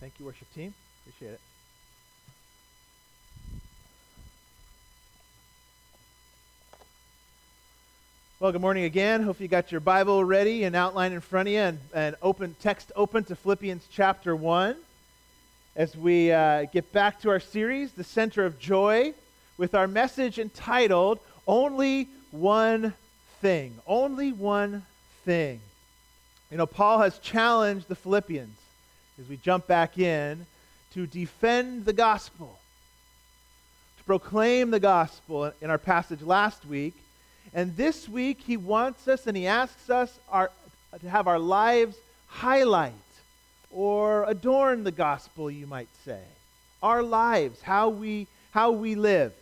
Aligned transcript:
Thank 0.00 0.14
you, 0.18 0.24
worship 0.24 0.50
team. 0.54 0.72
Appreciate 1.02 1.34
it. 1.34 1.40
Well, 8.38 8.50
good 8.50 8.62
morning 8.62 8.84
again. 8.84 9.22
Hope 9.22 9.40
you 9.40 9.48
got 9.48 9.70
your 9.70 9.82
Bible 9.82 10.24
ready 10.24 10.64
and 10.64 10.74
outline 10.74 11.12
in 11.12 11.20
front 11.20 11.48
of 11.48 11.52
you 11.52 11.60
and, 11.60 11.78
and 11.92 12.16
open 12.22 12.56
text 12.60 12.90
open 12.96 13.24
to 13.24 13.36
Philippians 13.36 13.86
chapter 13.92 14.34
1 14.34 14.74
as 15.76 15.94
we 15.94 16.32
uh, 16.32 16.64
get 16.64 16.90
back 16.94 17.20
to 17.20 17.28
our 17.28 17.38
series, 17.38 17.92
The 17.92 18.02
Center 18.02 18.46
of 18.46 18.58
Joy, 18.58 19.12
with 19.58 19.74
our 19.74 19.86
message 19.86 20.38
entitled 20.38 21.18
Only 21.46 22.08
One 22.30 22.94
Thing. 23.42 23.74
Only 23.86 24.32
One 24.32 24.86
Thing. 25.26 25.60
You 26.50 26.56
know, 26.56 26.66
Paul 26.66 27.00
has 27.00 27.18
challenged 27.18 27.88
the 27.88 27.94
Philippians 27.94 28.56
as 29.20 29.28
we 29.28 29.36
jump 29.36 29.66
back 29.66 29.98
in 29.98 30.46
to 30.94 31.06
defend 31.06 31.84
the 31.84 31.92
gospel, 31.92 32.58
to 33.98 34.04
proclaim 34.04 34.70
the 34.70 34.80
gospel 34.80 35.52
in 35.60 35.68
our 35.68 35.78
passage 35.78 36.22
last 36.22 36.64
week. 36.64 36.94
And 37.52 37.76
this 37.76 38.08
week, 38.08 38.40
he 38.40 38.56
wants 38.56 39.06
us 39.08 39.26
and 39.26 39.36
he 39.36 39.46
asks 39.46 39.90
us 39.90 40.18
our, 40.30 40.50
to 41.00 41.10
have 41.10 41.28
our 41.28 41.38
lives 41.38 41.96
highlight 42.28 42.94
or 43.70 44.24
adorn 44.24 44.84
the 44.84 44.90
gospel, 44.90 45.50
you 45.50 45.66
might 45.66 45.88
say. 46.04 46.22
Our 46.82 47.02
lives, 47.02 47.60
how 47.60 47.90
we, 47.90 48.26
how 48.52 48.70
we 48.70 48.94
live. 48.94 49.32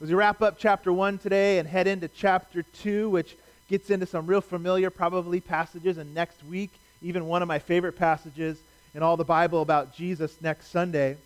As 0.00 0.08
we 0.08 0.14
wrap 0.14 0.42
up 0.42 0.56
chapter 0.58 0.92
1 0.92 1.18
today 1.18 1.58
and 1.58 1.68
head 1.68 1.86
into 1.86 2.08
chapter 2.08 2.62
2, 2.62 3.10
which 3.10 3.36
gets 3.68 3.90
into 3.90 4.06
some 4.06 4.26
real 4.26 4.40
familiar, 4.40 4.90
probably, 4.90 5.40
passages, 5.40 5.98
and 5.98 6.14
next 6.14 6.44
week, 6.44 6.70
even 7.02 7.26
one 7.26 7.42
of 7.42 7.48
my 7.48 7.58
favorite 7.58 7.96
passages 7.96 8.58
in 8.94 9.02
all 9.02 9.16
the 9.16 9.24
Bible 9.24 9.60
about 9.60 9.94
Jesus 9.94 10.40
next 10.40 10.70
Sunday. 10.70 11.16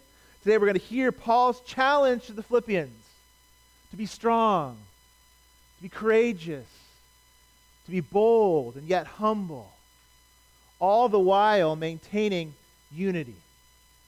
Today 0.42 0.56
we're 0.56 0.67
going 0.67 0.79
to 0.79 0.84
hear 0.84 1.12
Paul's 1.12 1.61
challenge 1.61 2.27
to 2.27 2.33
the 2.33 2.42
Philippians 2.42 3.05
to 3.91 3.97
be 3.97 4.06
strong, 4.06 4.77
to 5.77 5.83
be 5.83 5.89
courageous, 5.89 6.67
to 7.84 7.91
be 7.91 8.01
bold 8.01 8.77
and 8.77 8.87
yet 8.89 9.07
humble, 9.07 9.70
all 10.79 11.09
the 11.09 11.19
while 11.19 11.77
maintaining 11.77 12.55
unity. 12.95 13.37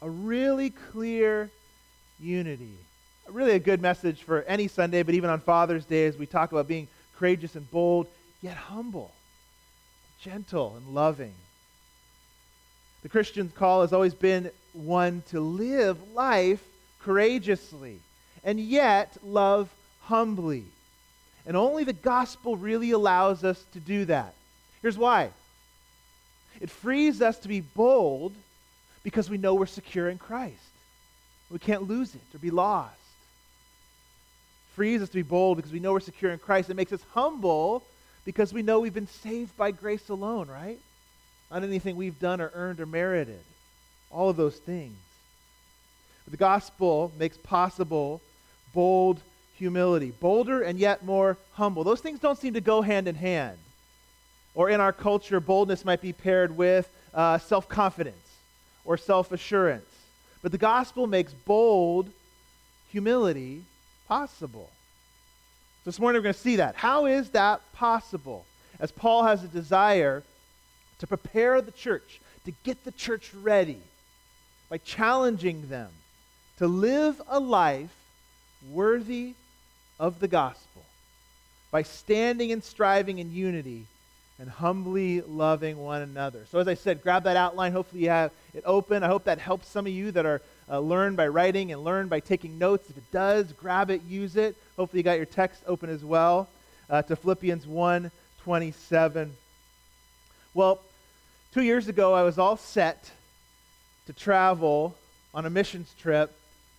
A 0.02 0.08
really 0.08 0.70
clear 0.70 1.50
unity. 2.18 2.72
Really 3.28 3.52
a 3.52 3.60
good 3.60 3.80
message 3.80 4.22
for 4.22 4.42
any 4.42 4.66
Sunday, 4.68 5.02
but 5.02 5.14
even 5.14 5.30
on 5.30 5.40
Father's 5.40 5.84
Day 5.84 6.06
as 6.06 6.16
we 6.16 6.26
talk 6.26 6.50
about 6.50 6.66
being 6.66 6.88
courageous 7.16 7.54
and 7.54 7.70
bold, 7.70 8.06
yet 8.42 8.56
humble, 8.56 9.12
gentle 10.20 10.74
and 10.76 10.94
loving. 10.94 11.34
The 13.02 13.08
Christian's 13.08 13.52
call 13.52 13.82
has 13.82 13.92
always 13.92 14.14
been 14.14 14.50
one 14.72 15.22
to 15.30 15.40
live 15.40 15.96
life 16.12 16.62
courageously 17.02 17.98
and 18.44 18.60
yet 18.60 19.16
love 19.24 19.68
humbly. 20.02 20.64
And 21.46 21.56
only 21.56 21.84
the 21.84 21.92
gospel 21.92 22.56
really 22.56 22.90
allows 22.90 23.42
us 23.44 23.64
to 23.72 23.80
do 23.80 24.04
that. 24.06 24.34
Here's 24.82 24.98
why 24.98 25.30
it 26.60 26.70
frees 26.70 27.22
us 27.22 27.38
to 27.38 27.48
be 27.48 27.60
bold 27.60 28.34
because 29.02 29.30
we 29.30 29.38
know 29.38 29.54
we're 29.54 29.66
secure 29.66 30.08
in 30.10 30.18
Christ. 30.18 30.56
We 31.50 31.58
can't 31.58 31.88
lose 31.88 32.14
it 32.14 32.20
or 32.34 32.38
be 32.38 32.50
lost. 32.50 32.94
It 32.94 34.76
frees 34.76 35.02
us 35.02 35.08
to 35.08 35.14
be 35.16 35.22
bold 35.22 35.56
because 35.56 35.72
we 35.72 35.80
know 35.80 35.92
we're 35.92 36.00
secure 36.00 36.32
in 36.32 36.38
Christ. 36.38 36.70
It 36.70 36.76
makes 36.76 36.92
us 36.92 37.00
humble 37.12 37.82
because 38.24 38.52
we 38.52 38.62
know 38.62 38.80
we've 38.80 38.94
been 38.94 39.06
saved 39.06 39.56
by 39.56 39.70
grace 39.70 40.08
alone, 40.10 40.48
right? 40.48 40.78
Not 41.50 41.64
anything 41.64 41.96
we've 41.96 42.18
done 42.18 42.40
or 42.40 42.50
earned 42.54 42.80
or 42.80 42.86
merited. 42.86 43.40
All 44.10 44.28
of 44.28 44.36
those 44.36 44.56
things. 44.56 44.96
But 46.24 46.32
the 46.32 46.36
gospel 46.36 47.12
makes 47.18 47.36
possible 47.36 48.20
bold 48.72 49.20
humility, 49.56 50.12
bolder 50.20 50.62
and 50.62 50.78
yet 50.78 51.04
more 51.04 51.36
humble. 51.52 51.84
Those 51.84 52.00
things 52.00 52.18
don't 52.18 52.38
seem 52.38 52.54
to 52.54 52.60
go 52.60 52.82
hand 52.82 53.08
in 53.08 53.14
hand. 53.14 53.58
Or 54.54 54.70
in 54.70 54.80
our 54.80 54.92
culture, 54.92 55.38
boldness 55.38 55.84
might 55.84 56.00
be 56.00 56.12
paired 56.12 56.56
with 56.56 56.88
uh, 57.14 57.38
self 57.38 57.68
confidence 57.68 58.16
or 58.84 58.96
self 58.96 59.32
assurance. 59.32 59.84
But 60.42 60.52
the 60.52 60.58
gospel 60.58 61.06
makes 61.06 61.32
bold 61.32 62.10
humility 62.90 63.62
possible. 64.08 64.70
So 65.84 65.90
this 65.90 66.00
morning 66.00 66.18
we're 66.18 66.24
going 66.24 66.34
to 66.34 66.40
see 66.40 66.56
that. 66.56 66.74
How 66.74 67.06
is 67.06 67.30
that 67.30 67.60
possible? 67.72 68.44
As 68.80 68.90
Paul 68.90 69.24
has 69.24 69.44
a 69.44 69.48
desire 69.48 70.22
to 71.00 71.06
prepare 71.06 71.60
the 71.60 71.72
church, 71.72 72.20
to 72.44 72.52
get 72.62 72.84
the 72.84 72.92
church 72.92 73.32
ready 73.34 73.80
by 74.68 74.78
challenging 74.78 75.68
them 75.68 75.90
to 76.60 76.68
live 76.68 77.20
a 77.28 77.40
life 77.40 77.94
worthy 78.70 79.32
of 79.98 80.20
the 80.20 80.28
gospel, 80.28 80.84
by 81.70 81.82
standing 81.82 82.52
and 82.52 82.62
striving 82.62 83.18
in 83.18 83.32
unity 83.32 83.86
and 84.38 84.48
humbly 84.48 85.22
loving 85.22 85.78
one 85.78 86.02
another. 86.02 86.40
So, 86.50 86.58
as 86.58 86.68
I 86.68 86.74
said, 86.74 87.02
grab 87.02 87.24
that 87.24 87.36
outline. 87.36 87.72
Hopefully, 87.72 88.02
you 88.02 88.10
have 88.10 88.30
it 88.52 88.62
open. 88.66 89.02
I 89.02 89.06
hope 89.06 89.24
that 89.24 89.38
helps 89.38 89.68
some 89.68 89.86
of 89.86 89.92
you 89.92 90.12
that 90.12 90.26
are 90.26 90.42
uh, 90.68 90.80
learn 90.80 91.16
by 91.16 91.28
writing 91.28 91.72
and 91.72 91.82
learn 91.82 92.08
by 92.08 92.20
taking 92.20 92.58
notes. 92.58 92.90
If 92.90 92.98
it 92.98 93.10
does, 93.10 93.52
grab 93.52 93.90
it, 93.90 94.02
use 94.02 94.36
it. 94.36 94.54
Hopefully, 94.76 95.00
you 95.00 95.04
got 95.04 95.16
your 95.16 95.26
text 95.26 95.62
open 95.66 95.88
as 95.88 96.04
well 96.04 96.48
uh, 96.90 97.00
to 97.02 97.16
Philippians 97.16 97.66
1 97.66 98.10
27. 98.42 99.32
Well, 100.52 100.80
Two 101.52 101.62
years 101.62 101.88
ago, 101.88 102.14
I 102.14 102.22
was 102.22 102.38
all 102.38 102.56
set 102.56 103.10
to 104.06 104.12
travel 104.12 104.94
on 105.34 105.46
a 105.46 105.50
missions 105.50 105.92
trip 105.98 106.32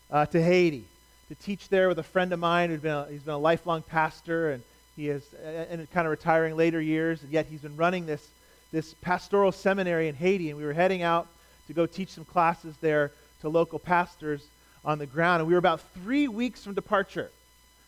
uh, 0.09 0.25
to 0.27 0.41
Haiti 0.41 0.85
to 1.27 1.35
teach 1.35 1.67
there 1.67 1.89
with 1.89 1.99
a 1.99 2.03
friend 2.03 2.31
of 2.31 2.39
mine 2.39 2.69
who's 2.69 2.79
been 2.79 2.93
a, 2.93 3.05
he's 3.11 3.23
been 3.23 3.33
a 3.33 3.37
lifelong 3.37 3.81
pastor 3.81 4.51
and 4.51 4.63
he 4.95 5.09
is 5.09 5.23
in 5.43 5.85
kind 5.93 6.07
of 6.07 6.11
retiring 6.11 6.55
later 6.55 6.79
years, 6.79 7.21
and 7.21 7.33
yet 7.33 7.47
he's 7.47 7.59
been 7.59 7.75
running 7.75 8.05
this, 8.05 8.25
this 8.71 8.93
pastoral 9.01 9.51
seminary 9.51 10.07
in 10.07 10.15
Haiti. 10.15 10.49
And 10.49 10.57
we 10.57 10.63
were 10.63 10.71
heading 10.71 11.01
out 11.01 11.27
to 11.67 11.73
go 11.73 11.85
teach 11.85 12.09
some 12.09 12.23
classes 12.23 12.73
there 12.79 13.11
to 13.41 13.49
local 13.49 13.77
pastors 13.77 14.41
on 14.85 14.99
the 14.99 15.05
ground. 15.05 15.41
And 15.41 15.49
we 15.49 15.53
were 15.53 15.59
about 15.59 15.81
three 16.01 16.29
weeks 16.29 16.63
from 16.63 16.75
departure, 16.75 17.29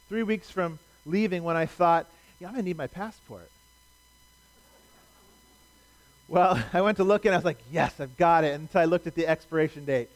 three 0.10 0.24
weeks 0.24 0.50
from 0.50 0.80
leaving 1.06 1.46
when 1.46 1.56
I 1.56 1.66
thought, 1.66 2.08
yeah, 2.42 2.50
I'm 2.50 2.56
to 2.56 2.62
need 2.62 2.76
my 2.78 2.88
passport. 2.88 3.50
Well, 6.28 6.62
I 6.74 6.82
went 6.82 6.98
to 6.98 7.04
look 7.04 7.26
and 7.26 7.34
I 7.34 7.38
was 7.38 7.46
like, 7.46 7.60
yes, 7.72 8.00
I've 8.00 8.18
got 8.18 8.44
it. 8.44 8.54
Until 8.54 8.82
I 8.82 8.86
looked 8.86 9.08
at 9.08 9.16
the 9.16 9.28
expiration 9.28 9.86
date. 9.86 10.10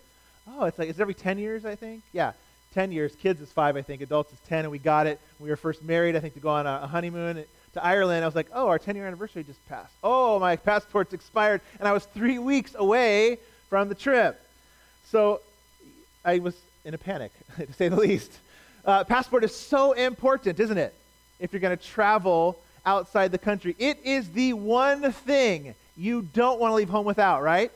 Oh, 0.48 0.66
it's 0.66 0.80
like, 0.80 0.90
it's 0.90 1.00
every 1.00 1.14
10 1.14 1.40
years, 1.40 1.66
I 1.66 1.76
think? 1.76 2.04
Yeah, 2.14 2.32
10 2.74 2.92
years. 2.92 3.16
Kids 3.16 3.42
is 3.42 3.52
five, 3.52 3.76
I 3.76 3.82
think. 3.82 4.02
Adults 4.02 4.32
is 4.32 4.40
10, 4.48 4.60
and 4.60 4.72
we 4.72 4.80
got 4.80 5.08
it. 5.08 5.20
We 5.40 5.50
were 5.50 5.58
first 5.58 5.84
married, 5.84 6.16
I 6.16 6.20
think, 6.20 6.36
to 6.36 6.40
go 6.40 6.50
on 6.50 6.66
a, 6.66 6.88
honeymoon 6.88 7.44
to 7.74 7.86
Ireland. 7.86 8.24
I 8.24 8.28
was 8.28 8.36
like, 8.36 8.48
oh, 8.54 8.68
our 8.68 8.80
10 8.80 8.96
year 8.96 9.06
anniversary 9.06 9.44
just 9.44 9.66
passed. 9.68 9.94
Oh, 10.04 10.40
my 10.40 10.56
passport's 10.56 11.14
expired. 11.14 11.62
And 11.80 11.88
I 11.88 11.92
was 11.92 12.06
three 12.06 12.40
weeks 12.40 12.76
away 12.76 13.40
from 13.70 13.90
the 13.90 13.96
trip. 13.96 14.42
So 15.06 15.42
I 16.24 16.40
was 16.40 16.56
in 16.86 16.94
a 16.94 16.98
panic, 16.98 17.32
to 17.58 17.74
say 17.74 17.90
the 17.90 17.98
least. 17.98 18.32
Uh, 18.86 19.04
passport 19.04 19.44
is 19.44 19.54
so 19.54 19.92
important, 19.92 20.60
isn't 20.60 20.78
it? 20.78 20.96
If 21.40 21.52
you're 21.52 21.60
going 21.60 21.78
to 21.78 21.84
travel 21.84 22.58
outside 22.86 23.34
the 23.34 23.38
country, 23.38 23.76
it 23.78 24.00
is 24.06 24.30
the 24.32 24.54
one 24.54 25.12
thing 25.12 25.76
you 25.98 26.22
don't 26.22 26.60
want 26.60 26.72
to 26.72 26.76
leave 26.76 26.90
home 26.90 27.06
without, 27.06 27.42
right? 27.42 27.72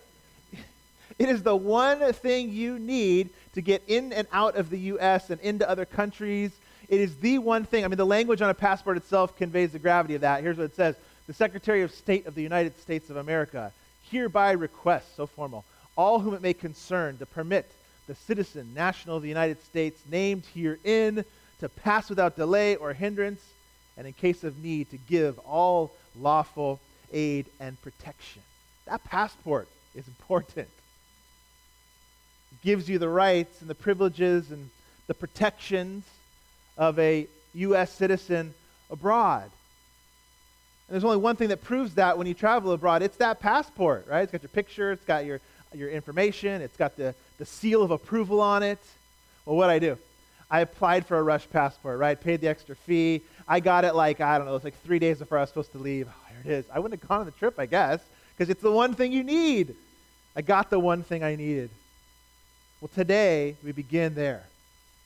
It 1.20 1.30
is 1.30 1.44
the 1.44 1.56
one 1.56 2.14
thing 2.14 2.50
you 2.52 2.80
need 2.80 3.30
to 3.54 3.62
get 3.62 3.84
in 3.88 4.14
and 4.14 4.28
out 4.32 4.56
of 4.56 4.70
the 4.70 4.80
U.S. 4.80 5.30
and 5.30 5.40
into 5.42 5.70
other 5.70 5.86
countries. 5.86 6.52
It 6.88 7.00
is 7.00 7.16
the 7.18 7.38
one 7.38 7.64
thing. 7.64 7.86
I 7.86 7.88
mean, 7.88 7.98
the 7.98 8.06
language 8.06 8.42
on 8.42 8.50
a 8.50 8.56
passport 8.56 8.98
itself 8.98 9.38
conveys 9.38 9.72
the 9.72 9.80
gravity 9.80 10.16
of 10.16 10.22
that. 10.22 10.42
Here's 10.42 10.58
what 10.58 10.66
it 10.66 10.76
says 10.76 10.96
The 11.28 11.34
Secretary 11.34 11.84
of 11.84 11.92
State 11.92 12.26
of 12.26 12.36
the 12.36 12.42
United 12.42 12.80
States 12.80 13.10
of 13.10 13.18
America 13.18 13.72
hereby 14.10 14.52
requests, 14.52 15.16
so 15.16 15.26
formal, 15.26 15.64
all 15.96 16.20
whom 16.20 16.34
it 16.34 16.42
may 16.42 16.54
concern 16.54 17.18
to 17.18 17.26
permit 17.26 17.70
the 18.08 18.16
citizen 18.16 18.74
national 18.74 19.18
of 19.18 19.24
the 19.24 19.30
United 19.30 19.64
States 19.64 20.02
named 20.10 20.44
herein 20.54 21.24
to 21.60 21.70
pass 21.70 22.10
without 22.10 22.36
delay 22.36 22.76
or 22.76 22.94
hindrance, 22.94 23.42
and 23.96 24.06
in 24.06 24.14
case 24.14 24.44
of 24.44 24.62
need, 24.64 24.90
to 24.90 24.98
give 24.98 25.40
all 25.40 25.92
lawful 26.20 26.80
aid, 27.12 27.48
and 27.60 27.82
protection. 27.82 28.42
That 28.86 29.04
passport 29.04 29.68
is 29.96 30.08
important. 30.08 30.68
It 32.52 32.62
gives 32.64 32.90
you 32.90 33.00
the 33.00 33.10
rights 33.10 33.62
and 33.62 33.70
the 33.70 33.76
privileges 33.76 34.52
and 34.52 34.70
the 35.08 35.14
protections 35.14 36.06
of 36.78 36.98
a 37.00 37.28
U.S. 37.54 37.92
citizen 37.92 38.54
abroad. 38.90 39.44
And 39.44 40.94
there's 40.96 41.04
only 41.04 41.18
one 41.18 41.36
thing 41.36 41.50
that 41.50 41.64
proves 41.64 41.96
that 41.96 42.18
when 42.18 42.28
you 42.28 42.34
travel 42.34 42.74
abroad 42.74 43.02
it's 43.02 43.18
that 43.18 43.40
passport, 43.40 44.08
right? 44.08 44.24
It's 44.24 44.32
got 44.32 44.42
your 44.42 44.50
picture, 44.50 44.92
it's 44.92 45.06
got 45.06 45.26
your, 45.26 45.40
your 45.74 45.90
information, 45.90 46.62
it's 46.62 46.76
got 46.76 46.98
the, 46.98 47.16
the 47.38 47.46
seal 47.46 47.82
of 47.82 47.92
approval 47.92 48.42
on 48.42 48.62
it. 48.62 48.80
Well, 49.46 49.56
what 49.56 49.70
I 49.70 49.80
do? 49.80 49.98
I 50.50 50.60
applied 50.60 51.06
for 51.06 51.18
a 51.18 51.24
rush 51.24 51.50
passport, 51.50 51.98
right? 51.98 52.20
Paid 52.20 52.42
the 52.42 52.50
extra 52.50 52.76
fee. 52.76 53.22
I 53.48 53.62
got 53.62 53.86
it 53.86 53.96
like, 53.96 54.20
I 54.20 54.38
don't 54.38 54.46
know, 54.46 54.52
it 54.52 54.56
was 54.56 54.64
like 54.66 54.82
three 54.84 55.00
days 55.00 55.20
before 55.20 55.38
I 55.38 55.42
was 55.42 55.50
supposed 55.50 55.72
to 55.72 55.78
leave 55.78 56.10
it 56.46 56.52
is. 56.52 56.66
I 56.74 56.80
wouldn't 56.80 57.00
have 57.00 57.08
gone 57.08 57.20
on 57.22 57.26
the 57.26 57.32
trip, 57.32 57.56
I 57.58 57.66
guess, 57.66 58.00
because 58.36 58.50
it's 58.50 58.62
the 58.62 58.72
one 58.72 58.94
thing 58.94 59.12
you 59.12 59.24
need. 59.24 59.76
I 60.36 60.42
got 60.42 60.70
the 60.70 60.80
one 60.80 61.04
thing 61.04 61.24
I 61.24 61.36
needed. 61.36 61.70
Well, 62.80 62.90
today 62.94 63.56
we 63.64 63.72
begin 63.72 64.16
there. 64.16 64.44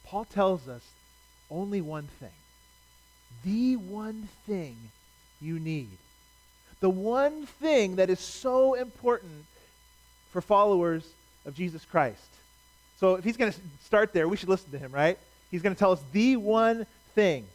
Paul 0.05 0.25
tells 0.25 0.67
us 0.67 0.81
only 1.49 1.81
one 1.81 2.07
thing. 2.19 2.29
The 3.43 3.75
one 3.75 4.29
thing 4.45 4.75
you 5.41 5.59
need. 5.59 5.89
The 6.79 6.89
one 6.89 7.45
thing 7.45 7.97
that 7.97 8.09
is 8.09 8.19
so 8.19 8.75
important 8.75 9.45
for 10.31 10.41
followers 10.41 11.05
of 11.45 11.55
Jesus 11.55 11.83
Christ. 11.85 12.19
So 12.99 13.15
if 13.15 13.23
he's 13.23 13.37
going 13.37 13.51
to 13.51 13.59
start 13.83 14.13
there, 14.13 14.27
we 14.27 14.37
should 14.37 14.49
listen 14.49 14.71
to 14.71 14.77
him, 14.77 14.91
right? 14.91 15.17
He's 15.51 15.61
going 15.61 15.75
to 15.75 15.79
tell 15.79 15.91
us 15.91 16.01
the 16.11 16.37
one 16.37 16.85
thing. 17.13 17.45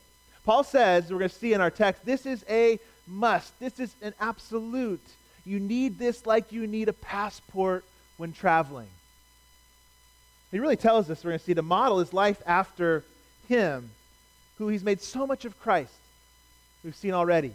Paul 0.44 0.64
says, 0.64 1.10
we're 1.10 1.18
going 1.18 1.30
to 1.30 1.34
see 1.34 1.52
in 1.52 1.60
our 1.60 1.70
text, 1.70 2.04
this 2.04 2.26
is 2.26 2.44
a 2.48 2.78
must. 3.10 3.58
This 3.58 3.80
is 3.80 3.94
an 4.00 4.14
absolute. 4.20 5.04
You 5.44 5.58
need 5.58 5.98
this 5.98 6.26
like 6.26 6.52
you 6.52 6.66
need 6.66 6.88
a 6.88 6.92
passport 6.92 7.84
when 8.16 8.32
traveling. 8.32 8.88
He 10.50 10.58
really 10.58 10.76
tells 10.76 11.10
us, 11.10 11.24
we're 11.24 11.30
going 11.30 11.38
to 11.38 11.44
see, 11.44 11.54
to 11.54 11.62
model 11.62 11.98
his 11.98 12.12
life 12.12 12.42
after 12.46 13.04
him, 13.48 13.90
who 14.58 14.68
he's 14.68 14.84
made 14.84 15.00
so 15.00 15.26
much 15.26 15.44
of 15.44 15.58
Christ. 15.60 15.92
We've 16.84 16.96
seen 16.96 17.12
already. 17.12 17.52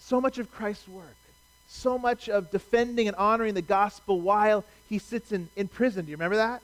So 0.00 0.20
much 0.20 0.38
of 0.38 0.50
Christ's 0.50 0.88
work. 0.88 1.16
So 1.68 1.98
much 1.98 2.28
of 2.28 2.50
defending 2.50 3.08
and 3.08 3.16
honoring 3.16 3.54
the 3.54 3.62
gospel 3.62 4.20
while 4.20 4.64
he 4.88 4.98
sits 4.98 5.32
in, 5.32 5.48
in 5.56 5.68
prison. 5.68 6.04
Do 6.04 6.10
you 6.10 6.16
remember 6.16 6.36
that? 6.36 6.62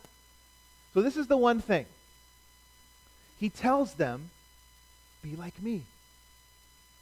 So, 0.92 1.02
this 1.02 1.16
is 1.16 1.26
the 1.26 1.36
one 1.36 1.60
thing. 1.60 1.86
He 3.38 3.48
tells 3.48 3.94
them, 3.94 4.30
be 5.22 5.36
like 5.36 5.60
me. 5.62 5.82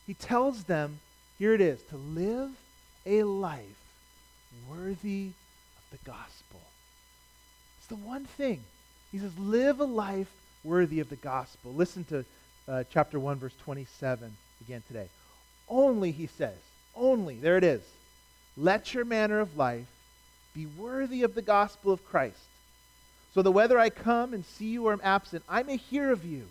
He 0.07 0.15
tells 0.15 0.65
them, 0.65 1.01
here 1.39 1.55
it 1.55 1.61
is, 1.61 1.81
to 1.85 1.97
live 1.97 2.51
a 3.07 3.23
life 3.23 3.63
worthy 4.69 5.31
of 5.79 5.99
the 5.99 6.11
gospel. 6.11 6.61
It's 7.79 7.87
the 7.87 7.97
one 7.97 8.25
thing. 8.25 8.61
He 9.13 9.19
says, 9.19 9.37
live 9.39 9.81
a 9.81 9.85
life 9.85 10.31
worthy 10.65 11.01
of 11.01 11.09
the 11.09 11.17
gospel. 11.17 11.73
Listen 11.73 12.05
to 12.05 12.25
uh, 12.69 12.85
chapter 12.91 13.19
1, 13.19 13.39
verse 13.39 13.55
27 13.63 14.37
again 14.61 14.83
today. 14.87 15.09
Only, 15.69 16.11
he 16.11 16.27
says, 16.27 16.57
only, 16.97 17.37
there 17.37 17.57
it 17.57 17.65
is. 17.65 17.83
Let 18.57 18.93
your 18.93 19.05
manner 19.05 19.39
of 19.39 19.57
life 19.57 19.87
be 20.55 20.67
worthy 20.67 21.23
of 21.23 21.35
the 21.35 21.43
gospel 21.43 21.93
of 21.93 22.05
Christ, 22.05 22.41
so 23.33 23.43
that 23.43 23.53
whether 23.53 23.79
I 23.79 23.91
come 23.91 24.35
and 24.35 24.45
see 24.45 24.67
you 24.67 24.87
or 24.87 24.93
am 24.93 25.01
absent, 25.05 25.45
I 25.49 25.63
may 25.63 25.77
hear 25.77 26.11
of 26.11 26.25
you 26.25 26.49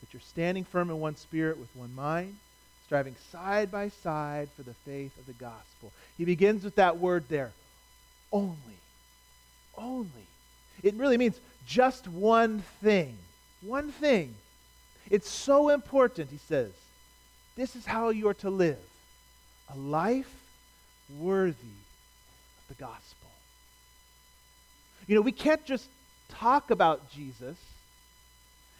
that 0.00 0.12
you're 0.12 0.20
standing 0.20 0.64
firm 0.64 0.90
in 0.90 1.00
one 1.00 1.16
spirit 1.16 1.58
with 1.58 1.74
one 1.74 1.94
mind, 1.94 2.36
striving 2.86 3.16
side 3.32 3.70
by 3.70 3.88
side 3.88 4.48
for 4.56 4.62
the 4.62 4.74
faith 4.84 5.16
of 5.18 5.26
the 5.26 5.32
gospel. 5.32 5.92
He 6.16 6.24
begins 6.24 6.64
with 6.64 6.76
that 6.76 6.98
word 6.98 7.24
there 7.28 7.50
only. 8.32 8.56
Only. 9.76 10.08
It 10.82 10.94
really 10.94 11.18
means 11.18 11.38
just 11.66 12.06
one 12.06 12.60
thing. 12.80 13.16
One 13.62 13.90
thing. 13.90 14.34
It's 15.10 15.28
so 15.28 15.70
important, 15.70 16.30
he 16.30 16.38
says. 16.38 16.70
This 17.56 17.74
is 17.74 17.86
how 17.86 18.10
you 18.10 18.28
are 18.28 18.34
to 18.34 18.50
live 18.50 18.78
a 19.74 19.76
life 19.76 20.32
worthy 21.18 21.50
of 21.50 22.68
the 22.68 22.74
gospel. 22.74 23.30
You 25.08 25.16
know, 25.16 25.22
we 25.22 25.32
can't 25.32 25.64
just 25.64 25.88
talk 26.28 26.70
about 26.70 27.10
Jesus 27.10 27.56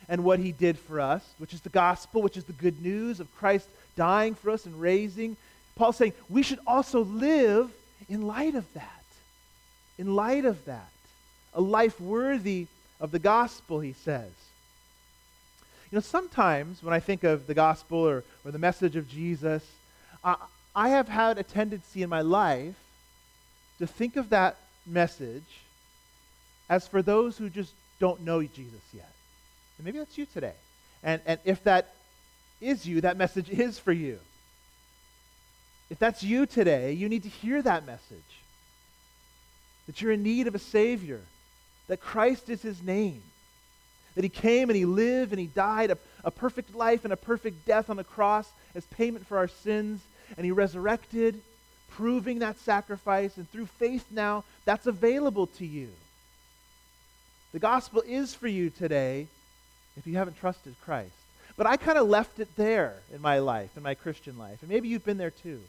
and 0.08 0.22
what 0.22 0.38
he 0.38 0.52
did 0.52 0.78
for 0.78 1.00
us, 1.00 1.24
which 1.38 1.52
is 1.52 1.60
the 1.60 1.70
gospel, 1.70 2.22
which 2.22 2.36
is 2.36 2.44
the 2.44 2.52
good 2.52 2.80
news 2.80 3.18
of 3.18 3.34
Christ 3.36 3.68
dying 3.96 4.34
for 4.34 4.50
us 4.50 4.66
and 4.66 4.80
raising. 4.80 5.36
Paul's 5.74 5.96
saying 5.96 6.12
we 6.28 6.42
should 6.42 6.60
also 6.66 7.04
live 7.04 7.70
in 8.08 8.22
light 8.22 8.54
of 8.54 8.72
that. 8.74 9.04
In 9.98 10.14
light 10.14 10.44
of 10.44 10.64
that. 10.66 10.90
A 11.54 11.60
life 11.60 12.00
worthy 12.00 12.66
of 13.00 13.10
the 13.10 13.18
gospel, 13.18 13.80
he 13.80 13.92
says. 13.92 14.30
You 15.90 15.96
know, 15.96 16.00
sometimes 16.00 16.82
when 16.82 16.92
I 16.92 17.00
think 17.00 17.24
of 17.24 17.46
the 17.46 17.54
gospel 17.54 17.98
or, 17.98 18.24
or 18.44 18.50
the 18.50 18.58
message 18.58 18.96
of 18.96 19.08
Jesus, 19.08 19.64
I, 20.22 20.36
I 20.74 20.90
have 20.90 21.08
had 21.08 21.38
a 21.38 21.42
tendency 21.42 22.02
in 22.02 22.10
my 22.10 22.22
life 22.22 22.74
to 23.78 23.86
think 23.86 24.16
of 24.16 24.30
that 24.30 24.56
message 24.86 25.62
as 26.68 26.86
for 26.86 27.02
those 27.02 27.38
who 27.38 27.48
just 27.48 27.72
don't 28.00 28.22
know 28.22 28.42
Jesus 28.42 28.80
yet. 28.92 29.10
And 29.78 29.84
maybe 29.84 29.98
that's 29.98 30.18
you 30.18 30.26
today. 30.26 30.54
And, 31.02 31.20
and 31.26 31.38
if 31.44 31.62
that 31.64 31.94
is 32.60 32.86
you, 32.86 33.00
that 33.02 33.16
message 33.16 33.50
is 33.50 33.78
for 33.78 33.92
you. 33.92 34.18
If 35.90 35.98
that's 35.98 36.22
you 36.22 36.46
today, 36.46 36.92
you 36.92 37.08
need 37.08 37.22
to 37.22 37.28
hear 37.28 37.62
that 37.62 37.86
message. 37.86 38.18
That 39.86 40.02
you're 40.02 40.12
in 40.12 40.22
need 40.22 40.48
of 40.48 40.54
a 40.54 40.58
Savior, 40.58 41.20
that 41.86 42.00
Christ 42.00 42.48
is 42.48 42.62
His 42.62 42.82
name, 42.82 43.22
that 44.14 44.24
He 44.24 44.30
came 44.30 44.68
and 44.68 44.76
He 44.76 44.84
lived 44.84 45.32
and 45.32 45.38
He 45.38 45.46
died 45.46 45.90
a, 45.90 45.98
a 46.24 46.30
perfect 46.30 46.74
life 46.74 47.04
and 47.04 47.12
a 47.12 47.16
perfect 47.16 47.66
death 47.66 47.88
on 47.88 47.96
the 47.96 48.04
cross 48.04 48.48
as 48.74 48.84
payment 48.86 49.26
for 49.26 49.38
our 49.38 49.48
sins, 49.48 50.00
and 50.36 50.44
He 50.44 50.50
resurrected, 50.50 51.40
proving 51.90 52.40
that 52.40 52.58
sacrifice, 52.58 53.36
and 53.36 53.48
through 53.52 53.66
faith 53.66 54.06
now, 54.10 54.42
that's 54.64 54.86
available 54.86 55.46
to 55.46 55.64
you. 55.64 55.88
The 57.52 57.60
gospel 57.60 58.02
is 58.04 58.34
for 58.34 58.48
you 58.48 58.70
today 58.70 59.28
if 59.96 60.06
you 60.06 60.16
haven't 60.16 60.38
trusted 60.38 60.74
Christ. 60.84 61.12
But 61.56 61.66
I 61.66 61.76
kind 61.76 61.98
of 61.98 62.08
left 62.08 62.38
it 62.38 62.48
there 62.56 62.94
in 63.12 63.22
my 63.22 63.38
life, 63.38 63.70
in 63.76 63.82
my 63.82 63.94
Christian 63.94 64.36
life. 64.36 64.58
And 64.60 64.70
maybe 64.70 64.88
you've 64.88 65.04
been 65.04 65.16
there 65.16 65.30
too. 65.30 65.60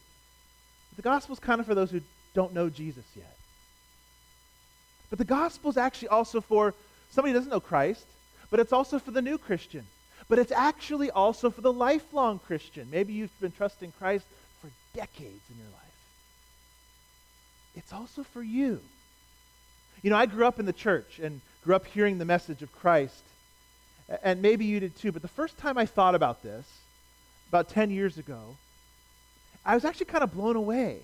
But 0.90 0.98
the 0.98 1.10
gospel 1.10 1.34
is 1.34 1.40
kind 1.40 1.62
of 1.62 1.66
for 1.66 1.76
those 1.76 1.92
who 1.92 2.02
don't 2.34 2.54
know 2.54 2.70
Jesus 2.70 3.06
yet. 3.16 3.36
But 5.10 5.20
the 5.20 5.26
gospel 5.26 5.70
is 5.70 5.78
actually 5.78 6.10
also 6.10 6.42
for 6.42 6.74
somebody 7.12 7.32
who 7.32 7.40
doesn't 7.40 7.52
know 7.52 7.62
Christ, 7.62 8.06
but 8.50 8.60
it's 8.60 8.74
also 8.74 9.00
for 9.00 9.12
the 9.12 9.22
new 9.22 9.38
Christian. 9.38 9.86
But 10.28 10.40
it's 10.40 10.52
actually 10.52 11.10
also 11.10 11.50
for 11.50 11.62
the 11.62 11.72
lifelong 11.72 12.40
Christian. 12.40 12.90
Maybe 12.92 13.14
you've 13.14 13.40
been 13.40 13.54
trusting 13.54 13.94
Christ 13.98 14.26
for 14.62 14.70
decades 14.94 15.42
in 15.50 15.58
your 15.58 15.68
life. 15.68 15.88
It's 17.78 17.94
also 17.94 18.24
for 18.24 18.44
you. 18.44 18.82
You 20.02 20.10
know, 20.10 20.18
I 20.18 20.26
grew 20.26 20.46
up 20.46 20.60
in 20.60 20.66
the 20.66 20.74
church 20.74 21.20
and 21.20 21.40
grew 21.64 21.76
up 21.76 21.86
hearing 21.86 22.18
the 22.18 22.26
message 22.26 22.62
of 22.62 22.72
Christ 22.74 23.24
and 24.24 24.42
maybe 24.42 24.66
you 24.66 24.80
did 24.80 24.96
too, 24.96 25.12
but 25.12 25.22
the 25.22 25.28
first 25.28 25.58
time 25.58 25.78
I 25.78 25.86
thought 25.86 26.16
about 26.16 26.44
this, 26.44 26.66
about 27.50 27.70
10 27.70 27.90
years 27.90 28.18
ago, 28.18 28.56
I 29.66 29.76
was 29.76 29.86
actually 29.86 30.06
kind 30.06 30.24
of 30.24 30.34
blown 30.34 30.56
away. 30.56 31.00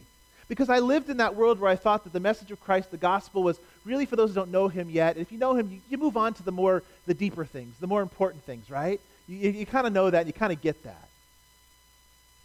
Because 0.50 0.70
I 0.70 0.80
lived 0.80 1.10
in 1.10 1.18
that 1.18 1.36
world 1.36 1.60
where 1.60 1.72
I 1.72 1.76
thought 1.76 2.04
that 2.04 2.14
the 2.14 2.20
message 2.20 2.52
of 2.52 2.60
Christ, 2.60 2.92
the 2.92 2.98
gospel, 2.98 3.44
was 3.44 3.60
really 3.86 4.06
for 4.06 4.16
those 4.16 4.30
who 4.30 4.36
don't 4.36 4.52
know 4.52 4.68
him 4.68 4.90
yet. 4.90 5.18
If 5.18 5.32
you 5.32 5.38
know 5.38 5.56
him, 5.56 5.70
you, 5.72 5.80
you 5.90 5.98
move 5.98 6.18
on 6.18 6.34
to 6.36 6.44
the 6.44 6.52
more, 6.52 6.84
the 7.06 7.14
deeper 7.14 7.46
things, 7.46 7.76
the 7.80 7.88
more 7.88 8.02
important 8.02 8.44
things, 8.44 8.70
right? 8.70 9.00
You, 9.28 9.38
you, 9.38 9.50
you 9.52 9.66
kind 9.66 9.88
of 9.88 9.94
know 9.94 10.10
that, 10.10 10.28
you 10.28 10.34
kind 10.34 10.52
of 10.52 10.62
get 10.62 10.84
that. 10.84 11.08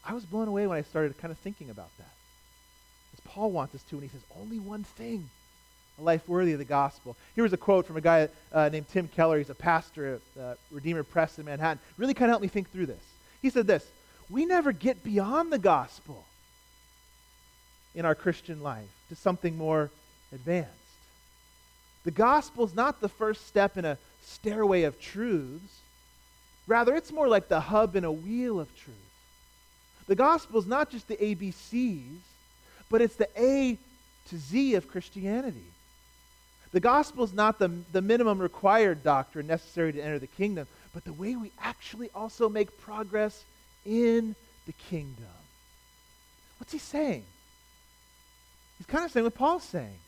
I 0.04 0.14
was 0.14 0.24
blown 0.24 0.48
away 0.48 0.66
when 0.66 0.78
I 0.78 0.82
started 0.82 1.18
kind 1.18 1.32
of 1.32 1.38
thinking 1.38 1.70
about 1.70 1.90
that. 1.98 2.14
As 3.12 3.20
Paul 3.24 3.50
wants 3.50 3.74
us 3.74 3.82
to, 3.90 3.96
and 3.96 4.02
he 4.02 4.08
says, 4.08 4.22
only 4.40 4.58
one 4.58 4.84
thing 4.84 5.28
a 5.98 6.02
life 6.02 6.28
worthy 6.28 6.52
of 6.52 6.58
the 6.58 6.64
gospel. 6.64 7.16
Here 7.34 7.42
was 7.42 7.52
a 7.52 7.56
quote 7.56 7.86
from 7.86 7.96
a 7.96 8.00
guy 8.00 8.28
uh, 8.52 8.68
named 8.68 8.88
Tim 8.88 9.08
Keller. 9.08 9.38
He's 9.38 9.50
a 9.50 9.54
pastor 9.54 10.20
at 10.36 10.42
uh, 10.42 10.54
Redeemer 10.70 11.02
Press 11.02 11.38
in 11.38 11.44
Manhattan. 11.44 11.80
Really 11.96 12.14
kind 12.14 12.30
of 12.30 12.32
helped 12.32 12.42
me 12.42 12.48
think 12.48 12.70
through 12.70 12.86
this. 12.86 13.02
He 13.42 13.50
said 13.50 13.66
this 13.66 13.86
We 14.30 14.46
never 14.46 14.72
get 14.72 15.02
beyond 15.02 15.52
the 15.52 15.58
gospel 15.58 16.24
in 17.94 18.04
our 18.04 18.14
Christian 18.14 18.62
life 18.62 18.88
to 19.08 19.16
something 19.16 19.56
more 19.56 19.90
advanced. 20.32 20.72
The 22.04 22.10
gospel 22.10 22.64
is 22.64 22.74
not 22.74 23.00
the 23.00 23.08
first 23.08 23.46
step 23.46 23.76
in 23.76 23.84
a 23.84 23.98
stairway 24.24 24.82
of 24.82 25.00
truths. 25.00 25.80
Rather, 26.66 26.94
it's 26.94 27.10
more 27.10 27.28
like 27.28 27.48
the 27.48 27.60
hub 27.60 27.96
in 27.96 28.04
a 28.04 28.12
wheel 28.12 28.60
of 28.60 28.68
truth. 28.76 28.96
The 30.06 30.14
gospel 30.14 30.60
is 30.60 30.66
not 30.66 30.90
just 30.90 31.08
the 31.08 31.16
ABCs, 31.16 32.20
but 32.88 33.02
it's 33.02 33.16
the 33.16 33.28
A 33.36 33.78
to 34.28 34.38
Z 34.38 34.74
of 34.74 34.88
Christianity. 34.88 35.64
The 36.72 36.80
gospel 36.80 37.24
is 37.24 37.32
not 37.32 37.58
the, 37.58 37.70
the 37.92 38.02
minimum 38.02 38.38
required 38.38 39.02
doctrine 39.02 39.46
necessary 39.46 39.92
to 39.92 40.00
enter 40.00 40.18
the 40.18 40.26
kingdom, 40.26 40.66
but 40.92 41.04
the 41.04 41.12
way 41.12 41.34
we 41.34 41.50
actually 41.60 42.10
also 42.14 42.48
make 42.48 42.78
progress 42.80 43.44
in 43.86 44.34
the 44.66 44.72
kingdom. 44.72 45.24
What's 46.58 46.72
he 46.72 46.78
saying? 46.78 47.24
He's 48.76 48.86
kind 48.86 49.04
of 49.04 49.10
saying 49.10 49.24
what 49.24 49.34
Paul's 49.34 49.64
saying 49.64 49.98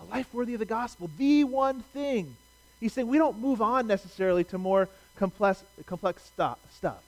a 0.00 0.04
life 0.04 0.32
worthy 0.32 0.54
of 0.54 0.60
the 0.60 0.66
gospel, 0.66 1.10
the 1.18 1.42
one 1.44 1.80
thing. 1.80 2.36
He's 2.78 2.92
saying 2.92 3.08
we 3.08 3.18
don't 3.18 3.40
move 3.40 3.60
on 3.60 3.88
necessarily 3.88 4.44
to 4.44 4.58
more 4.58 4.88
complex, 5.16 5.64
complex 5.86 6.22
stuff. 6.22 6.58
stuff. 6.76 7.02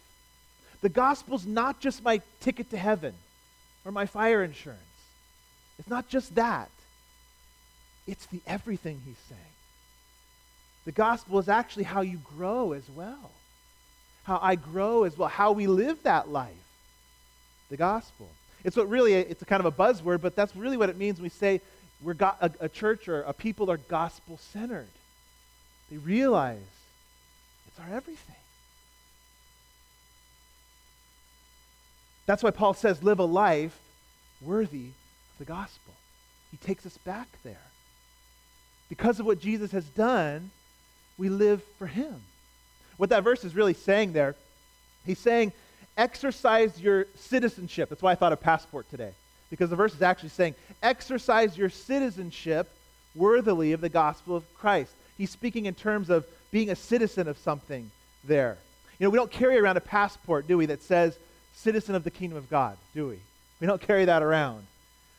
The 0.80 0.88
gospel's 0.88 1.46
not 1.46 1.78
just 1.78 2.02
my 2.02 2.20
ticket 2.40 2.70
to 2.70 2.76
heaven 2.76 3.14
or 3.84 3.92
my 3.92 4.06
fire 4.06 4.42
insurance. 4.42 4.80
It's 5.78 5.88
not 5.88 6.08
just 6.08 6.34
that. 6.34 6.70
It's 8.11 8.26
the 8.26 8.40
everything 8.45 9.00
he's 9.07 9.23
saying. 9.29 9.40
The 10.85 10.90
gospel 10.90 11.38
is 11.38 11.49
actually 11.49 11.85
how 11.85 12.00
you 12.00 12.19
grow 12.37 12.73
as 12.73 12.90
well. 12.90 13.31
How 14.25 14.40
I 14.43 14.57
grow 14.57 15.05
as 15.05 15.17
well. 15.17 15.29
How 15.29 15.52
we 15.52 15.69
live 15.69 16.02
that 16.02 16.29
life. 16.29 16.50
The 17.69 17.76
gospel. 17.76 18.29
It's 18.64 18.76
what 18.76 18.88
really, 18.88 19.14
it's 19.14 19.43
a 19.43 19.45
kind 19.45 19.64
of 19.64 19.67
a 19.67 19.71
buzzword, 19.71 20.23
but 20.23 20.35
that's 20.35 20.57
really 20.57 20.76
what 20.76 20.88
it 20.88 20.97
means 20.97 21.19
when 21.19 21.23
we 21.23 21.29
say 21.29 21.61
we're 22.02 22.14
go- 22.14 22.35
a, 22.40 22.50
a 22.59 22.69
church 22.69 23.07
or 23.07 23.23
a 23.23 23.33
people 23.33 23.71
are 23.71 23.76
gospel 23.76 24.38
centered. 24.38 24.88
They 25.88 25.99
realize 25.99 26.59
it's 27.69 27.79
our 27.79 27.95
everything. 27.95 28.35
That's 32.26 32.43
why 32.43 32.50
Paul 32.50 32.75
says, 32.75 33.05
live 33.05 33.21
a 33.21 33.25
life 33.25 33.79
worthy 34.43 34.87
of 34.87 35.38
the 35.38 35.45
gospel. 35.45 35.95
He 36.50 36.57
takes 36.57 36.85
us 36.85 36.99
back 36.99 37.29
there. 37.45 37.67
Because 38.90 39.18
of 39.18 39.25
what 39.25 39.40
Jesus 39.40 39.73
has 39.73 39.85
done, 39.87 40.50
we 41.16 41.30
live 41.30 41.62
for 41.78 41.87
him. 41.87 42.16
What 42.99 43.09
that 43.09 43.25
verse 43.25 43.44
is 43.44 43.54
really 43.54 43.73
saying 43.73 44.12
there, 44.12 44.35
he's 45.06 45.18
saying, 45.18 45.52
exercise 45.97 46.78
your 46.78 47.06
citizenship. 47.16 47.88
That's 47.88 48.02
why 48.02 48.12
I 48.12 48.16
thought 48.16 48.35
of 48.35 48.40
passport 48.42 48.90
today. 48.90 49.12
Because 49.49 49.70
the 49.70 49.76
verse 49.76 49.94
is 49.94 50.02
actually 50.02 50.28
saying, 50.30 50.54
exercise 50.82 51.56
your 51.56 51.70
citizenship 51.70 52.68
worthily 53.14 53.73
of 53.73 53.80
the 53.80 53.88
gospel 53.88 54.37
of 54.37 54.44
Christ. 54.54 54.92
He's 55.16 55.30
speaking 55.30 55.66
in 55.66 55.75
terms 55.75 56.11
of 56.11 56.26
being 56.50 56.70
a 56.70 56.76
citizen 56.76 57.28
of 57.28 57.38
something 57.38 57.90
there. 58.25 58.59
You 58.99 59.06
know, 59.06 59.11
we 59.11 59.16
don't 59.16 59.30
carry 59.30 59.59
around 59.59 59.76
a 59.76 59.80
passport, 59.80 60.47
do 60.47 60.59
we, 60.59 60.66
that 60.66 60.82
says 60.82 61.16
citizen 61.54 61.94
of 61.94 62.04
the 62.04 62.11
kingdom 62.11 62.38
of 62.38 62.50
God, 62.50 62.76
do 62.94 63.09
we? 63.09 63.18
We 63.61 63.66
don't 63.66 63.80
carry 63.80 64.04
that 64.04 64.23
around. 64.23 64.66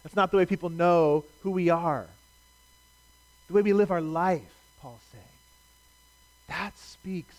That's 0.03 0.15
not 0.15 0.31
the 0.31 0.37
way 0.37 0.45
people 0.45 0.69
know 0.69 1.23
who 1.41 1.51
we 1.51 1.69
are. 1.69 2.05
The 3.51 3.55
way 3.55 3.63
we 3.63 3.73
live 3.73 3.91
our 3.91 3.99
life, 3.99 4.53
Paul's 4.81 5.01
saying. 5.11 5.25
That 6.47 6.77
speaks 6.77 7.35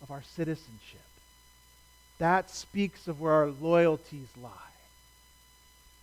of 0.00 0.12
our 0.12 0.22
citizenship. 0.22 1.00
That 2.18 2.48
speaks 2.48 3.08
of 3.08 3.20
where 3.20 3.32
our 3.32 3.48
loyalties 3.60 4.28
lie. 4.40 4.50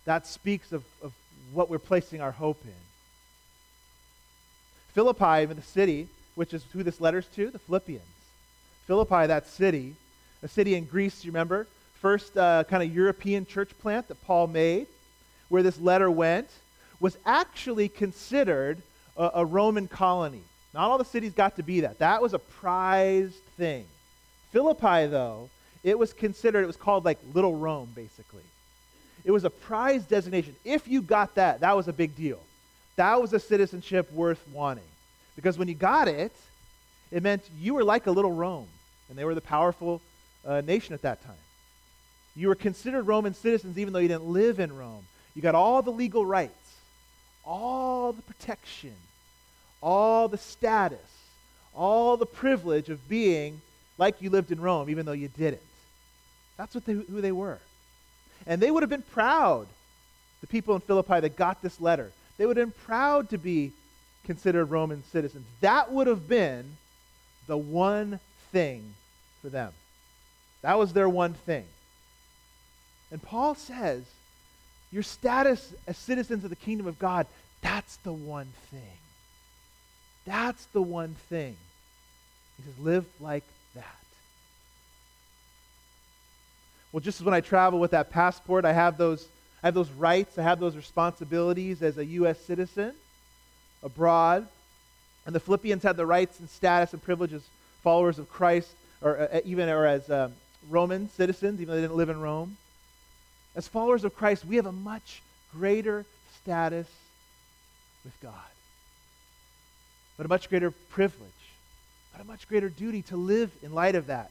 That 0.04 0.26
speaks 0.26 0.72
of, 0.72 0.84
of 1.02 1.14
what 1.54 1.70
we're 1.70 1.78
placing 1.78 2.20
our 2.20 2.32
hope 2.32 2.60
in. 2.66 2.74
Philippi, 4.92 5.46
the 5.46 5.62
city, 5.62 6.06
which 6.34 6.52
is 6.52 6.62
who 6.74 6.82
this 6.82 7.00
letter's 7.00 7.26
to, 7.28 7.48
the 7.48 7.58
Philippians. 7.58 8.02
Philippi, 8.86 9.26
that 9.26 9.48
city, 9.48 9.94
a 10.42 10.48
city 10.48 10.74
in 10.74 10.84
Greece, 10.84 11.24
you 11.24 11.30
remember? 11.30 11.66
First 11.94 12.36
uh, 12.36 12.64
kind 12.64 12.82
of 12.82 12.94
European 12.94 13.46
church 13.46 13.70
plant 13.78 14.08
that 14.08 14.22
Paul 14.26 14.48
made, 14.48 14.86
where 15.48 15.62
this 15.62 15.80
letter 15.80 16.10
went, 16.10 16.50
was 17.00 17.16
actually 17.24 17.88
considered 17.88 18.82
a, 19.16 19.30
a 19.34 19.44
Roman 19.44 19.88
colony. 19.88 20.42
Not 20.72 20.90
all 20.90 20.98
the 20.98 21.04
cities 21.04 21.32
got 21.32 21.56
to 21.56 21.62
be 21.62 21.80
that. 21.80 21.98
That 21.98 22.20
was 22.20 22.34
a 22.34 22.38
prized 22.38 23.42
thing. 23.56 23.86
Philippi, 24.50 25.06
though, 25.06 25.48
it 25.82 25.98
was 25.98 26.12
considered, 26.12 26.64
it 26.64 26.66
was 26.66 26.76
called 26.76 27.04
like 27.04 27.18
Little 27.32 27.54
Rome, 27.54 27.90
basically. 27.94 28.42
It 29.24 29.30
was 29.30 29.44
a 29.44 29.50
prized 29.50 30.08
designation. 30.08 30.54
If 30.64 30.88
you 30.88 31.00
got 31.02 31.34
that, 31.36 31.60
that 31.60 31.76
was 31.76 31.88
a 31.88 31.92
big 31.92 32.16
deal. 32.16 32.40
That 32.96 33.20
was 33.20 33.32
a 33.32 33.40
citizenship 33.40 34.12
worth 34.12 34.42
wanting. 34.52 34.84
Because 35.36 35.58
when 35.58 35.68
you 35.68 35.74
got 35.74 36.08
it, 36.08 36.32
it 37.10 37.22
meant 37.22 37.42
you 37.58 37.74
were 37.74 37.84
like 37.84 38.06
a 38.06 38.10
little 38.10 38.32
Rome, 38.32 38.68
and 39.08 39.18
they 39.18 39.24
were 39.24 39.34
the 39.34 39.40
powerful 39.40 40.00
uh, 40.46 40.60
nation 40.60 40.94
at 40.94 41.02
that 41.02 41.22
time. 41.24 41.34
You 42.36 42.48
were 42.48 42.54
considered 42.54 43.04
Roman 43.04 43.34
citizens 43.34 43.78
even 43.78 43.92
though 43.92 44.00
you 44.00 44.08
didn't 44.08 44.26
live 44.26 44.58
in 44.58 44.76
Rome. 44.76 45.04
You 45.34 45.42
got 45.42 45.54
all 45.54 45.82
the 45.82 45.90
legal 45.90 46.26
rights, 46.26 46.63
all 47.46 48.12
the 48.12 48.22
protection, 48.22 48.94
all 49.82 50.28
the 50.28 50.38
status, 50.38 50.98
all 51.74 52.16
the 52.16 52.26
privilege 52.26 52.88
of 52.88 53.08
being 53.08 53.60
like 53.98 54.20
you 54.20 54.30
lived 54.30 54.52
in 54.52 54.60
Rome 54.60 54.88
even 54.90 55.06
though 55.06 55.12
you 55.12 55.28
didn't. 55.28 55.62
That's 56.56 56.74
what 56.74 56.84
they, 56.84 56.92
who 56.92 57.20
they 57.20 57.32
were. 57.32 57.58
And 58.46 58.60
they 58.60 58.70
would 58.70 58.82
have 58.82 58.90
been 58.90 59.02
proud, 59.02 59.66
the 60.40 60.46
people 60.46 60.74
in 60.74 60.80
Philippi 60.80 61.20
that 61.20 61.36
got 61.36 61.62
this 61.62 61.80
letter. 61.80 62.12
They 62.36 62.46
would 62.46 62.56
have 62.56 62.66
been 62.66 62.84
proud 62.84 63.30
to 63.30 63.38
be 63.38 63.72
considered 64.24 64.66
Roman 64.66 65.02
citizens. 65.12 65.46
That 65.60 65.92
would 65.92 66.06
have 66.06 66.28
been 66.28 66.76
the 67.46 67.56
one 67.56 68.20
thing 68.52 68.94
for 69.42 69.48
them. 69.48 69.72
That 70.62 70.78
was 70.78 70.92
their 70.92 71.08
one 71.08 71.34
thing. 71.34 71.64
And 73.10 73.22
Paul 73.22 73.54
says, 73.54 74.02
your 74.94 75.02
status 75.02 75.74
as 75.88 75.98
citizens 75.98 76.44
of 76.44 76.50
the 76.50 76.56
kingdom 76.56 76.86
of 76.86 77.00
God, 77.00 77.26
that's 77.62 77.96
the 77.96 78.12
one 78.12 78.46
thing. 78.70 78.96
That's 80.24 80.64
the 80.66 80.80
one 80.80 81.16
thing. 81.28 81.56
He 82.56 82.62
says, 82.62 82.78
live 82.78 83.04
like 83.20 83.42
that. 83.74 83.84
Well, 86.92 87.00
just 87.00 87.20
as 87.20 87.24
when 87.24 87.34
I 87.34 87.40
travel 87.40 87.80
with 87.80 87.90
that 87.90 88.10
passport, 88.10 88.64
I 88.64 88.72
have 88.72 88.96
those, 88.96 89.26
I 89.64 89.66
have 89.66 89.74
those 89.74 89.90
rights, 89.90 90.38
I 90.38 90.42
have 90.42 90.60
those 90.60 90.76
responsibilities 90.76 91.82
as 91.82 91.98
a 91.98 92.04
U.S. 92.04 92.38
citizen 92.38 92.94
abroad. 93.82 94.46
And 95.26 95.34
the 95.34 95.40
Philippians 95.40 95.82
had 95.82 95.96
the 95.96 96.06
rights 96.06 96.38
and 96.38 96.48
status 96.48 96.92
and 96.92 97.02
privileges 97.02 97.42
followers 97.82 98.20
of 98.20 98.30
Christ, 98.30 98.70
or 99.02 99.18
uh, 99.18 99.40
even 99.44 99.68
or 99.68 99.86
as 99.86 100.08
um, 100.08 100.34
Roman 100.70 101.10
citizens, 101.10 101.60
even 101.60 101.72
though 101.72 101.80
they 101.80 101.82
didn't 101.82 101.96
live 101.96 102.10
in 102.10 102.20
Rome. 102.20 102.56
As 103.56 103.68
followers 103.68 104.04
of 104.04 104.16
Christ, 104.16 104.44
we 104.44 104.56
have 104.56 104.66
a 104.66 104.72
much 104.72 105.22
greater 105.52 106.04
status 106.42 106.88
with 108.04 108.18
God, 108.20 108.32
but 110.16 110.26
a 110.26 110.28
much 110.28 110.48
greater 110.48 110.70
privilege, 110.70 111.30
but 112.12 112.20
a 112.20 112.24
much 112.24 112.48
greater 112.48 112.68
duty 112.68 113.02
to 113.02 113.16
live 113.16 113.50
in 113.62 113.72
light 113.72 113.94
of 113.94 114.08
that. 114.08 114.30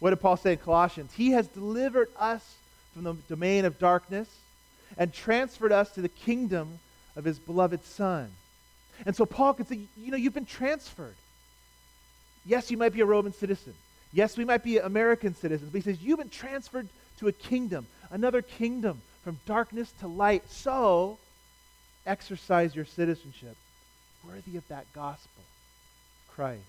What 0.00 0.10
did 0.10 0.20
Paul 0.20 0.36
say 0.36 0.52
in 0.52 0.58
Colossians? 0.58 1.12
He 1.14 1.30
has 1.30 1.48
delivered 1.48 2.08
us 2.18 2.56
from 2.94 3.04
the 3.04 3.14
domain 3.28 3.64
of 3.64 3.78
darkness 3.78 4.28
and 4.96 5.12
transferred 5.12 5.72
us 5.72 5.90
to 5.92 6.00
the 6.00 6.08
kingdom 6.08 6.78
of 7.16 7.24
his 7.24 7.38
beloved 7.38 7.84
Son. 7.84 8.30
And 9.04 9.16
so 9.16 9.26
Paul 9.26 9.54
could 9.54 9.68
say, 9.68 9.80
you 9.96 10.10
know, 10.10 10.16
you've 10.16 10.34
been 10.34 10.46
transferred. 10.46 11.16
Yes, 12.46 12.70
you 12.70 12.76
might 12.76 12.92
be 12.92 13.00
a 13.00 13.06
Roman 13.06 13.32
citizen. 13.32 13.74
Yes, 14.12 14.36
we 14.36 14.44
might 14.44 14.62
be 14.62 14.78
American 14.78 15.34
citizens. 15.34 15.70
But 15.70 15.82
he 15.82 15.90
says, 15.90 16.00
you've 16.00 16.18
been 16.18 16.28
transferred 16.28 16.88
to 17.18 17.28
a 17.28 17.32
kingdom, 17.32 17.86
another 18.10 18.42
kingdom, 18.42 19.02
from 19.22 19.38
darkness 19.46 19.92
to 20.00 20.06
light. 20.06 20.50
So 20.50 21.18
exercise 22.06 22.76
your 22.76 22.84
citizenship 22.84 23.56
worthy 24.26 24.56
of 24.56 24.66
that 24.68 24.86
gospel, 24.94 25.42
Christ. 26.34 26.60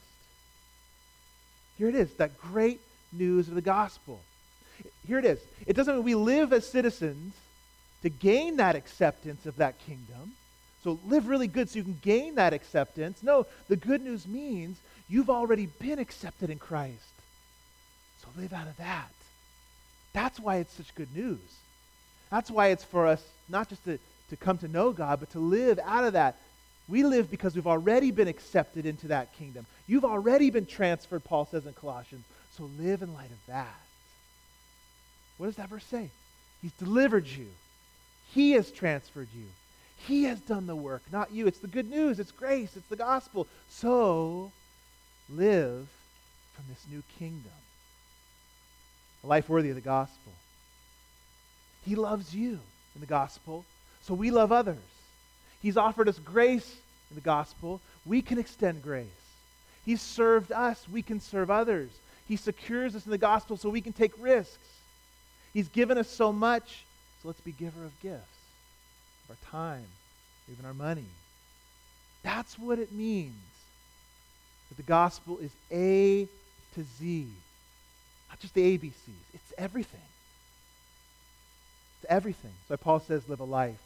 Here 1.78 1.90
it 1.90 1.96
is, 1.96 2.14
that 2.16 2.40
great 2.40 2.82
news 3.12 3.48
of 3.48 3.56
the 3.56 3.62
gospel. 3.62 4.20
Here 5.08 5.20
it 5.20 5.26
is. 5.26 5.40
It 5.66 5.76
doesn't 5.76 5.96
mean 5.96 6.04
we 6.04 6.16
live 6.16 6.54
as 6.54 6.68
citizens 6.68 7.34
to 8.02 8.10
gain 8.10 8.58
that 8.58 8.76
acceptance 8.76 9.46
of 9.46 9.56
that 9.58 9.80
kingdom. 9.80 10.34
So 10.84 11.00
live 11.06 11.28
really 11.28 11.48
good 11.48 11.70
so 11.70 11.78
you 11.78 11.84
can 11.84 12.00
gain 12.02 12.36
that 12.36 12.54
acceptance. 12.54 13.24
No, 13.24 13.48
the 13.68 13.76
good 13.76 14.02
news 14.02 14.28
means 14.28 14.78
you've 15.10 15.30
already 15.30 15.66
been 15.66 16.00
accepted 16.00 16.50
in 16.50 16.60
Christ. 16.60 17.14
So 18.22 18.28
live 18.38 18.54
out 18.54 18.68
of 18.68 18.78
that. 18.78 19.15
That's 20.16 20.40
why 20.40 20.56
it's 20.58 20.74
such 20.74 20.96
good 20.96 21.14
news. 21.14 21.40
That's 22.32 22.50
why 22.50 22.68
it's 22.68 22.86
for 22.86 23.06
us 23.06 23.22
not 23.50 23.68
just 23.68 23.84
to, 23.84 24.00
to 24.30 24.38
come 24.38 24.58
to 24.60 24.70
know 24.70 24.94
God, 24.94 25.20
but 25.20 25.30
to 25.32 25.40
live 25.40 25.78
out 25.84 26.06
of 26.06 26.14
that. 26.14 26.38
We 26.88 27.04
live 27.04 27.30
because 27.30 27.54
we've 27.54 27.68
already 27.68 28.12
been 28.12 28.30
accepted 28.30 28.86
into 28.86 29.10
that 29.10 29.34
kingdom. 29.34 29.66
You've 29.88 30.06
already 30.06 30.52
been 30.52 30.66
transferred, 30.66 31.26
Paul 31.26 31.46
says 31.52 31.66
in 31.66 31.74
Colossians. 31.74 32.24
So 32.58 32.70
live 32.80 33.02
in 33.02 33.14
light 33.14 33.30
of 33.30 33.46
that. 33.48 33.76
What 35.38 35.48
does 35.48 35.58
that 35.58 35.68
verse 35.68 35.84
say? 35.84 36.10
He's 36.62 36.72
delivered 36.74 37.28
you. 37.28 37.48
He 38.34 38.54
has 38.54 38.72
transferred 38.72 39.28
you. 39.36 39.48
He 40.08 40.24
has 40.24 40.40
done 40.40 40.66
the 40.66 40.78
work, 40.78 41.02
not 41.12 41.34
you. 41.34 41.46
It's 41.46 41.60
the 41.60 41.68
good 41.68 41.90
news. 41.90 42.20
It's 42.22 42.32
grace. 42.32 42.78
It's 42.78 42.88
the 42.88 42.96
gospel. 42.96 43.48
So 43.70 44.54
live 45.30 45.90
from 46.54 46.66
this 46.70 46.86
new 46.90 47.04
kingdom. 47.20 47.52
A 49.26 49.28
life 49.28 49.50
worthy 49.50 49.70
of 49.70 49.76
the 49.76 49.82
gospel. 49.82 50.32
He 51.84 51.96
loves 51.96 52.36
you 52.36 52.60
in 52.94 53.02
the 53.02 53.08
gospel, 53.08 53.66
so 54.04 54.14
we 54.14 54.30
love 54.30 54.52
others. 54.52 54.78
He's 55.64 55.78
offered 55.78 56.08
us 56.08 56.20
grace 56.20 56.76
in 57.10 57.16
the 57.16 57.22
gospel. 57.22 57.82
We 58.06 58.22
can 58.22 58.38
extend 58.38 58.84
grace. 58.84 59.08
He's 59.84 60.02
served 60.02 60.52
us. 60.52 60.88
We 60.88 61.02
can 61.02 61.20
serve 61.20 61.50
others. 61.50 61.90
He 62.28 62.36
secures 62.36 62.96
us 62.96 63.06
in 63.06 63.12
the 63.12 63.18
gospel 63.18 63.58
so 63.58 63.70
we 63.70 63.82
can 63.82 63.94
take 63.94 64.12
risks. 64.20 64.68
He's 65.54 65.70
given 65.70 65.98
us 65.98 66.10
so 66.10 66.32
much, 66.32 66.84
so 67.22 67.30
let's 67.30 67.42
be 67.42 67.52
giver 67.52 67.84
of 67.84 68.00
gifts, 68.02 68.22
of 69.24 69.36
our 69.36 69.52
time, 69.52 69.88
even 70.52 70.66
our 70.66 70.74
money. 70.74 71.06
That's 72.22 72.60
what 72.60 72.78
it 72.78 72.92
means 72.92 73.34
that 74.70 74.78
the 74.78 74.84
gospel 74.84 75.40
is 75.40 75.52
A 75.72 76.28
to 76.76 76.84
Z. 77.00 77.28
Not 78.36 78.42
just 78.42 78.54
the 78.54 78.78
ABCs, 78.78 78.92
it's 79.34 79.54
everything. 79.58 80.02
It's 82.02 82.12
everything. 82.12 82.52
So 82.68 82.76
Paul 82.76 83.00
says, 83.00 83.30
live 83.30 83.40
a 83.40 83.46
life 83.46 83.80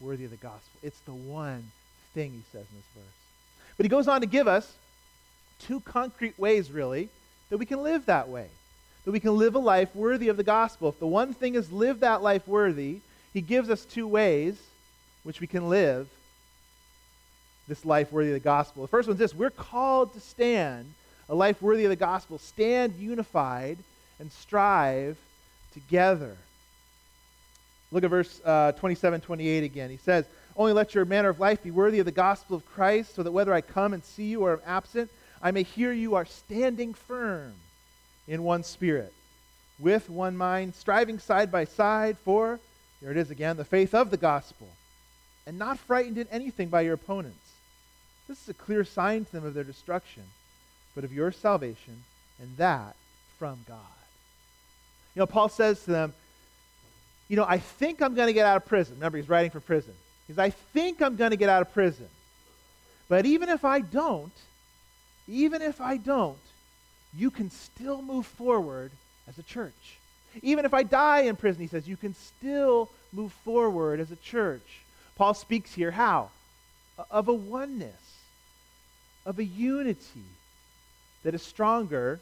worthy 0.00 0.24
of 0.24 0.30
the 0.30 0.36
gospel. 0.36 0.78
It's 0.80 1.00
the 1.00 1.12
one 1.12 1.72
thing, 2.14 2.30
he 2.30 2.42
says 2.52 2.66
in 2.70 2.76
this 2.76 2.86
verse. 2.94 3.14
But 3.76 3.84
he 3.84 3.88
goes 3.88 4.06
on 4.06 4.20
to 4.20 4.28
give 4.28 4.46
us 4.46 4.72
two 5.58 5.80
concrete 5.80 6.38
ways, 6.38 6.70
really, 6.70 7.08
that 7.50 7.58
we 7.58 7.66
can 7.66 7.82
live 7.82 8.06
that 8.06 8.28
way, 8.28 8.46
that 9.04 9.10
we 9.10 9.18
can 9.18 9.36
live 9.36 9.56
a 9.56 9.58
life 9.58 9.92
worthy 9.96 10.28
of 10.28 10.36
the 10.36 10.44
gospel. 10.44 10.88
If 10.90 11.00
the 11.00 11.06
one 11.08 11.34
thing 11.34 11.56
is 11.56 11.72
live 11.72 11.98
that 11.98 12.22
life 12.22 12.46
worthy, 12.46 13.00
he 13.32 13.40
gives 13.40 13.70
us 13.70 13.84
two 13.84 14.06
ways 14.06 14.56
which 15.24 15.40
we 15.40 15.48
can 15.48 15.68
live 15.68 16.06
this 17.66 17.84
life 17.84 18.12
worthy 18.12 18.28
of 18.28 18.34
the 18.34 18.38
gospel. 18.38 18.82
The 18.82 18.88
first 18.88 19.08
one's 19.08 19.18
this 19.18 19.34
we're 19.34 19.50
called 19.50 20.12
to 20.12 20.20
stand 20.20 20.94
a 21.28 21.34
life 21.34 21.60
worthy 21.60 21.84
of 21.84 21.90
the 21.90 21.96
gospel, 21.96 22.38
stand 22.38 22.94
unified 23.00 23.78
and 24.18 24.32
strive 24.32 25.16
together. 25.72 26.36
Look 27.92 28.04
at 28.04 28.10
verse 28.10 28.40
uh, 28.44 28.72
27 28.72 29.20
28 29.20 29.64
again. 29.64 29.90
He 29.90 29.96
says, 29.98 30.24
Only 30.56 30.72
let 30.72 30.94
your 30.94 31.04
manner 31.04 31.28
of 31.28 31.40
life 31.40 31.62
be 31.62 31.70
worthy 31.70 31.98
of 31.98 32.06
the 32.06 32.12
gospel 32.12 32.56
of 32.56 32.66
Christ, 32.66 33.14
so 33.14 33.22
that 33.22 33.32
whether 33.32 33.54
I 33.54 33.60
come 33.60 33.92
and 33.94 34.04
see 34.04 34.24
you 34.24 34.42
or 34.42 34.54
am 34.54 34.60
absent, 34.66 35.10
I 35.40 35.50
may 35.50 35.62
hear 35.62 35.92
you 35.92 36.14
are 36.14 36.24
standing 36.24 36.94
firm 36.94 37.54
in 38.26 38.42
one 38.42 38.64
spirit, 38.64 39.12
with 39.78 40.10
one 40.10 40.36
mind, 40.36 40.74
striving 40.74 41.18
side 41.18 41.52
by 41.52 41.64
side 41.64 42.16
for, 42.18 42.58
here 43.00 43.10
it 43.10 43.16
is 43.16 43.30
again, 43.30 43.56
the 43.56 43.64
faith 43.64 43.94
of 43.94 44.10
the 44.10 44.16
gospel, 44.16 44.68
and 45.46 45.58
not 45.58 45.78
frightened 45.78 46.18
in 46.18 46.26
anything 46.30 46.68
by 46.68 46.80
your 46.80 46.94
opponents. 46.94 47.52
This 48.26 48.42
is 48.42 48.48
a 48.48 48.54
clear 48.54 48.84
sign 48.84 49.24
to 49.26 49.32
them 49.32 49.44
of 49.44 49.54
their 49.54 49.62
destruction, 49.62 50.24
but 50.94 51.04
of 51.04 51.12
your 51.12 51.30
salvation, 51.30 52.02
and 52.40 52.56
that 52.56 52.96
from 53.38 53.58
God. 53.68 53.78
You 55.16 55.20
know, 55.20 55.26
Paul 55.26 55.48
says 55.48 55.82
to 55.84 55.90
them, 55.90 56.12
You 57.28 57.36
know, 57.36 57.46
I 57.48 57.56
think 57.58 58.02
I'm 58.02 58.14
going 58.14 58.26
to 58.26 58.34
get 58.34 58.46
out 58.46 58.58
of 58.58 58.66
prison. 58.66 58.96
Remember, 58.96 59.16
he's 59.16 59.30
writing 59.30 59.50
from 59.50 59.62
prison. 59.62 59.94
He 60.26 60.34
says, 60.34 60.38
I 60.38 60.50
think 60.50 61.00
I'm 61.00 61.16
going 61.16 61.30
to 61.30 61.36
get 61.36 61.48
out 61.48 61.62
of 61.62 61.72
prison. 61.72 62.06
But 63.08 63.24
even 63.24 63.48
if 63.48 63.64
I 63.64 63.80
don't, 63.80 64.32
even 65.26 65.62
if 65.62 65.80
I 65.80 65.96
don't, 65.96 66.36
you 67.16 67.30
can 67.30 67.50
still 67.50 68.02
move 68.02 68.26
forward 68.26 68.90
as 69.26 69.38
a 69.38 69.42
church. 69.42 69.96
Even 70.42 70.66
if 70.66 70.74
I 70.74 70.82
die 70.82 71.20
in 71.20 71.36
prison, 71.36 71.62
he 71.62 71.68
says, 71.68 71.88
you 71.88 71.96
can 71.96 72.14
still 72.14 72.90
move 73.10 73.32
forward 73.32 74.00
as 74.00 74.10
a 74.10 74.16
church. 74.16 74.80
Paul 75.16 75.32
speaks 75.32 75.72
here 75.72 75.92
how? 75.92 76.28
Of 77.10 77.28
a 77.28 77.32
oneness, 77.32 78.18
of 79.24 79.38
a 79.38 79.44
unity 79.44 80.24
that 81.22 81.34
is 81.34 81.42
stronger 81.42 82.20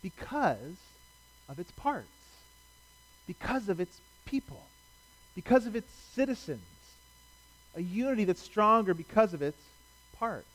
because 0.00 0.76
of 1.54 1.60
its 1.60 1.70
parts, 1.72 2.08
because 3.26 3.68
of 3.68 3.80
its 3.80 4.00
people, 4.26 4.60
because 5.34 5.66
of 5.66 5.76
its 5.76 5.90
citizens. 6.14 6.60
A 7.76 7.80
unity 7.80 8.24
that's 8.24 8.42
stronger 8.42 8.94
because 8.94 9.34
of 9.34 9.42
its 9.42 9.60
parts. 10.18 10.46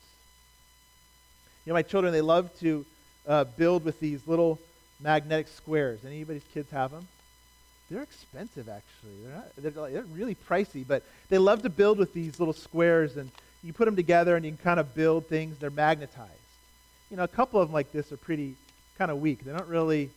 You 1.65 1.72
know, 1.72 1.74
my 1.75 1.82
children, 1.82 2.13
they 2.13 2.22
love 2.22 2.50
to 2.60 2.86
uh, 3.27 3.44
build 3.44 3.86
with 3.86 4.00
these 4.00 4.27
little 4.27 4.60
magnetic 5.00 5.48
squares. 5.48 6.00
Anybody's 6.06 6.44
kids 6.53 6.70
have 6.72 6.91
them? 6.91 7.08
They're 7.89 8.03
expensive, 8.03 8.70
actually. 8.70 9.15
They're, 9.24 9.36
not, 9.36 9.48
they're, 9.58 9.91
they're 9.91 10.03
really 10.13 10.36
pricey, 10.36 10.86
but 10.88 11.03
they 11.29 11.38
love 11.38 11.63
to 11.63 11.70
build 11.70 11.98
with 11.98 12.13
these 12.13 12.39
little 12.39 12.53
squares, 12.53 13.18
and 13.18 13.32
you 13.63 13.74
put 13.74 13.86
them 13.86 13.96
together 13.96 14.36
and 14.36 14.46
you 14.46 14.51
can 14.51 14.63
kind 14.63 14.79
of 14.79 14.96
build 14.96 15.27
things. 15.27 15.58
They're 15.58 15.70
magnetized. 15.70 16.32
You 17.12 17.18
know, 17.18 17.24
a 17.24 17.27
couple 17.27 17.60
of 17.60 17.68
them 17.68 17.74
like 17.74 17.91
this 17.91 18.12
are 18.12 18.18
pretty 18.18 18.56
kind 18.98 19.10
of 19.12 19.20
weak. 19.20 19.44
They 19.44 19.51
don't 19.51 19.68
really 19.68 20.12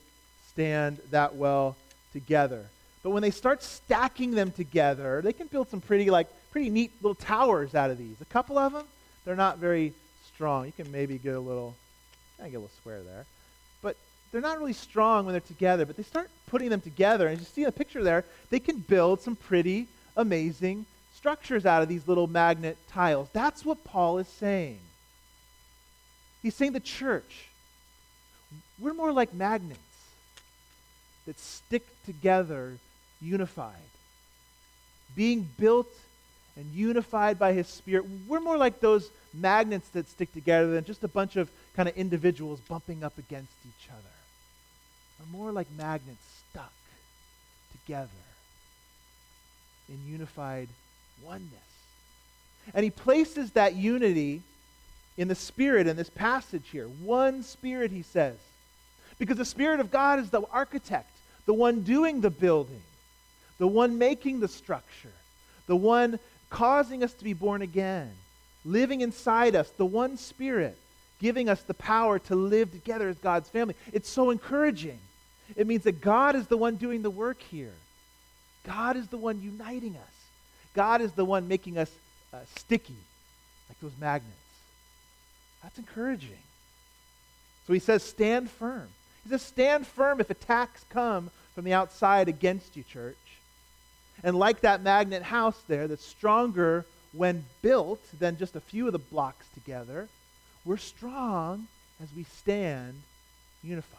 stand 0.53 0.99
that 1.11 1.35
well 1.35 1.77
together. 2.13 2.67
But 3.03 3.11
when 3.11 3.23
they 3.23 3.31
start 3.31 3.63
stacking 3.63 4.33
them 4.33 4.53
together, 4.53 5.21
they 5.23 5.33
can 5.33 5.49
build 5.49 5.69
some 5.69 5.81
pretty 5.81 6.11
like 6.11 6.29
pretty 6.51 6.71
neat 6.71 6.93
little 7.01 7.15
towers 7.15 7.75
out 7.75 7.91
of 7.91 7.99
these. 7.99 8.21
A 8.21 8.27
couple 8.27 8.59
of 8.59 8.73
them, 8.73 8.85
they're 9.25 9.35
not 9.35 9.59
very 9.59 9.93
strong. 10.35 10.67
You 10.67 10.73
can 10.73 10.93
maybe 10.93 11.19
get 11.19 11.35
a 11.35 11.41
little, 11.41 11.75
I 12.39 12.45
get 12.45 12.57
a 12.57 12.61
little 12.61 12.77
square 12.81 13.03
there. 13.03 13.25
But 13.81 13.97
they're 14.31 14.41
not 14.41 14.59
really 14.59 14.75
strong 14.75 15.25
when 15.25 15.33
they're 15.33 15.41
together, 15.41 15.87
but 15.87 15.97
they 15.97 16.03
start 16.03 16.31
putting 16.47 16.69
them 16.69 16.81
together. 16.81 17.27
And 17.27 17.39
you 17.39 17.45
see 17.45 17.63
in 17.63 17.67
the 17.67 17.73
picture 17.73 18.05
there, 18.05 18.25
they 18.51 18.61
can 18.61 18.79
build 18.79 19.23
some 19.23 19.35
pretty 19.35 19.89
amazing 20.17 20.85
structures 21.15 21.65
out 21.65 21.83
of 21.83 21.89
these 21.89 22.07
little 22.07 22.27
magnet 22.27 22.77
tiles. 22.89 23.29
That's 23.33 23.65
what 23.65 23.83
Paul 23.85 24.19
is 24.19 24.29
saying. 24.29 24.81
He's 26.43 26.55
saying 26.55 26.73
the 26.73 26.81
church, 26.81 27.47
we're 28.79 28.95
more 28.95 29.13
like 29.13 29.33
magnets 29.33 29.81
that 31.27 31.39
stick 31.39 31.87
together 32.05 32.73
unified, 33.21 33.75
being 35.15 35.49
built 35.59 35.89
and 36.57 36.67
unified 36.73 37.39
by 37.39 37.53
his 37.53 37.67
spirit. 37.67 38.05
We're 38.27 38.41
more 38.41 38.57
like 38.57 38.81
those 38.81 39.11
magnets 39.33 39.89
that 39.91 40.09
stick 40.09 40.33
together 40.33 40.73
than 40.73 40.85
just 40.85 41.03
a 41.05 41.09
bunch 41.09 41.37
of 41.37 41.51
kind 41.75 41.89
of 41.89 41.97
individuals 41.97 42.61
bumping 42.69 43.03
up 43.03 43.17
against 43.19 43.53
each 43.67 43.89
other. 43.91 44.03
We're 45.21 45.39
more 45.39 45.53
like 45.53 45.69
magnets 45.77 46.23
stuck 46.51 46.73
together 47.73 48.09
in 49.89 49.99
unified 50.07 50.69
oneness. 51.25 51.49
And 52.75 52.85
he 52.85 52.91
places 52.91 53.53
that 53.53 53.75
unity 53.75 54.43
in 55.17 55.29
the 55.29 55.35
Spirit 55.35 55.87
in 55.87 55.97
this 55.97 56.11
passage 56.11 56.69
here. 56.71 56.87
One 56.87 57.43
Spirit, 57.43 57.91
he 57.91 58.03
says. 58.03 58.37
Because 59.19 59.37
the 59.37 59.45
Spirit 59.45 59.81
of 59.81 59.91
God 59.91 60.19
is 60.19 60.31
the 60.31 60.43
architect, 60.53 61.12
the 61.47 61.55
one 61.55 61.83
doing 61.83 62.21
the 62.21 62.31
building, 62.31 62.83
the 63.59 63.67
one 63.67 63.99
making 63.99 64.41
the 64.41 64.49
structure, 64.49 65.13
the 65.67 65.77
one 65.77 66.19
causing 66.51 67.03
us 67.03 67.13
to 67.15 67.25
be 67.25 67.33
born 67.33 67.63
again 67.63 68.13
living 68.65 69.01
inside 69.01 69.57
us, 69.57 69.71
the 69.71 69.87
one 69.87 70.17
Spirit, 70.17 70.77
giving 71.21 71.49
us 71.49 71.63
the 71.63 71.75
power 71.75 72.19
to 72.19 72.35
live 72.35 72.71
together 72.71 73.09
as 73.09 73.17
God's 73.17 73.49
family. 73.49 73.75
It's 73.93 74.09
so 74.09 74.31
encouraging. 74.31 74.99
It 75.57 75.67
means 75.67 75.85
that 75.85 76.01
God 76.01 76.37
is 76.37 76.47
the 76.47 76.57
one 76.57 76.77
doing 76.77 77.03
the 77.03 77.11
work 77.11 77.41
here. 77.43 77.73
God 78.65 78.97
is 78.97 79.09
the 79.09 79.17
one 79.17 79.43
uniting 79.43 79.97
us. 79.97 80.15
God 80.75 81.01
is 81.01 81.13
the 81.13 81.25
one 81.25 81.49
making 81.49 81.77
us 81.77 81.91
uh, 82.33 82.39
sticky, 82.57 82.97
like 83.69 83.81
those 83.81 83.93
magnets. 84.01 84.37
That's 85.63 85.79
encouraging. 85.79 86.39
So 87.67 87.73
he 87.73 87.79
says, 87.79 88.03
stand 88.03 88.51
firm. 88.51 88.89
He 89.25 89.31
says, 89.31 89.43
stand 89.43 89.87
firm 89.87 90.21
if 90.21 90.31
attacks 90.31 90.85
come 90.91 91.31
from 91.55 91.65
the 91.65 91.73
outside 91.73 92.29
against 92.29 92.77
you, 92.77 92.83
church. 92.83 93.17
And 94.25 94.37
like 94.39 94.61
that 94.61 94.83
magnet 94.83 95.23
house 95.23 95.61
there 95.69 95.89
that's 95.89 96.05
stronger 96.05 96.85
when 97.13 97.45
built 97.61 98.01
than 98.19 98.39
just 98.39 98.57
a 98.57 98.61
few 98.61 98.87
of 98.87 98.93
the 98.93 98.99
blocks 98.99 99.47
together, 99.55 100.09
we're 100.65 100.77
strong 100.77 101.67
as 102.03 102.09
we 102.17 102.25
stand 102.25 102.95
unified. 103.63 103.99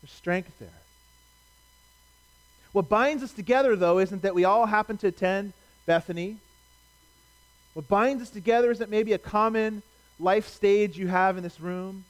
There's 0.00 0.12
strength 0.12 0.58
there. 0.58 0.68
What 2.72 2.88
binds 2.88 3.22
us 3.22 3.32
together, 3.32 3.76
though, 3.76 3.98
isn't 3.98 4.22
that 4.22 4.34
we 4.34 4.44
all 4.44 4.66
happen 4.66 4.96
to 4.98 5.08
attend 5.08 5.52
Bethany. 5.86 6.38
What 7.74 7.88
binds 7.88 8.22
us 8.22 8.30
together 8.30 8.70
isn't 8.70 8.90
maybe 8.90 9.12
a 9.12 9.18
common 9.18 9.82
life 10.18 10.48
stage 10.48 10.96
you 10.98 11.08
have 11.08 11.36
in 11.36 11.42
this 11.42 11.60
room. 11.60 12.04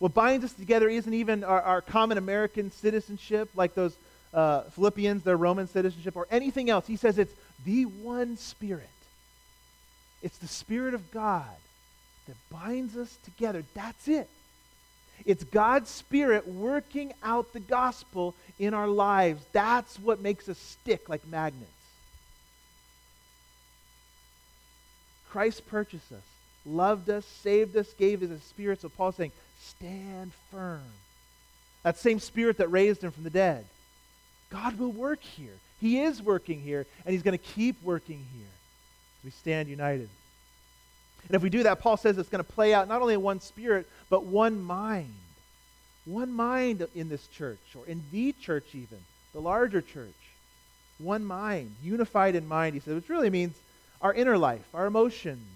What 0.00 0.14
binds 0.14 0.44
us 0.44 0.52
together 0.54 0.88
isn't 0.88 1.12
even 1.12 1.44
our, 1.44 1.60
our 1.60 1.80
common 1.82 2.18
American 2.18 2.72
citizenship, 2.72 3.50
like 3.54 3.74
those 3.74 3.94
uh, 4.32 4.62
Philippians, 4.62 5.22
their 5.22 5.36
Roman 5.36 5.68
citizenship, 5.68 6.16
or 6.16 6.26
anything 6.30 6.70
else. 6.70 6.86
He 6.86 6.96
says 6.96 7.18
it's 7.18 7.34
the 7.64 7.84
one 7.84 8.36
Spirit. 8.38 8.88
It's 10.22 10.38
the 10.38 10.48
Spirit 10.48 10.94
of 10.94 11.10
God 11.10 11.44
that 12.26 12.36
binds 12.50 12.96
us 12.96 13.14
together. 13.24 13.62
That's 13.74 14.08
it. 14.08 14.28
It's 15.26 15.44
God's 15.44 15.90
Spirit 15.90 16.48
working 16.48 17.12
out 17.22 17.52
the 17.52 17.60
gospel 17.60 18.34
in 18.58 18.72
our 18.72 18.88
lives. 18.88 19.44
That's 19.52 19.98
what 19.98 20.20
makes 20.22 20.48
us 20.48 20.56
stick 20.56 21.10
like 21.10 21.26
magnets. 21.28 21.70
Christ 25.30 25.66
purchased 25.68 26.10
us, 26.10 26.24
loved 26.64 27.10
us, 27.10 27.24
saved 27.24 27.76
us, 27.76 27.92
gave 27.98 28.22
us 28.22 28.30
a 28.30 28.40
spirit. 28.40 28.80
So 28.80 28.88
Paul's 28.88 29.16
saying, 29.16 29.32
stand 29.60 30.32
firm. 30.50 30.82
That 31.82 31.98
same 31.98 32.18
spirit 32.18 32.58
that 32.58 32.70
raised 32.70 33.02
him 33.02 33.10
from 33.10 33.24
the 33.24 33.30
dead. 33.30 33.64
God 34.50 34.78
will 34.78 34.92
work 34.92 35.22
here. 35.22 35.54
He 35.80 36.00
is 36.00 36.22
working 36.22 36.60
here, 36.60 36.86
and 37.04 37.12
He's 37.12 37.22
going 37.22 37.38
to 37.38 37.44
keep 37.44 37.82
working 37.82 38.24
here 38.36 38.46
we 39.24 39.30
stand 39.30 39.68
united. 39.68 40.08
And 41.26 41.34
if 41.34 41.42
we 41.42 41.50
do 41.50 41.64
that, 41.64 41.80
Paul 41.80 41.96
says 41.96 42.16
it's 42.18 42.28
going 42.28 42.44
to 42.44 42.52
play 42.52 42.72
out 42.72 42.88
not 42.88 43.02
only 43.02 43.14
in 43.14 43.22
one 43.22 43.40
spirit, 43.40 43.86
but 44.08 44.24
one 44.24 44.62
mind. 44.62 45.14
One 46.06 46.32
mind 46.32 46.86
in 46.94 47.08
this 47.08 47.26
church, 47.28 47.60
or 47.76 47.86
in 47.86 48.02
the 48.10 48.32
church 48.32 48.74
even, 48.74 48.98
the 49.32 49.40
larger 49.40 49.82
church. 49.82 50.14
One 50.98 51.24
mind, 51.24 51.74
unified 51.82 52.34
in 52.34 52.48
mind, 52.48 52.74
he 52.74 52.80
says, 52.80 52.94
which 52.94 53.08
really 53.08 53.30
means 53.30 53.54
our 54.00 54.12
inner 54.12 54.38
life, 54.38 54.64
our 54.74 54.86
emotions, 54.86 55.46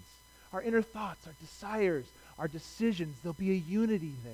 our 0.53 0.61
inner 0.61 0.81
thoughts, 0.81 1.25
our 1.25 1.33
desires, 1.41 2.05
our 2.37 2.47
decisions. 2.47 3.15
There'll 3.21 3.33
be 3.33 3.51
a 3.51 3.55
unity 3.55 4.13
there 4.23 4.33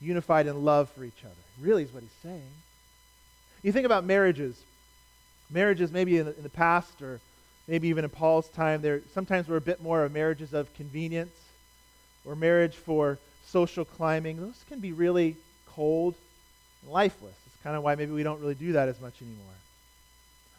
unified 0.00 0.46
in 0.46 0.64
love 0.64 0.90
for 0.90 1.04
each 1.04 1.24
other. 1.24 1.34
Really 1.60 1.84
is 1.84 1.92
what 1.92 2.02
he's 2.02 2.10
saying. 2.22 2.50
You 3.62 3.72
think 3.72 3.86
about 3.86 4.04
marriages. 4.04 4.60
Marriages, 5.50 5.92
maybe 5.92 6.18
in 6.18 6.26
the, 6.26 6.36
in 6.36 6.42
the 6.42 6.48
past 6.48 7.02
or 7.02 7.20
maybe 7.68 7.88
even 7.88 8.04
in 8.04 8.10
Paul's 8.10 8.48
time, 8.48 8.82
there 8.82 9.00
sometimes 9.14 9.48
were 9.48 9.56
a 9.56 9.60
bit 9.60 9.82
more 9.82 10.04
of 10.04 10.12
marriages 10.12 10.52
of 10.52 10.72
convenience 10.74 11.34
or 12.24 12.36
marriage 12.36 12.74
for 12.74 13.18
social 13.46 13.84
climbing. 13.84 14.40
Those 14.40 14.64
can 14.68 14.80
be 14.80 14.92
really 14.92 15.36
cold 15.68 16.14
and 16.82 16.92
lifeless. 16.92 17.34
It's 17.46 17.62
kind 17.62 17.76
of 17.76 17.82
why 17.82 17.94
maybe 17.94 18.12
we 18.12 18.22
don't 18.22 18.40
really 18.40 18.54
do 18.54 18.72
that 18.72 18.88
as 18.88 19.00
much 19.00 19.14
anymore. 19.22 19.46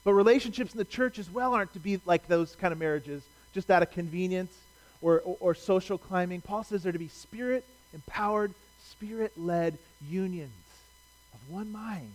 But 0.04 0.14
relationships 0.14 0.72
in 0.72 0.78
the 0.78 0.86
church 0.86 1.20
as 1.20 1.30
well 1.30 1.54
aren't 1.54 1.74
to 1.74 1.80
be 1.80 2.00
like 2.06 2.28
those 2.28 2.56
kind 2.56 2.72
of 2.72 2.80
marriages, 2.80 3.24
just 3.54 3.70
out 3.70 3.84
of 3.84 3.92
convenience 3.92 4.54
or, 5.02 5.22
or, 5.22 5.38
or 5.40 5.56
social 5.56 5.98
climbing. 5.98 6.42
Paul 6.42 6.64
says 6.64 6.84
they're 6.84 6.92
to 6.92 7.00
be 7.00 7.08
spirit 7.08 7.66
empowered, 7.94 8.54
spirit 8.92 9.32
led 9.38 9.78
unions 10.08 10.52
of 11.34 11.54
one 11.54 11.72
mind, 11.72 12.12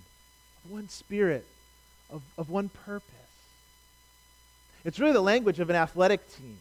of 0.64 0.70
one 0.70 0.88
spirit, 0.88 1.46
of, 2.10 2.22
of 2.38 2.50
one 2.50 2.68
purpose. 2.68 3.08
It's 4.84 4.98
really 4.98 5.12
the 5.12 5.20
language 5.20 5.60
of 5.60 5.70
an 5.70 5.76
athletic 5.76 6.20
team 6.36 6.58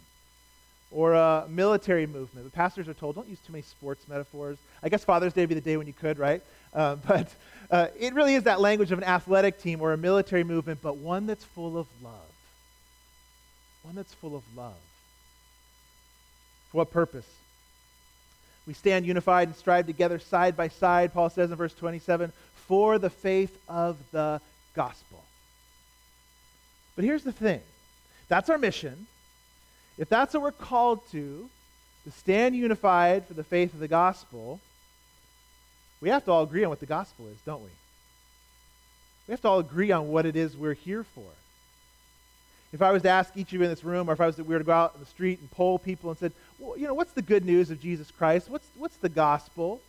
or 0.91 1.13
a 1.13 1.47
military 1.49 2.05
movement. 2.05 2.45
The 2.45 2.51
pastors 2.51 2.87
are 2.87 2.93
told, 2.93 3.15
don't 3.15 3.27
use 3.27 3.39
too 3.39 3.53
many 3.53 3.63
sports 3.63 4.07
metaphors. 4.07 4.57
I 4.83 4.89
guess 4.89 5.03
Father's 5.03 5.33
Day 5.33 5.41
would 5.41 5.49
be 5.49 5.55
the 5.55 5.61
day 5.61 5.77
when 5.77 5.87
you 5.87 5.93
could, 5.93 6.19
right? 6.19 6.41
Uh, 6.73 6.95
but 7.07 7.33
uh, 7.69 7.87
it 7.97 8.13
really 8.13 8.35
is 8.35 8.43
that 8.43 8.59
language 8.59 8.91
of 8.91 8.97
an 8.97 9.05
athletic 9.05 9.61
team 9.61 9.81
or 9.81 9.93
a 9.93 9.97
military 9.97 10.43
movement, 10.43 10.79
but 10.81 10.97
one 10.97 11.25
that's 11.25 11.43
full 11.43 11.77
of 11.77 11.87
love. 12.03 12.13
One 13.83 13.95
that's 13.95 14.13
full 14.13 14.35
of 14.35 14.43
love. 14.55 14.75
For 16.71 16.79
what 16.79 16.91
purpose? 16.91 17.27
We 18.67 18.73
stand 18.73 19.05
unified 19.05 19.47
and 19.47 19.57
strive 19.57 19.87
together 19.87 20.19
side 20.19 20.55
by 20.55 20.67
side, 20.69 21.13
Paul 21.13 21.29
says 21.29 21.51
in 21.51 21.57
verse 21.57 21.73
27, 21.73 22.31
for 22.67 22.99
the 22.99 23.09
faith 23.09 23.57
of 23.67 23.97
the 24.11 24.39
gospel. 24.75 25.23
But 26.95 27.05
here's 27.05 27.23
the 27.23 27.31
thing 27.31 27.61
that's 28.27 28.49
our 28.49 28.57
mission. 28.57 29.07
If 29.97 30.07
that's 30.09 30.33
what 30.33 30.43
we're 30.43 30.51
called 30.51 30.99
to, 31.11 31.49
to 32.05 32.11
stand 32.11 32.55
unified 32.55 33.25
for 33.27 33.33
the 33.33 33.43
faith 33.43 33.73
of 33.73 33.79
the 33.79 33.87
gospel, 33.87 34.59
we 35.99 36.09
have 36.09 36.23
to 36.25 36.31
all 36.31 36.43
agree 36.43 36.63
on 36.63 36.69
what 36.69 36.79
the 36.79 36.85
gospel 36.85 37.27
is, 37.27 37.37
don't 37.45 37.61
we? 37.61 37.69
We 39.27 39.31
have 39.33 39.41
to 39.41 39.47
all 39.49 39.59
agree 39.59 39.91
on 39.91 40.09
what 40.09 40.25
it 40.25 40.35
is 40.35 40.55
we're 40.55 40.73
here 40.73 41.03
for. 41.03 41.27
If 42.73 42.81
I 42.81 42.91
was 42.91 43.01
to 43.01 43.09
ask 43.09 43.35
each 43.35 43.49
of 43.49 43.53
you 43.53 43.63
in 43.63 43.69
this 43.69 43.83
room, 43.83 44.09
or 44.09 44.13
if 44.13 44.21
I 44.21 44.27
was 44.27 44.37
to, 44.37 44.43
we 44.43 44.53
were 44.53 44.59
to 44.59 44.65
go 44.65 44.71
out 44.71 44.93
in 44.93 45.01
the 45.01 45.05
street 45.05 45.39
and 45.39 45.51
poll 45.51 45.77
people 45.77 46.09
and 46.09 46.17
said, 46.17 46.31
well, 46.57 46.77
you 46.77 46.87
know, 46.87 46.93
what's 46.93 47.11
the 47.11 47.21
good 47.21 47.43
news 47.43 47.69
of 47.69 47.81
Jesus 47.81 48.09
Christ? 48.11 48.49
What's, 48.49 48.67
what's 48.77 48.95
the 48.97 49.09
gospel? 49.09 49.81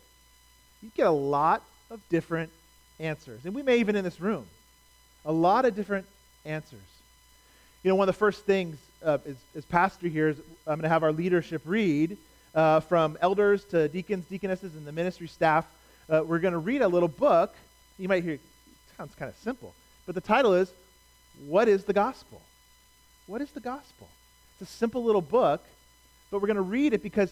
You'd 0.81 0.93
get 0.93 1.07
a 1.07 1.11
lot 1.11 1.63
of 1.89 2.01
different 2.09 2.51
answers. 2.99 3.45
And 3.45 3.55
we 3.55 3.63
may 3.63 3.79
even 3.79 3.95
in 3.95 4.03
this 4.03 4.19
room, 4.19 4.45
a 5.25 5.31
lot 5.31 5.63
of 5.63 5.75
different 5.75 6.05
answers. 6.45 6.81
You 7.83 7.89
know, 7.89 7.95
one 7.95 8.09
of 8.09 8.15
the 8.15 8.19
first 8.19 8.45
things 8.45 8.77
uh, 9.03 9.17
as, 9.25 9.35
as 9.55 9.65
pastor 9.65 10.07
here 10.07 10.29
is 10.29 10.37
I'm 10.67 10.75
going 10.75 10.83
to 10.83 10.89
have 10.89 11.03
our 11.03 11.11
leadership 11.11 11.61
read 11.65 12.17
uh, 12.53 12.81
from 12.81 13.17
elders 13.21 13.63
to 13.65 13.87
deacons, 13.87 14.25
deaconesses, 14.25 14.75
and 14.75 14.85
the 14.85 14.91
ministry 14.91 15.27
staff. 15.27 15.65
Uh, 16.09 16.21
we're 16.25 16.39
going 16.39 16.53
to 16.53 16.59
read 16.59 16.81
a 16.81 16.87
little 16.87 17.07
book. 17.07 17.53
You 17.97 18.09
might 18.09 18.23
hear, 18.23 18.33
it 18.33 18.41
sounds 18.97 19.15
kind 19.15 19.29
of 19.29 19.37
simple, 19.37 19.73
but 20.05 20.15
the 20.15 20.21
title 20.21 20.53
is, 20.53 20.71
What 21.47 21.67
is 21.67 21.85
the 21.85 21.93
Gospel? 21.93 22.41
What 23.27 23.41
is 23.41 23.51
the 23.51 23.59
Gospel? 23.59 24.07
It's 24.59 24.69
a 24.69 24.73
simple 24.73 25.03
little 25.03 25.21
book, 25.21 25.63
but 26.29 26.41
we're 26.41 26.47
going 26.47 26.55
to 26.55 26.61
read 26.61 26.93
it 26.93 27.01
because 27.01 27.31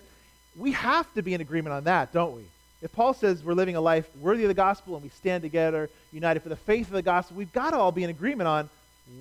we 0.58 0.72
have 0.72 1.12
to 1.14 1.22
be 1.22 1.34
in 1.34 1.42
agreement 1.42 1.74
on 1.74 1.84
that, 1.86 2.14
don't 2.14 2.36
we? 2.36 2.44
If 2.82 2.92
Paul 2.92 3.14
says 3.14 3.44
we're 3.44 3.54
living 3.54 3.76
a 3.76 3.82
life 3.82 4.08
worthy 4.18 4.44
of 4.44 4.48
the 4.48 4.56
gospel 4.56 4.96
and 4.96 5.04
we 5.04 5.10
stand 5.10 5.44
together, 5.44 5.90
united 6.12 6.42
for 6.42 6.50
the 6.50 6.56
faith 6.56 6.88
of 6.88 6.94
the 6.94 7.02
gospel, 7.02 7.38
we've 7.38 7.54
got 7.54 7.72
to 7.72 7.78
all 7.78 7.92
be 7.92 8.04
in 8.04 8.10
agreement 8.10 8.48
on 8.48 8.70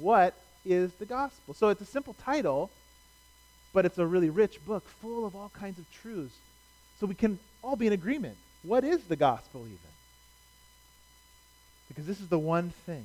what 0.01 0.35
is 0.65 0.93
the 0.95 1.05
gospel. 1.05 1.55
So 1.55 1.69
it's 1.69 1.83
a 1.83 1.87
simple 1.87 2.15
title, 2.25 2.71
but 3.73 3.85
it's 3.85 3.99
a 3.99 4.07
really 4.07 4.31
rich 4.31 4.65
book 4.65 4.89
full 5.03 5.27
of 5.27 5.37
all 5.37 5.51
kinds 5.59 5.79
of 5.79 5.85
truths. 5.93 6.37
So 6.99 7.07
we 7.07 7.15
can 7.15 7.39
all 7.63 7.77
be 7.77 7.87
in 7.87 7.93
agreement. 7.93 8.37
What 8.63 8.85
is 8.85 9.03
the 9.05 9.17
gospel, 9.17 9.61
even? 9.63 9.79
Because 11.89 12.07
this 12.07 12.21
is 12.21 12.29
the 12.29 12.39
one 12.39 12.71
thing, 12.87 13.05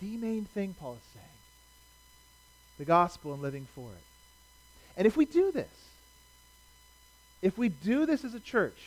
the 0.00 0.16
main 0.16 0.44
thing 0.44 0.74
Paul 0.78 0.94
is 0.94 1.08
saying 1.14 1.29
the 2.80 2.86
gospel 2.86 3.34
and 3.34 3.42
living 3.42 3.66
for 3.74 3.90
it. 3.90 4.02
And 4.96 5.06
if 5.06 5.14
we 5.14 5.26
do 5.26 5.52
this, 5.52 5.68
if 7.42 7.58
we 7.58 7.68
do 7.68 8.06
this 8.06 8.24
as 8.24 8.32
a 8.32 8.40
church, 8.40 8.78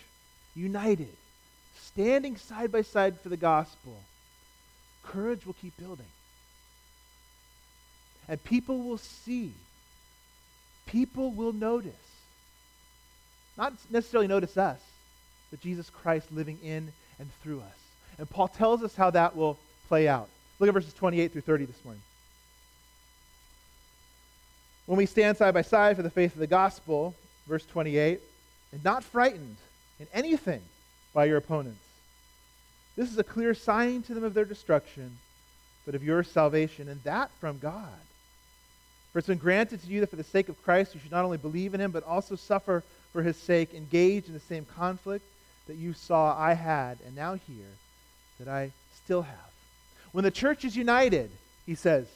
united, 0.56 1.16
standing 1.80 2.36
side 2.36 2.72
by 2.72 2.82
side 2.82 3.20
for 3.22 3.30
the 3.30 3.38
gospel, 3.38 3.96
courage 5.04 5.46
will 5.46 5.54
keep 5.54 5.78
building. 5.78 6.08
And 8.28 8.44
people 8.44 8.82
will 8.82 8.98
see. 8.98 9.54
People 10.88 11.30
will 11.32 11.54
notice. 11.54 11.94
Not 13.60 13.74
necessarily 13.92 14.28
notice 14.28 14.58
us, 14.58 14.80
but 15.52 15.62
Jesus 15.62 15.92
Christ 15.92 16.32
living 16.32 16.58
in 16.64 16.92
and 17.20 17.30
through 17.44 17.60
us. 17.60 17.78
And 18.18 18.28
Paul 18.28 18.48
tells 18.48 18.82
us 18.82 18.96
how 18.96 19.12
that 19.12 19.36
will 19.36 19.60
play 19.88 20.08
out. 20.08 20.30
Look 20.58 20.68
at 20.68 20.74
verses 20.74 20.94
28 20.94 21.32
through 21.32 21.42
30 21.42 21.66
this 21.66 21.86
morning. 21.86 22.02
When 24.86 24.98
we 24.98 25.06
stand 25.06 25.38
side 25.38 25.54
by 25.54 25.62
side 25.62 25.96
for 25.96 26.04
the 26.04 26.10
faith 26.10 26.34
of 26.34 26.40
the 26.40 26.48
gospel, 26.48 27.16
verse 27.48 27.66
28, 27.66 28.20
and 28.72 28.84
not 28.84 29.04
frightened 29.04 29.58
in 30.00 30.08
anything 30.14 30.62
by 31.14 31.26
your 31.26 31.38
opponents. 31.38 31.80
This 32.96 33.12
is 33.12 33.18
a 33.18 33.24
clear 33.24 33.54
sign 33.54 34.04
to 34.04 34.14
them 34.14 34.24
of 34.24 34.34
their 34.34 34.46
destruction, 34.46 35.18
but 35.86 35.96
of 35.96 36.04
your 36.04 36.24
salvation, 36.24 36.90
and 36.90 37.02
that 37.04 37.32
from 37.40 37.60
God. 37.60 37.88
For 39.12 39.20
it's 39.20 39.28
been 39.28 39.38
granted 39.38 39.82
to 39.82 39.88
you 39.88 40.00
that 40.02 40.10
for 40.10 40.16
the 40.16 40.24
sake 40.24 40.50
of 40.50 40.62
Christ 40.64 40.94
you 40.94 41.00
should 41.00 41.12
not 41.12 41.24
only 41.24 41.38
believe 41.38 41.74
in 41.74 41.82
him, 41.82 41.92
but 41.92 42.04
also 42.04 42.36
suffer 42.36 42.84
for 43.12 43.22
his 43.22 43.38
sake, 43.38 43.74
engage 43.74 44.28
in 44.28 44.34
the 44.34 44.40
same 44.40 44.66
conflict 44.66 45.24
that 45.68 45.78
you 45.78 45.94
saw 45.94 46.38
I 46.38 46.54
had, 46.54 46.98
and 47.06 47.16
now 47.16 47.36
hear 47.36 47.66
that 48.40 48.48
I 48.48 48.72
still 49.04 49.22
have. 49.22 49.38
When 50.12 50.24
the 50.24 50.32
church 50.32 50.66
is 50.66 50.76
united, 50.76 51.32
he 51.66 51.76
says, 51.76 52.08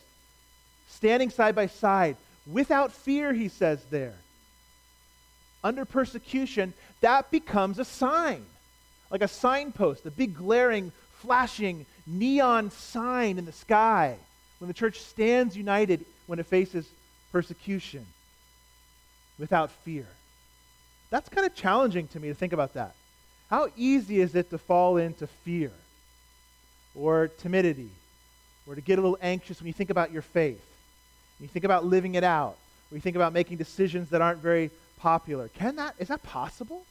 standing 0.89 1.29
side 1.29 1.55
by 1.55 1.67
side, 1.67 2.17
without 2.51 2.91
fear, 2.91 3.33
he 3.33 3.49
says 3.49 3.83
there, 3.89 4.15
under 5.63 5.85
persecution, 5.85 6.73
that 7.01 7.29
becomes 7.31 7.79
a 7.79 7.85
sign, 7.85 8.45
like 9.11 9.21
a 9.21 9.27
signpost, 9.27 10.05
a 10.05 10.11
big 10.11 10.35
glaring, 10.35 10.91
flashing 11.19 11.85
neon 12.05 12.71
sign 12.71 13.37
in 13.37 13.45
the 13.45 13.51
sky 13.51 14.15
when 14.59 14.67
the 14.67 14.73
church 14.73 14.99
stands 14.99 15.57
united 15.57 16.05
when 16.27 16.39
it 16.39 16.45
faces 16.45 16.87
persecution 17.31 18.05
without 19.37 19.71
fear. 19.71 20.07
That's 21.09 21.29
kind 21.29 21.45
of 21.45 21.55
challenging 21.55 22.07
to 22.09 22.19
me 22.19 22.29
to 22.29 22.33
think 22.33 22.53
about 22.53 22.73
that. 22.73 22.93
How 23.49 23.69
easy 23.77 24.19
is 24.19 24.35
it 24.35 24.49
to 24.49 24.57
fall 24.57 24.97
into 24.97 25.27
fear 25.27 25.71
or 26.95 27.29
timidity 27.39 27.89
or 28.67 28.75
to 28.75 28.81
get 28.81 28.99
a 28.99 29.01
little 29.01 29.17
anxious 29.21 29.59
when 29.59 29.67
you 29.67 29.73
think 29.73 29.89
about 29.89 30.11
your 30.11 30.21
faith? 30.21 30.63
You 31.39 31.47
think 31.47 31.65
about 31.65 31.85
living 31.85 32.15
it 32.15 32.23
out, 32.23 32.57
you 32.91 32.99
think 32.99 33.15
about 33.15 33.33
making 33.33 33.57
decisions 33.57 34.09
that 34.09 34.21
aren't 34.21 34.39
very 34.39 34.71
popular. 34.97 35.49
Can 35.49 35.75
that 35.75 35.95
is 35.99 36.07
that 36.07 36.23
possible? 36.23 36.83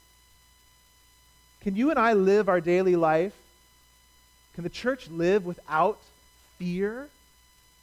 Can 1.62 1.74
you 1.74 1.90
and 1.90 1.98
I 1.98 2.12
live 2.12 2.48
our 2.48 2.60
daily 2.60 2.96
life? 2.96 3.34
Can 4.54 4.64
the 4.64 4.70
church 4.70 5.08
live 5.08 5.44
without 5.44 5.98
fear? 6.58 7.08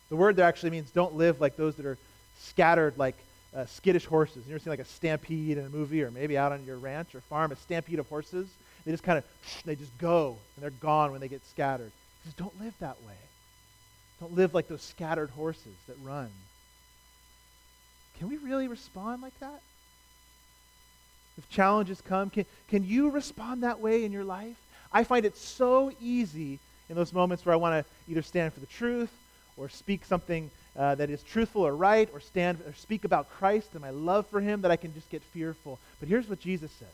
The 0.10 0.16
word 0.16 0.36
there 0.36 0.46
actually 0.46 0.70
means 0.70 0.90
don't 0.92 1.16
live 1.16 1.42
like 1.42 1.56
those 1.58 1.76
that 1.76 1.86
are 1.86 1.98
scattered 2.40 2.98
like 2.98 3.16
uh, 3.56 3.66
skittish 3.66 4.06
horses. 4.06 4.44
You 4.48 4.54
ever 4.54 4.60
seen 4.60 4.72
like 4.72 4.80
a 4.80 4.86
stampede 4.86 5.58
in 5.58 5.66
a 5.66 5.70
movie 5.70 6.02
or 6.04 6.12
maybe 6.12 6.38
out 6.38 6.52
on 6.52 6.66
your 6.66 6.78
ranch 6.78 7.14
or 7.14 7.22
farm, 7.22 7.52
a 7.52 7.56
stampede 7.56 8.00
of 8.00 8.08
horses? 8.08 8.48
They 8.86 8.92
just 8.92 9.04
kind 9.04 9.18
of, 9.18 9.26
they 9.66 9.76
just 9.76 9.96
go 9.98 10.38
and 10.56 10.64
they're 10.64 10.72
gone 10.72 11.12
when 11.12 11.22
they 11.22 11.28
get 11.28 11.46
scattered. 11.48 11.92
He 12.24 12.30
says, 12.30 12.34
don't 12.36 12.60
live 12.62 12.74
that 12.80 12.98
way. 13.06 13.14
Don't 14.20 14.34
live 14.34 14.54
like 14.54 14.68
those 14.68 14.82
scattered 14.82 15.30
horses 15.32 15.76
that 15.88 15.98
run. 16.04 16.30
Can 18.20 18.30
we 18.30 18.38
really 18.38 18.68
respond 18.68 19.22
like 19.22 19.38
that? 19.40 19.62
If 21.38 21.50
challenges 21.50 22.02
come, 22.02 22.30
can, 22.30 22.46
can 22.68 22.86
you 22.86 23.10
respond 23.10 23.64
that 23.64 23.80
way 23.80 24.06
in 24.06 24.12
your 24.12 24.24
life? 24.24 24.58
I 24.92 25.04
find 25.04 25.26
it 25.26 25.36
so 25.36 25.92
easy 26.00 26.60
in 26.90 26.96
those 26.96 27.12
moments 27.12 27.46
where 27.46 27.54
I 27.54 27.58
want 27.58 27.86
to 27.86 28.12
either 28.12 28.22
stand 28.22 28.54
for 28.54 28.60
the 28.60 28.68
truth 28.68 29.12
or 29.58 29.70
speak 29.70 30.06
something 30.06 30.52
uh, 30.78 30.96
that 30.96 31.10
is 31.10 31.24
truthful 31.24 31.66
or 31.66 31.76
right 31.76 32.10
or 32.14 32.20
stand 32.20 32.60
or 32.68 32.74
speak 32.74 33.04
about 33.04 33.32
Christ 33.32 33.70
and 33.74 33.82
my 33.82 33.90
love 33.90 34.28
for 34.28 34.42
him 34.42 34.62
that 34.62 34.72
I 34.72 34.76
can 34.76 34.94
just 34.94 35.10
get 35.10 35.24
fearful. 35.24 35.80
But 36.00 36.10
here's 36.10 36.30
what 36.30 36.40
Jesus 36.40 36.72
says. 36.72 36.88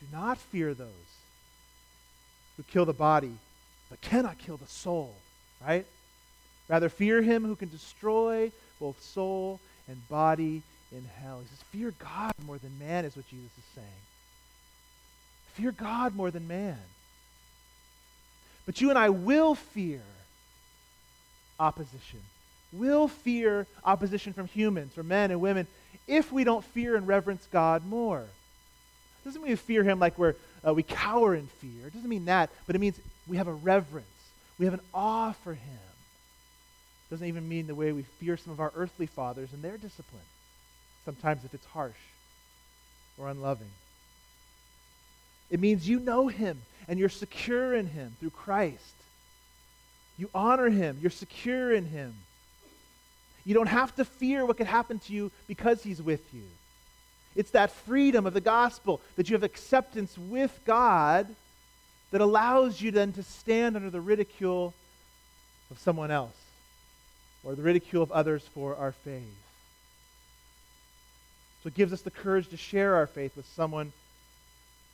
Do 0.00 0.06
not 0.12 0.38
fear 0.38 0.74
those 0.74 0.88
who 2.56 2.62
kill 2.64 2.84
the 2.84 2.92
body 2.92 3.32
but 3.90 4.00
cannot 4.00 4.38
kill 4.38 4.56
the 4.56 4.66
soul, 4.66 5.14
right? 5.64 5.84
Rather 6.68 6.88
fear 6.88 7.20
him 7.20 7.44
who 7.44 7.56
can 7.56 7.68
destroy 7.68 8.50
both 8.82 9.00
soul 9.00 9.60
and 9.88 10.08
body 10.08 10.60
in 10.90 11.04
hell. 11.22 11.38
He 11.40 11.46
says, 11.46 11.62
Fear 11.70 11.94
God 11.98 12.34
more 12.44 12.58
than 12.58 12.76
man, 12.78 13.04
is 13.04 13.16
what 13.16 13.28
Jesus 13.28 13.50
is 13.56 13.64
saying. 13.76 13.86
Fear 15.54 15.72
God 15.72 16.16
more 16.16 16.30
than 16.30 16.48
man. 16.48 16.78
But 18.66 18.80
you 18.80 18.90
and 18.90 18.98
I 18.98 19.08
will 19.08 19.54
fear 19.54 20.02
opposition. 21.60 22.20
Will 22.72 23.06
fear 23.06 23.66
opposition 23.84 24.32
from 24.32 24.46
humans, 24.46 24.94
from 24.94 25.08
men 25.08 25.30
and 25.30 25.40
women, 25.40 25.66
if 26.08 26.32
we 26.32 26.42
don't 26.42 26.64
fear 26.64 26.96
and 26.96 27.06
reverence 27.06 27.46
God 27.52 27.86
more. 27.86 28.20
It 28.22 29.24
doesn't 29.24 29.42
mean 29.42 29.52
we 29.52 29.56
fear 29.56 29.84
Him 29.84 30.00
like 30.00 30.18
we're, 30.18 30.34
uh, 30.66 30.74
we 30.74 30.82
cower 30.82 31.34
in 31.36 31.46
fear. 31.46 31.86
It 31.86 31.92
doesn't 31.92 32.08
mean 32.08 32.24
that, 32.24 32.50
but 32.66 32.74
it 32.74 32.80
means 32.80 32.98
we 33.28 33.36
have 33.36 33.46
a 33.46 33.54
reverence. 33.54 34.06
We 34.58 34.64
have 34.64 34.74
an 34.74 34.80
awe 34.92 35.32
for 35.44 35.54
Him. 35.54 35.91
Doesn't 37.12 37.28
even 37.28 37.46
mean 37.46 37.66
the 37.66 37.74
way 37.74 37.92
we 37.92 38.04
fear 38.04 38.38
some 38.38 38.54
of 38.54 38.60
our 38.60 38.72
earthly 38.74 39.04
fathers 39.04 39.50
and 39.52 39.62
their 39.62 39.76
discipline, 39.76 40.22
sometimes 41.04 41.44
if 41.44 41.52
it's 41.52 41.66
harsh 41.66 41.92
or 43.18 43.28
unloving. 43.28 43.68
It 45.50 45.60
means 45.60 45.86
you 45.86 46.00
know 46.00 46.28
him 46.28 46.62
and 46.88 46.98
you're 46.98 47.10
secure 47.10 47.74
in 47.74 47.86
him 47.86 48.16
through 48.18 48.30
Christ. 48.30 48.94
You 50.16 50.30
honor 50.34 50.70
him, 50.70 51.00
you're 51.02 51.10
secure 51.10 51.74
in 51.74 51.84
him. 51.84 52.14
You 53.44 53.52
don't 53.52 53.66
have 53.66 53.94
to 53.96 54.06
fear 54.06 54.46
what 54.46 54.56
could 54.56 54.66
happen 54.66 54.98
to 55.00 55.12
you 55.12 55.30
because 55.46 55.82
he's 55.82 56.00
with 56.00 56.32
you. 56.32 56.44
It's 57.36 57.50
that 57.50 57.72
freedom 57.72 58.24
of 58.24 58.32
the 58.32 58.40
gospel 58.40 59.02
that 59.16 59.28
you 59.28 59.34
have 59.34 59.42
acceptance 59.42 60.16
with 60.16 60.58
God 60.64 61.26
that 62.10 62.22
allows 62.22 62.80
you 62.80 62.90
then 62.90 63.12
to 63.12 63.22
stand 63.22 63.76
under 63.76 63.90
the 63.90 64.00
ridicule 64.00 64.72
of 65.70 65.78
someone 65.78 66.10
else 66.10 66.41
or 67.44 67.54
the 67.54 67.62
ridicule 67.62 68.02
of 68.02 68.12
others 68.12 68.42
for 68.54 68.76
our 68.76 68.92
faith. 68.92 69.22
So 71.62 71.68
it 71.68 71.74
gives 71.74 71.92
us 71.92 72.02
the 72.02 72.10
courage 72.10 72.48
to 72.48 72.56
share 72.56 72.96
our 72.96 73.06
faith 73.06 73.36
with 73.36 73.46
someone 73.54 73.92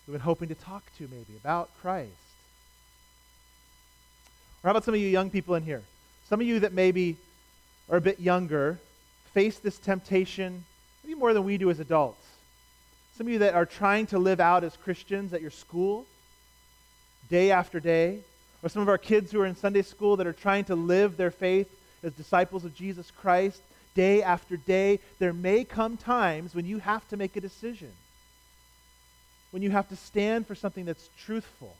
we've 0.06 0.12
been 0.12 0.20
hoping 0.20 0.48
to 0.48 0.54
talk 0.54 0.82
to, 0.98 1.04
maybe, 1.04 1.36
about 1.40 1.70
Christ. 1.80 2.10
Or 4.62 4.68
how 4.68 4.70
about 4.72 4.84
some 4.84 4.94
of 4.94 5.00
you 5.00 5.08
young 5.08 5.30
people 5.30 5.54
in 5.54 5.62
here? 5.62 5.82
Some 6.28 6.40
of 6.40 6.46
you 6.46 6.60
that 6.60 6.72
maybe 6.72 7.16
are 7.88 7.96
a 7.96 8.00
bit 8.00 8.20
younger 8.20 8.78
face 9.32 9.58
this 9.58 9.78
temptation 9.78 10.64
maybe 11.04 11.18
more 11.18 11.32
than 11.32 11.44
we 11.44 11.58
do 11.58 11.70
as 11.70 11.80
adults. 11.80 12.26
Some 13.16 13.26
of 13.26 13.32
you 13.32 13.38
that 13.40 13.54
are 13.54 13.66
trying 13.66 14.06
to 14.08 14.18
live 14.18 14.40
out 14.40 14.62
as 14.62 14.76
Christians 14.76 15.32
at 15.32 15.40
your 15.40 15.50
school, 15.50 16.06
day 17.30 17.50
after 17.50 17.80
day, 17.80 18.20
or 18.62 18.68
some 18.68 18.82
of 18.82 18.88
our 18.88 18.98
kids 18.98 19.32
who 19.32 19.40
are 19.40 19.46
in 19.46 19.56
Sunday 19.56 19.82
school 19.82 20.16
that 20.16 20.26
are 20.26 20.32
trying 20.32 20.64
to 20.64 20.74
live 20.74 21.16
their 21.16 21.30
faith 21.30 21.68
as 22.02 22.12
disciples 22.12 22.64
of 22.64 22.74
Jesus 22.74 23.10
Christ 23.10 23.60
day 23.94 24.22
after 24.22 24.56
day, 24.56 25.00
there 25.18 25.32
may 25.32 25.64
come 25.64 25.96
times 25.96 26.54
when 26.54 26.66
you 26.66 26.78
have 26.78 27.06
to 27.08 27.16
make 27.16 27.36
a 27.36 27.40
decision. 27.40 27.90
When 29.50 29.62
you 29.62 29.70
have 29.70 29.88
to 29.88 29.96
stand 29.96 30.46
for 30.46 30.54
something 30.54 30.84
that's 30.84 31.08
truthful. 31.24 31.74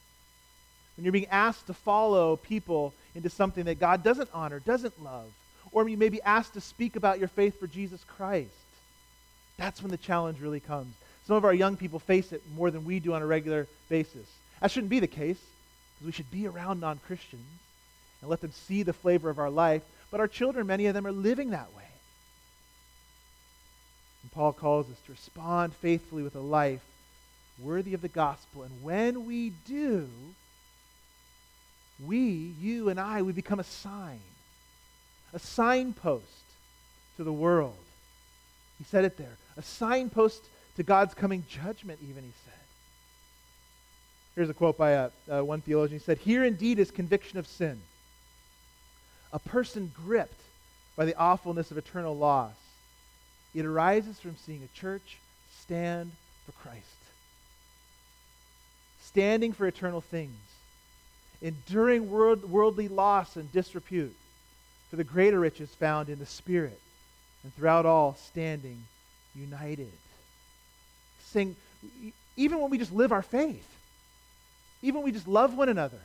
When 0.97 1.05
you're 1.05 1.13
being 1.13 1.27
asked 1.27 1.69
to 1.69 1.75
follow 1.75 2.37
people 2.37 2.93
into 3.15 3.31
something 3.31 3.65
that 3.67 3.79
God 3.79 4.03
doesn't 4.03 4.31
honor, 4.33 4.59
doesn't 4.59 5.03
love. 5.03 5.31
Or 5.71 5.89
you 5.89 5.97
may 5.97 6.09
be 6.09 6.23
asked 6.23 6.55
to 6.55 6.61
speak 6.61 6.97
about 6.97 7.19
your 7.19 7.29
faith 7.29 7.61
for 7.61 7.67
Jesus 7.67 8.03
Christ. 8.05 8.51
That's 9.59 9.83
when 9.83 9.91
the 9.91 9.97
challenge 9.97 10.41
really 10.41 10.61
comes. 10.61 10.95
Some 11.27 11.37
of 11.37 11.45
our 11.45 11.55
young 11.55 11.77
people 11.77 11.99
face 11.99 12.33
it 12.33 12.43
more 12.57 12.71
than 12.71 12.85
we 12.85 13.01
do 13.01 13.13
on 13.13 13.23
a 13.23 13.27
regular 13.27 13.67
basis. 13.89 14.27
That 14.61 14.71
shouldn't 14.71 14.91
be 14.91 14.99
the 14.99 15.07
case, 15.07 15.39
because 15.95 16.07
we 16.07 16.13
should 16.13 16.31
be 16.31 16.47
around 16.47 16.81
non 16.81 16.99
Christians 17.07 17.47
and 18.21 18.31
let 18.31 18.41
them 18.41 18.53
see 18.53 18.83
the 18.83 18.93
flavor 18.93 19.31
of 19.31 19.39
our 19.39 19.51
life. 19.51 19.83
But 20.11 20.21
our 20.21 20.29
children, 20.29 20.67
many 20.67 20.87
of 20.87 20.95
them, 20.95 21.07
are 21.07 21.13
living 21.13 21.51
that 21.51 21.75
way. 21.77 21.83
And 24.23 24.33
Paul 24.33 24.53
calls 24.53 24.91
us 24.91 24.97
to 25.07 25.13
respond 25.13 25.75
faithfully 25.75 26.23
with 26.23 26.35
a 26.35 26.41
life 26.41 26.83
worthy 27.63 27.95
of 27.95 28.03
the 28.03 28.09
gospel. 28.09 28.63
And 28.63 28.83
when 28.83 29.27
we 29.27 29.53
do, 29.67 30.09
we, 32.05 32.53
you 32.61 32.89
and 32.89 33.01
I, 33.01 33.23
we 33.23 33.33
become 33.33 33.61
a 33.61 33.65
sign, 33.65 34.21
a 35.33 35.39
signpost 35.39 36.25
to 37.17 37.25
the 37.25 37.33
world. 37.33 37.77
He 38.79 38.85
said 38.85 39.05
it 39.05 39.17
there. 39.17 39.37
A 39.57 39.63
signpost 39.63 40.43
to 40.77 40.83
God's 40.85 41.15
coming 41.15 41.45
judgment, 41.49 41.99
even, 42.09 42.23
he 42.23 42.33
said. 42.45 42.55
Here's 44.37 44.49
a 44.49 44.55
quote 44.55 44.79
by 44.79 44.95
uh, 44.95 45.11
uh, 45.29 45.45
one 45.45 45.61
theologian. 45.61 45.99
He 45.99 46.05
said, 46.05 46.19
Here 46.19 46.45
indeed 46.45 46.79
is 46.79 46.93
conviction 46.93 47.39
of 47.41 47.47
sin. 47.49 47.81
A 49.33 49.39
person 49.39 49.93
gripped 49.95 50.41
by 50.97 51.05
the 51.05 51.17
awfulness 51.17 51.71
of 51.71 51.79
eternal 51.79 52.17
loss. 52.17 52.55
It 53.55 53.65
arises 53.65 54.19
from 54.19 54.37
seeing 54.37 54.63
a 54.63 54.79
church 54.79 55.19
stand 55.61 56.13
for 56.47 56.53
Christ, 56.53 56.85
standing 59.03 59.53
for 59.53 59.67
eternal 59.67 60.01
things, 60.01 60.37
enduring 61.43 62.11
world, 62.11 62.51
worldly 62.51 62.89
loss 62.89 63.37
and 63.37 63.51
disrepute 63.53 64.15
for 64.91 64.97
the 64.97 65.05
greater 65.05 65.39
riches 65.41 65.71
found 65.75 66.09
in 66.09 66.19
the 66.19 66.27
Spirit, 66.27 66.81
and 67.43 67.55
throughout 67.55 67.87
all 67.87 68.15
standing 68.15 68.85
united. 69.35 69.93
Saying, 71.27 71.57
even 72.37 72.61
when 72.61 72.71
we 72.71 72.79
just 72.79 72.93
live 72.93 73.13
our 73.13 73.23
faith, 73.23 73.69
even 74.83 74.97
when 74.97 75.05
we 75.05 75.13
just 75.13 75.29
love 75.29 75.57
one 75.57 75.69
another 75.69 76.01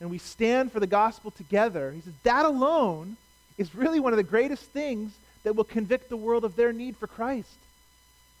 and 0.00 0.10
we 0.10 0.18
stand 0.18 0.72
for 0.72 0.80
the 0.80 0.86
gospel 0.86 1.30
together, 1.30 1.92
he 1.92 2.00
says 2.00 2.14
that 2.22 2.46
alone 2.46 3.16
is 3.58 3.74
really 3.74 4.00
one 4.00 4.12
of 4.12 4.16
the 4.16 4.22
greatest 4.22 4.64
things 4.64 5.12
that 5.42 5.54
will 5.54 5.64
convict 5.64 6.08
the 6.08 6.16
world 6.16 6.44
of 6.44 6.56
their 6.56 6.72
need 6.72 6.96
for 6.96 7.06
Christ. 7.06 7.58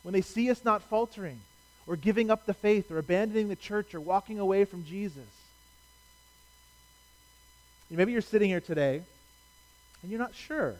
When 0.02 0.14
they 0.14 0.22
see 0.22 0.50
us 0.50 0.64
not 0.64 0.82
faltering 0.82 1.40
or 1.86 1.96
giving 1.96 2.30
up 2.30 2.46
the 2.46 2.54
faith 2.54 2.90
or 2.90 2.98
abandoning 2.98 3.48
the 3.48 3.56
church 3.56 3.94
or 3.94 4.00
walking 4.00 4.38
away 4.38 4.64
from 4.64 4.84
Jesus. 4.84 5.28
Maybe 7.90 8.12
you're 8.12 8.20
sitting 8.20 8.48
here 8.48 8.60
today 8.60 9.02
and 10.02 10.10
you're 10.10 10.20
not 10.20 10.34
sure 10.34 10.76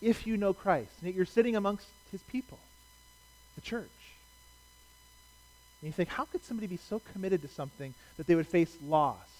if 0.00 0.26
you 0.26 0.36
know 0.36 0.52
Christ, 0.52 0.92
and 1.00 1.08
yet 1.08 1.16
you're 1.16 1.26
sitting 1.26 1.56
amongst 1.56 1.86
his 2.12 2.22
people, 2.22 2.58
the 3.54 3.60
church. 3.60 3.88
And 5.80 5.88
you 5.88 5.92
think, 5.92 6.08
how 6.08 6.24
could 6.24 6.44
somebody 6.44 6.66
be 6.66 6.76
so 6.76 7.00
committed 7.12 7.42
to 7.42 7.48
something 7.48 7.94
that 8.16 8.26
they 8.26 8.34
would 8.34 8.46
face 8.46 8.76
loss 8.86 9.39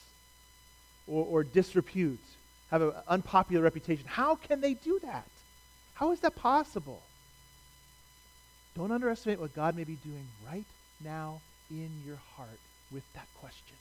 or, 1.07 1.25
or 1.25 1.45
disrepute, 1.45 2.21
have 2.71 2.83
an 2.83 2.93
unpopular 3.09 3.63
reputation? 3.63 4.05
How 4.07 4.35
can 4.37 4.61
they 4.61 4.75
do 4.75 4.99
that? 5.01 5.27
How 5.95 6.13
is 6.13 6.21
that 6.21 6.37
possible? 6.37 7.03
Don't 8.77 8.93
underestimate 8.93 9.41
what 9.41 9.55
God 9.55 9.77
may 9.77 9.85
be 9.85 9.97
doing 10.05 10.27
right 10.51 10.65
now 11.05 11.41
in 11.71 11.91
your 12.07 12.19
heart 12.37 12.49
with 12.93 13.03
that 13.15 13.27
question. 13.41 13.77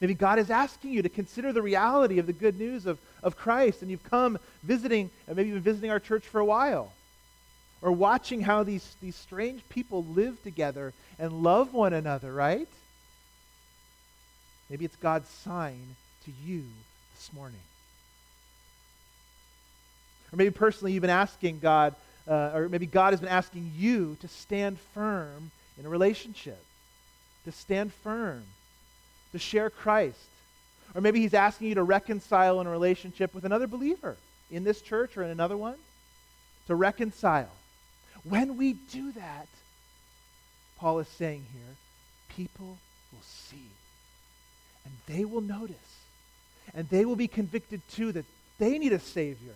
Maybe 0.00 0.14
God 0.14 0.38
is 0.38 0.50
asking 0.50 0.92
you 0.92 1.02
to 1.02 1.08
consider 1.08 1.52
the 1.52 1.62
reality 1.62 2.18
of 2.18 2.26
the 2.26 2.32
good 2.32 2.58
news 2.58 2.84
of, 2.84 2.98
of 3.22 3.36
Christ, 3.36 3.80
and 3.80 3.90
you've 3.90 4.04
come 4.04 4.38
visiting, 4.62 5.10
and 5.26 5.36
maybe 5.36 5.48
you've 5.48 5.64
been 5.64 5.72
visiting 5.72 5.90
our 5.90 6.00
church 6.00 6.24
for 6.24 6.40
a 6.40 6.44
while 6.44 6.92
or 7.82 7.92
watching 7.92 8.40
how 8.40 8.62
these, 8.62 8.96
these 9.00 9.16
strange 9.16 9.62
people 9.68 10.04
live 10.04 10.42
together 10.42 10.92
and 11.18 11.42
love 11.42 11.72
one 11.72 11.92
another, 11.92 12.32
right? 12.32 12.68
Maybe 14.70 14.84
it's 14.84 14.96
God's 14.96 15.28
sign 15.28 15.96
to 16.24 16.32
you 16.44 16.64
this 17.14 17.32
morning. 17.32 17.60
Or 20.32 20.36
maybe 20.36 20.50
personally 20.50 20.92
you've 20.92 21.02
been 21.02 21.10
asking 21.10 21.60
God, 21.60 21.94
uh, 22.26 22.50
or 22.54 22.68
maybe 22.68 22.86
God 22.86 23.12
has 23.12 23.20
been 23.20 23.28
asking 23.28 23.72
you 23.76 24.16
to 24.20 24.28
stand 24.28 24.78
firm 24.92 25.50
in 25.78 25.86
a 25.86 25.88
relationship, 25.88 26.62
to 27.44 27.52
stand 27.52 27.92
firm, 27.92 28.42
to 29.32 29.38
share 29.38 29.70
Christ. 29.70 30.18
Or 30.94 31.00
maybe 31.00 31.20
He's 31.20 31.34
asking 31.34 31.68
you 31.68 31.74
to 31.76 31.82
reconcile 31.82 32.60
in 32.60 32.66
a 32.66 32.70
relationship 32.70 33.34
with 33.34 33.44
another 33.44 33.66
believer 33.66 34.16
in 34.50 34.64
this 34.64 34.80
church 34.80 35.16
or 35.16 35.22
in 35.22 35.30
another 35.30 35.56
one, 35.56 35.76
to 36.66 36.74
reconcile. 36.74 37.50
When 38.24 38.56
we 38.56 38.72
do 38.72 39.12
that, 39.12 39.46
Paul 40.78 40.98
is 40.98 41.08
saying 41.08 41.44
here, 41.52 41.76
people 42.28 42.78
will 43.12 43.22
see. 43.22 43.68
And 44.86 45.16
they 45.16 45.24
will 45.24 45.40
notice. 45.40 45.76
And 46.74 46.88
they 46.88 47.04
will 47.04 47.16
be 47.16 47.28
convicted 47.28 47.82
too 47.90 48.12
that 48.12 48.24
they 48.58 48.78
need 48.78 48.92
a 48.92 49.00
Savior. 49.00 49.54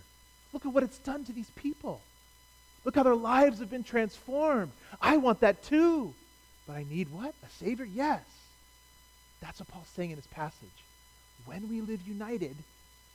Look 0.52 0.66
at 0.66 0.72
what 0.72 0.82
it's 0.82 0.98
done 0.98 1.24
to 1.24 1.32
these 1.32 1.50
people. 1.50 2.00
Look 2.84 2.96
how 2.96 3.04
their 3.04 3.14
lives 3.14 3.60
have 3.60 3.70
been 3.70 3.84
transformed. 3.84 4.72
I 5.00 5.18
want 5.18 5.40
that 5.40 5.62
too. 5.62 6.12
But 6.66 6.76
I 6.76 6.84
need 6.90 7.12
what? 7.12 7.34
A 7.44 7.64
Savior? 7.64 7.84
Yes. 7.84 8.22
That's 9.40 9.60
what 9.60 9.68
Paul's 9.68 9.88
saying 9.94 10.10
in 10.10 10.16
his 10.16 10.26
passage. 10.26 10.68
When 11.46 11.68
we 11.68 11.80
live 11.80 12.00
united, 12.06 12.56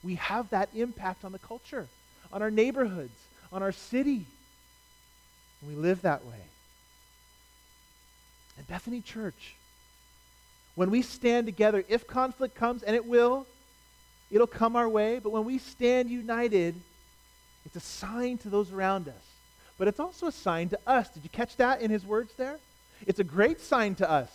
we 0.04 0.16
have 0.16 0.50
that 0.52 0.70
impact 0.76 1.26
on 1.26 1.32
the 1.32 1.40
culture, 1.40 1.88
on 2.32 2.42
our 2.42 2.52
neighborhoods, 2.52 3.18
on 3.52 3.62
our 3.62 3.72
city. 3.72 4.26
And 5.62 5.70
we 5.70 5.76
live 5.76 6.02
that 6.04 6.26
way. 6.26 6.42
And 8.58 8.68
Bethany 8.68 9.02
Church, 9.02 9.56
when 10.76 10.92
we 10.92 11.02
stand 11.02 11.46
together, 11.46 11.84
if 11.88 12.06
conflict 12.06 12.56
comes, 12.56 12.84
and 12.84 12.96
it 12.96 13.06
will, 13.06 13.48
it'll 14.30 14.48
come 14.48 14.76
our 14.76 14.90
way, 14.90 15.20
but 15.20 15.32
when 15.32 15.46
we 15.46 15.58
stand 15.58 16.10
united, 16.10 16.76
it's 17.66 17.76
a 17.76 17.80
sign 17.80 18.38
to 18.40 18.50
those 18.50 18.72
around 18.72 19.08
us. 19.08 19.14
But 19.78 19.88
it's 19.88 20.00
also 20.00 20.28
a 20.28 20.32
sign 20.32 20.70
to 20.70 20.80
us. 20.86 21.10
Did 21.10 21.24
you 21.24 21.30
catch 21.30 21.56
that 21.58 21.82
in 21.82 21.92
his 21.92 22.06
words 22.06 22.34
there? 22.38 22.60
It's 23.08 23.20
a 23.20 23.24
great 23.24 23.60
sign 23.60 23.96
to 23.96 24.10
us 24.10 24.30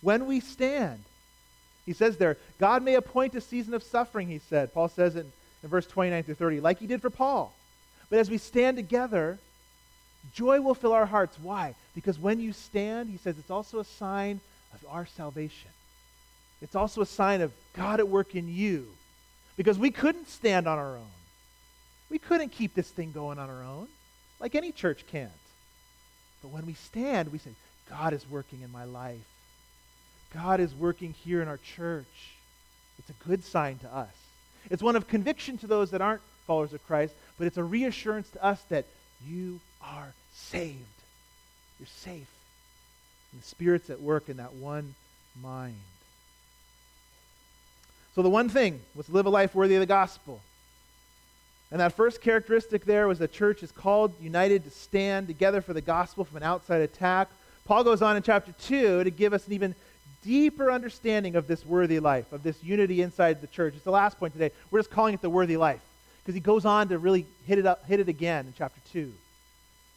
when 0.00 0.26
we 0.26 0.40
stand. 0.40 1.02
He 1.86 1.92
says 1.92 2.16
there, 2.16 2.36
God 2.58 2.82
may 2.82 2.94
appoint 2.94 3.34
a 3.34 3.40
season 3.40 3.74
of 3.74 3.82
suffering, 3.82 4.28
he 4.28 4.38
said. 4.38 4.72
Paul 4.72 4.88
says 4.88 5.16
in, 5.16 5.32
in 5.62 5.68
verse 5.68 5.86
29 5.86 6.22
through 6.22 6.34
30, 6.34 6.60
like 6.60 6.78
he 6.78 6.86
did 6.86 7.00
for 7.00 7.10
Paul. 7.10 7.52
But 8.10 8.18
as 8.18 8.30
we 8.30 8.38
stand 8.38 8.76
together, 8.76 9.38
Joy 10.34 10.60
will 10.60 10.74
fill 10.74 10.92
our 10.92 11.06
hearts. 11.06 11.38
Why? 11.40 11.74
Because 11.94 12.18
when 12.18 12.40
you 12.40 12.52
stand, 12.52 13.10
he 13.10 13.16
says 13.16 13.38
it's 13.38 13.50
also 13.50 13.78
a 13.78 13.84
sign 13.84 14.40
of 14.74 14.84
our 14.88 15.06
salvation. 15.06 15.70
it's 16.62 16.74
also 16.74 17.00
a 17.00 17.06
sign 17.06 17.40
of 17.40 17.52
God 17.74 18.00
at 18.00 18.08
work 18.08 18.34
in 18.34 18.48
you. 18.48 18.86
Because 19.56 19.78
we 19.78 19.90
couldn't 19.90 20.28
stand 20.28 20.66
on 20.66 20.78
our 20.78 20.96
own. 20.96 21.12
We 22.10 22.18
couldn't 22.18 22.50
keep 22.50 22.74
this 22.74 22.88
thing 22.90 23.12
going 23.12 23.38
on 23.38 23.48
our 23.48 23.62
own, 23.62 23.88
like 24.40 24.54
any 24.54 24.72
church 24.72 25.04
can't. 25.10 25.30
But 26.42 26.48
when 26.48 26.66
we 26.66 26.74
stand, 26.74 27.30
we 27.30 27.38
say, 27.38 27.50
God 27.88 28.12
is 28.12 28.28
working 28.28 28.62
in 28.62 28.72
my 28.72 28.84
life. 28.84 29.18
God 30.32 30.60
is 30.60 30.74
working 30.74 31.12
here 31.12 31.42
in 31.42 31.48
our 31.48 31.58
church. 31.58 32.06
It's 32.98 33.10
a 33.10 33.28
good 33.28 33.44
sign 33.44 33.78
to 33.78 33.94
us. 33.94 34.14
It's 34.70 34.82
one 34.82 34.96
of 34.96 35.08
conviction 35.08 35.58
to 35.58 35.66
those 35.66 35.90
that 35.90 36.00
aren't 36.00 36.22
followers 36.46 36.72
of 36.72 36.86
Christ, 36.86 37.14
but 37.38 37.46
it's 37.46 37.56
a 37.56 37.64
reassurance 37.64 38.28
to 38.30 38.44
us 38.44 38.62
that 38.68 38.86
you 39.26 39.60
are 39.82 40.12
saved. 40.34 40.78
You're 41.78 41.86
safe. 41.86 42.28
And 43.32 43.40
the 43.40 43.46
Spirit's 43.46 43.90
at 43.90 44.00
work 44.00 44.28
in 44.28 44.38
that 44.38 44.54
one 44.54 44.94
mind. 45.40 45.76
So 48.14 48.22
the 48.22 48.30
one 48.30 48.48
thing 48.48 48.80
was 48.94 49.06
to 49.06 49.12
live 49.12 49.26
a 49.26 49.30
life 49.30 49.54
worthy 49.54 49.74
of 49.76 49.80
the 49.80 49.86
gospel. 49.86 50.40
And 51.70 51.80
that 51.80 51.92
first 51.92 52.20
characteristic 52.20 52.84
there 52.84 53.06
was 53.06 53.18
the 53.18 53.28
church 53.28 53.62
is 53.62 53.70
called, 53.70 54.12
united 54.20 54.64
to 54.64 54.70
stand 54.70 55.28
together 55.28 55.60
for 55.60 55.72
the 55.72 55.80
gospel 55.80 56.24
from 56.24 56.38
an 56.38 56.42
outside 56.42 56.80
attack. 56.80 57.28
Paul 57.64 57.84
goes 57.84 58.02
on 58.02 58.16
in 58.16 58.22
chapter 58.22 58.52
2 58.62 59.04
to 59.04 59.10
give 59.10 59.32
us 59.32 59.46
an 59.46 59.52
even 59.52 59.74
deeper 60.24 60.70
understanding 60.70 61.36
of 61.36 61.46
this 61.46 61.64
worthy 61.64 62.00
life, 62.00 62.32
of 62.32 62.42
this 62.42 62.62
unity 62.64 63.02
inside 63.02 63.40
the 63.40 63.46
church. 63.46 63.74
It's 63.74 63.84
the 63.84 63.92
last 63.92 64.18
point 64.18 64.32
today. 64.32 64.50
We're 64.70 64.80
just 64.80 64.90
calling 64.90 65.14
it 65.14 65.22
the 65.22 65.30
worthy 65.30 65.56
life 65.56 65.80
because 66.22 66.34
he 66.34 66.40
goes 66.40 66.64
on 66.64 66.88
to 66.88 66.98
really 66.98 67.26
hit 67.46 67.58
it 67.58 67.66
up, 67.66 67.86
hit 67.86 68.00
it 68.00 68.08
again 68.08 68.46
in 68.46 68.54
chapter 68.58 68.80
2. 68.92 69.12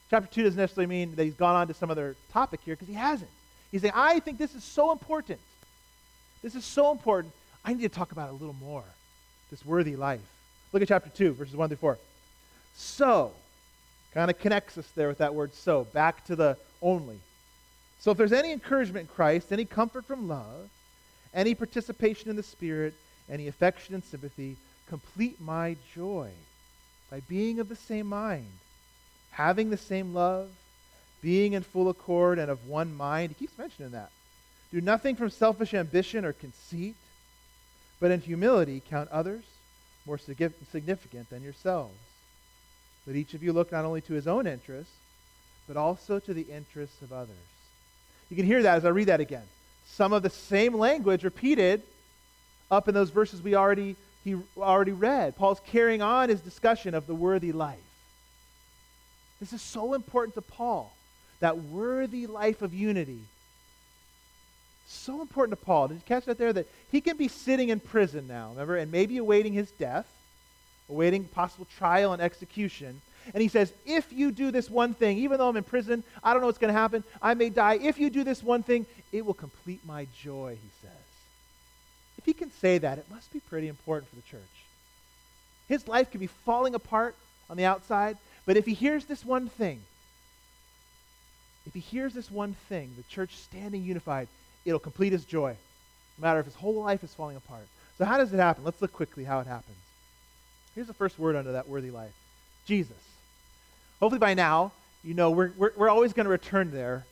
Chapter 0.09 0.29
2 0.31 0.43
doesn't 0.43 0.59
necessarily 0.59 0.87
mean 0.87 1.15
that 1.15 1.23
he's 1.23 1.33
gone 1.33 1.55
on 1.55 1.67
to 1.67 1.73
some 1.73 1.89
other 1.89 2.15
topic 2.31 2.59
here 2.63 2.75
because 2.75 2.87
he 2.87 2.93
hasn't. 2.93 3.29
He's 3.71 3.81
saying, 3.81 3.93
I 3.95 4.19
think 4.19 4.37
this 4.37 4.53
is 4.53 4.63
so 4.63 4.91
important. 4.91 5.39
This 6.41 6.55
is 6.55 6.65
so 6.65 6.91
important. 6.91 7.33
I 7.65 7.73
need 7.73 7.81
to 7.81 7.89
talk 7.89 8.11
about 8.11 8.29
it 8.29 8.33
a 8.33 8.35
little 8.35 8.55
more. 8.61 8.83
This 9.49 9.65
worthy 9.65 9.95
life. 9.95 10.21
Look 10.71 10.81
at 10.81 10.87
chapter 10.87 11.09
2, 11.09 11.33
verses 11.33 11.55
1 11.55 11.69
through 11.69 11.77
4. 11.77 11.97
So, 12.75 13.31
kind 14.13 14.29
of 14.29 14.39
connects 14.39 14.77
us 14.77 14.87
there 14.95 15.07
with 15.07 15.19
that 15.19 15.33
word 15.33 15.53
so, 15.53 15.85
back 15.85 16.25
to 16.25 16.35
the 16.35 16.57
only. 16.81 17.19
So, 17.99 18.11
if 18.11 18.17
there's 18.17 18.33
any 18.33 18.51
encouragement 18.51 19.07
in 19.07 19.15
Christ, 19.15 19.51
any 19.51 19.65
comfort 19.65 20.05
from 20.05 20.27
love, 20.27 20.69
any 21.33 21.55
participation 21.55 22.29
in 22.29 22.35
the 22.35 22.43
Spirit, 22.43 22.93
any 23.29 23.47
affection 23.47 23.95
and 23.95 24.03
sympathy, 24.03 24.57
complete 24.87 25.39
my 25.39 25.77
joy 25.95 26.29
by 27.09 27.21
being 27.21 27.59
of 27.59 27.69
the 27.69 27.75
same 27.75 28.07
mind, 28.07 28.51
having 29.33 29.69
the 29.69 29.77
same 29.77 30.13
love, 30.13 30.49
being 31.21 31.53
in 31.53 31.63
full 31.63 31.89
accord 31.89 32.39
and 32.39 32.49
of 32.49 32.67
one 32.67 32.95
mind. 32.95 33.29
He 33.29 33.45
keeps 33.45 33.57
mentioning 33.57 33.91
that. 33.91 34.09
Do 34.71 34.81
nothing 34.81 35.15
from 35.15 35.29
selfish 35.29 35.73
ambition 35.73 36.25
or 36.25 36.33
conceit, 36.33 36.95
but 37.99 38.11
in 38.11 38.21
humility 38.21 38.81
count 38.89 39.09
others 39.11 39.43
more 40.05 40.17
significant 40.17 41.29
than 41.29 41.43
yourselves. 41.43 41.93
Let 43.07 43.15
each 43.15 43.33
of 43.33 43.43
you 43.43 43.53
look 43.53 43.71
not 43.71 43.85
only 43.85 44.01
to 44.01 44.13
his 44.13 44.27
own 44.27 44.47
interests, 44.47 44.93
but 45.67 45.77
also 45.77 46.19
to 46.19 46.33
the 46.33 46.43
interests 46.43 47.01
of 47.01 47.13
others. 47.13 47.35
You 48.29 48.35
can 48.35 48.45
hear 48.45 48.63
that 48.63 48.77
as 48.77 48.85
I 48.85 48.89
read 48.89 49.07
that 49.07 49.19
again. 49.19 49.43
Some 49.85 50.13
of 50.13 50.23
the 50.23 50.29
same 50.29 50.75
language 50.75 51.23
repeated 51.23 51.83
up 52.71 52.87
in 52.87 52.93
those 52.93 53.09
verses 53.09 53.41
we 53.41 53.55
already 53.55 53.95
he 54.23 54.35
already 54.57 54.93
read. 54.93 55.35
Paul's 55.35 55.59
carrying 55.67 56.01
on 56.01 56.29
his 56.29 56.39
discussion 56.39 56.93
of 56.93 57.07
the 57.07 57.13
worthy 57.13 57.51
life. 57.51 57.77
This 59.43 59.51
is 59.51 59.61
so 59.61 59.93
important 59.93 60.35
to 60.35 60.41
Paul, 60.41 60.95
that 61.41 61.57
worthy 61.57 62.27
life 62.27 62.61
of 62.61 62.73
unity. 62.73 63.19
So 64.87 65.19
important 65.19 65.59
to 65.59 65.65
Paul. 65.65 65.89
Did 65.89 65.95
you 65.95 66.01
catch 66.05 66.23
that 66.25 66.37
there? 66.37 66.53
That 66.53 66.69
he 66.89 67.01
can 67.01 67.17
be 67.17 67.27
sitting 67.27 67.67
in 67.67 67.81
prison 67.81 68.25
now, 68.25 68.51
remember, 68.51 68.77
and 68.77 68.89
maybe 68.89 69.17
awaiting 69.17 69.51
his 69.51 69.69
death, 69.71 70.07
awaiting 70.87 71.25
possible 71.25 71.67
trial 71.77 72.13
and 72.13 72.21
execution. 72.21 73.01
And 73.33 73.41
he 73.41 73.49
says, 73.49 73.73
If 73.85 74.13
you 74.13 74.31
do 74.31 74.49
this 74.49 74.69
one 74.69 74.93
thing, 74.93 75.17
even 75.17 75.39
though 75.39 75.49
I'm 75.49 75.57
in 75.57 75.65
prison, 75.65 76.05
I 76.23 76.31
don't 76.31 76.39
know 76.39 76.47
what's 76.47 76.57
going 76.57 76.73
to 76.73 76.79
happen, 76.79 77.03
I 77.21 77.33
may 77.33 77.49
die. 77.49 77.79
If 77.81 77.99
you 77.99 78.09
do 78.09 78.23
this 78.23 78.41
one 78.41 78.63
thing, 78.63 78.85
it 79.11 79.25
will 79.25 79.33
complete 79.33 79.85
my 79.85 80.07
joy, 80.21 80.57
he 80.61 80.69
says. 80.81 81.05
If 82.17 82.23
he 82.23 82.31
can 82.31 82.49
say 82.61 82.77
that, 82.77 82.97
it 82.97 83.11
must 83.11 83.33
be 83.33 83.41
pretty 83.41 83.67
important 83.67 84.09
for 84.09 84.15
the 84.15 84.21
church. 84.21 84.39
His 85.67 85.85
life 85.89 86.11
could 86.11 86.21
be 86.21 86.27
falling 86.27 86.75
apart 86.75 87.17
on 87.49 87.57
the 87.57 87.65
outside, 87.65 88.17
but 88.45 88.57
if 88.57 88.65
he 88.65 88.73
hears 88.73 89.05
this 89.05 89.25
one 89.25 89.47
thing, 89.47 89.81
if 91.65 91.73
he 91.73 91.79
hears 91.79 92.13
this 92.13 92.29
one 92.29 92.55
thing, 92.69 92.93
the 92.97 93.03
church 93.03 93.35
standing 93.37 93.83
unified, 93.83 94.27
it'll 94.65 94.79
complete 94.79 95.13
his 95.13 95.25
joy 95.25 95.55
no 96.17 96.27
matter 96.27 96.39
if 96.39 96.45
his 96.45 96.55
whole 96.55 96.83
life 96.83 97.03
is 97.03 97.13
falling 97.13 97.37
apart. 97.37 97.67
So, 97.97 98.05
how 98.05 98.17
does 98.17 98.33
it 98.33 98.37
happen? 98.37 98.63
Let's 98.63 98.81
look 98.81 98.93
quickly 98.93 99.23
how 99.23 99.39
it 99.39 99.47
happens. 99.47 99.77
Here's 100.75 100.87
the 100.87 100.93
first 100.93 101.19
word 101.19 101.35
under 101.35 101.53
that 101.53 101.67
worthy 101.67 101.91
life 101.91 102.13
Jesus. 102.65 102.97
Hopefully, 103.99 104.19
by 104.19 104.33
now, 104.33 104.71
you 105.03 105.13
know 105.13 105.31
we're, 105.31 105.51
we're, 105.57 105.71
we're 105.75 105.89
always 105.89 106.13
going 106.13 106.25
to 106.25 106.31
return 106.31 106.71
there. 106.71 107.05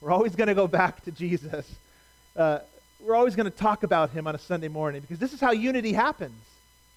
We're 0.00 0.12
always 0.12 0.36
going 0.36 0.48
to 0.48 0.54
go 0.54 0.66
back 0.66 1.02
to 1.04 1.10
Jesus. 1.10 1.70
Uh, 2.36 2.58
we're 3.00 3.14
always 3.14 3.34
going 3.34 3.50
to 3.50 3.56
talk 3.56 3.82
about 3.82 4.10
him 4.10 4.26
on 4.26 4.34
a 4.34 4.38
Sunday 4.38 4.68
morning 4.68 5.00
because 5.00 5.18
this 5.18 5.32
is 5.32 5.40
how 5.40 5.52
unity 5.52 5.92
happens 5.92 6.38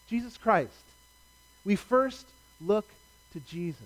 Jesus 0.10 0.38
Christ. 0.38 0.74
We 1.66 1.76
first 1.76 2.26
look 2.62 2.86
to 3.34 3.40
Jesus. 3.42 3.82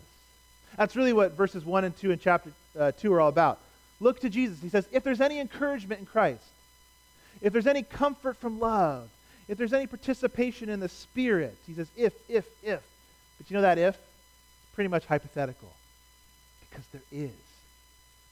That's 0.78 0.96
really 0.96 1.14
what 1.14 1.34
verses 1.34 1.66
1 1.66 1.84
and 1.84 1.98
2 1.98 2.12
in 2.12 2.20
chapter 2.20 2.52
uh, 2.80 2.92
2 2.94 3.14
are 3.14 3.22
all 3.22 3.30
about. 3.30 3.60
Look 4.00 4.20
to 4.22 4.30
Jesus. 4.30 4.60
He 4.62 4.70
says, 4.70 4.88
if 4.92 5.04
there's 5.04 5.22
any 5.22 5.40
encouragement 5.40 6.00
in 6.00 6.06
Christ, 6.06 6.44
if 7.42 7.54
there's 7.54 7.68
any 7.68 7.84
comfort 7.84 8.38
from 8.38 8.60
love, 8.60 9.10
if 9.48 9.58
there's 9.58 9.74
any 9.74 9.88
participation 9.88 10.70
in 10.70 10.80
the 10.80 10.90
Spirit, 10.90 11.58
he 11.68 11.74
says, 11.74 11.88
if, 11.96 12.14
if, 12.30 12.46
if. 12.64 12.82
But 13.38 13.50
you 13.50 13.56
know 13.56 13.62
that 13.62 13.78
if? 13.78 13.96
It's 13.96 14.76
pretty 14.76 14.88
much 14.88 15.06
hypothetical. 15.06 15.72
Because 16.70 16.86
there 16.92 17.02
is. 17.12 17.32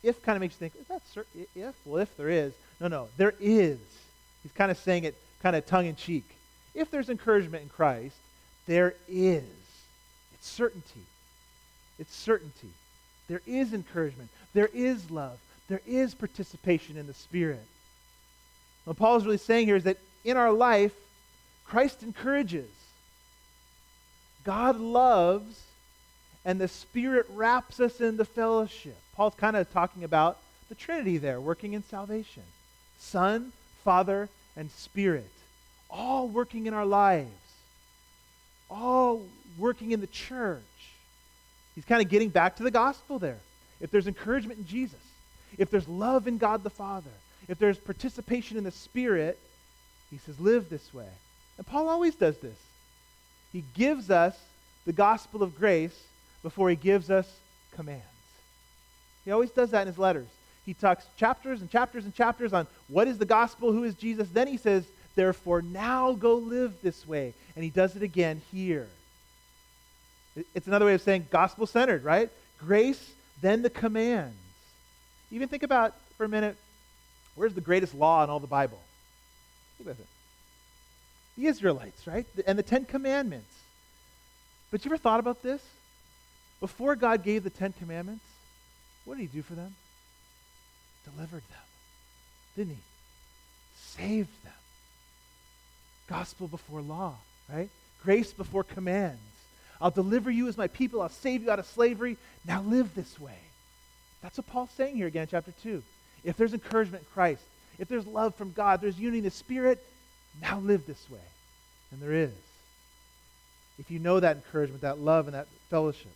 If 0.04 0.24
kind 0.24 0.36
of 0.36 0.41
makes 0.41 0.56
you 0.56 0.60
think, 0.60 0.74
is 0.80 0.88
that 0.88 1.02
certain? 1.13 1.45
If? 1.56 1.76
Well, 1.86 2.02
if 2.02 2.15
there 2.17 2.30
is. 2.30 2.54
No, 2.80 2.88
no, 2.88 3.08
there 3.17 3.34
is. 3.39 3.78
He's 4.41 4.52
kind 4.54 4.71
of 4.71 4.78
saying 4.78 5.04
it 5.04 5.15
kind 5.43 5.56
of 5.56 5.65
tongue 5.65 5.86
in 5.86 5.95
cheek. 5.95 6.26
If 6.74 6.89
there's 6.89 7.10
encouragement 7.10 7.63
in 7.63 7.69
Christ, 7.69 8.15
there 8.65 8.95
is. 9.08 9.43
Certainty. 10.51 11.05
It's 11.97 12.13
certainty. 12.13 12.69
There 13.29 13.41
is 13.47 13.73
encouragement. 13.73 14.29
There 14.53 14.69
is 14.73 15.09
love. 15.09 15.39
There 15.69 15.81
is 15.87 16.13
participation 16.13 16.97
in 16.97 17.07
the 17.07 17.13
Spirit. 17.13 17.63
What 18.83 18.97
Paul 18.97 19.15
is 19.15 19.25
really 19.25 19.37
saying 19.37 19.67
here 19.67 19.77
is 19.77 19.85
that 19.85 19.97
in 20.25 20.35
our 20.35 20.51
life, 20.51 20.91
Christ 21.65 22.03
encourages. 22.03 22.69
God 24.43 24.77
loves, 24.77 25.61
and 26.43 26.59
the 26.59 26.67
Spirit 26.67 27.27
wraps 27.33 27.79
us 27.79 28.01
into 28.01 28.25
fellowship. 28.25 28.97
Paul's 29.15 29.35
kind 29.35 29.55
of 29.55 29.71
talking 29.71 30.03
about 30.03 30.37
the 30.67 30.75
Trinity 30.75 31.17
there, 31.17 31.39
working 31.39 31.73
in 31.73 31.83
salvation 31.83 32.43
Son, 32.99 33.53
Father, 33.83 34.27
and 34.57 34.69
Spirit, 34.71 35.31
all 35.89 36.27
working 36.27 36.65
in 36.67 36.73
our 36.73 36.85
lives, 36.85 37.29
all 38.69 39.23
working 39.57 39.91
in 39.91 40.01
the 40.01 40.07
church. 40.07 40.61
He's 41.75 41.85
kind 41.85 42.01
of 42.01 42.09
getting 42.09 42.29
back 42.29 42.57
to 42.57 42.63
the 42.63 42.71
gospel 42.71 43.19
there. 43.19 43.39
If 43.79 43.91
there's 43.91 44.07
encouragement 44.07 44.59
in 44.59 44.65
Jesus, 44.67 44.99
if 45.57 45.69
there's 45.69 45.87
love 45.87 46.27
in 46.27 46.37
God 46.37 46.63
the 46.63 46.69
Father, 46.69 47.09
if 47.47 47.57
there's 47.57 47.77
participation 47.77 48.57
in 48.57 48.63
the 48.63 48.71
Spirit, 48.71 49.39
he 50.09 50.17
says, 50.17 50.39
live 50.39 50.69
this 50.69 50.93
way. 50.93 51.07
And 51.57 51.65
Paul 51.65 51.89
always 51.89 52.15
does 52.15 52.37
this. 52.37 52.57
He 53.51 53.63
gives 53.75 54.09
us 54.09 54.37
the 54.85 54.93
gospel 54.93 55.43
of 55.43 55.57
grace 55.57 55.97
before 56.43 56.69
he 56.69 56.75
gives 56.75 57.09
us 57.09 57.27
commands. 57.75 58.03
He 59.25 59.31
always 59.31 59.51
does 59.51 59.71
that 59.71 59.81
in 59.81 59.87
his 59.87 59.97
letters. 59.97 60.27
He 60.65 60.73
talks 60.73 61.06
chapters 61.17 61.62
and 61.62 61.69
chapters 61.69 62.06
and 62.06 62.13
chapters 62.13 62.54
on 62.54 62.67
what 62.87 63.08
is 63.08 63.17
the 63.17 63.25
gospel, 63.25 63.71
who 63.71 63.83
is 63.83 63.95
Jesus. 63.95 64.29
Then 64.29 64.47
he 64.47 64.58
says, 64.58 64.85
therefore, 65.15 65.62
now 65.62 66.13
go 66.13 66.35
live 66.35 66.73
this 66.81 67.08
way. 67.08 67.33
And 67.56 67.63
he 67.63 67.69
does 67.69 67.95
it 67.95 68.04
again 68.04 68.41
here. 68.52 68.87
It's 70.54 70.67
another 70.67 70.86
way 70.86 70.94
of 70.94 71.02
saying 71.02 71.27
gospel 71.29 71.67
centered, 71.67 72.04
right? 72.04 72.29
Grace, 72.60 73.12
then 73.42 73.62
the 73.62 73.69
commands. 73.69 74.36
Even 75.32 75.48
think 75.48 75.63
about 75.63 75.96
for 76.17 76.25
a 76.25 76.29
minute 76.29 76.56
where's 77.36 77.54
the 77.54 77.62
greatest 77.62 77.96
law 77.96 78.23
in 78.23 78.29
all 78.29 78.40
the 78.40 78.48
Bible? 78.48 78.79
Think 79.77 79.90
about 79.90 80.00
it. 80.00 80.08
The 81.38 81.48
Israelites, 81.48 82.06
right? 82.06 82.25
And 82.46 82.58
the 82.58 82.63
Ten 82.63 82.86
Commandments. 82.86 83.54
But 84.69 84.86
you 84.86 84.90
ever 84.90 84.98
thought 84.98 85.19
about 85.19 85.42
this? 85.42 85.62
Before 86.60 86.96
God 86.96 87.23
gave 87.23 87.44
the 87.44 87.50
Ten 87.50 87.73
Commandments, 87.73 88.23
what 89.06 89.17
did 89.17 89.21
he 89.21 89.27
do 89.27 89.42
for 89.42 89.56
them? 89.56 89.75
Delivered 91.04 91.44
them. 91.50 91.65
Didn't 92.56 92.75
he? 92.75 92.82
Saved 93.75 94.44
them. 94.44 94.54
Gospel 96.08 96.48
before 96.48 96.82
law, 96.82 97.15
right? 97.52 97.69
Grace 98.04 98.34
before 98.34 98.63
commands. 98.63 99.19
I'll 99.82 99.92
deliver 99.92 100.29
you 100.29 100.48
as 100.48 100.58
my 100.58 100.67
people. 100.67 101.02
I'll 101.02 101.10
save 101.10 101.44
you 101.44 101.52
out 101.52 101.60
of 101.60 101.65
slavery. 101.65 102.17
Now 102.46 102.62
live 102.62 102.94
this 102.94 103.19
way. 103.19 103.38
That's 104.21 104.38
what 104.38 104.48
Paul's 104.48 104.69
saying 104.71 104.96
here 104.96 105.08
again, 105.08 105.27
chapter 105.29 105.52
2. 105.63 105.82
If 106.23 106.38
there's 106.38 106.54
encouragement 106.54 107.04
in 107.04 107.13
Christ, 107.13 107.44
if 107.79 107.88
there's 107.88 108.06
love 108.06 108.36
from 108.36 108.52
God, 108.52 108.79
there's 108.79 109.00
unity 109.00 109.19
in 109.19 109.23
the 109.23 109.32
Spirit, 109.32 109.84
now 110.40 110.60
live 110.60 110.86
this 110.86 111.10
way. 111.10 111.19
And 111.92 112.02
there 112.02 112.13
is. 112.13 112.32
If 113.79 113.90
you 113.90 113.98
know 113.98 114.19
that 114.19 114.36
encouragement, 114.36 114.82
that 114.82 115.00
love, 115.00 115.25
and 115.25 115.36
that 115.36 115.48
fellowship, 115.69 116.12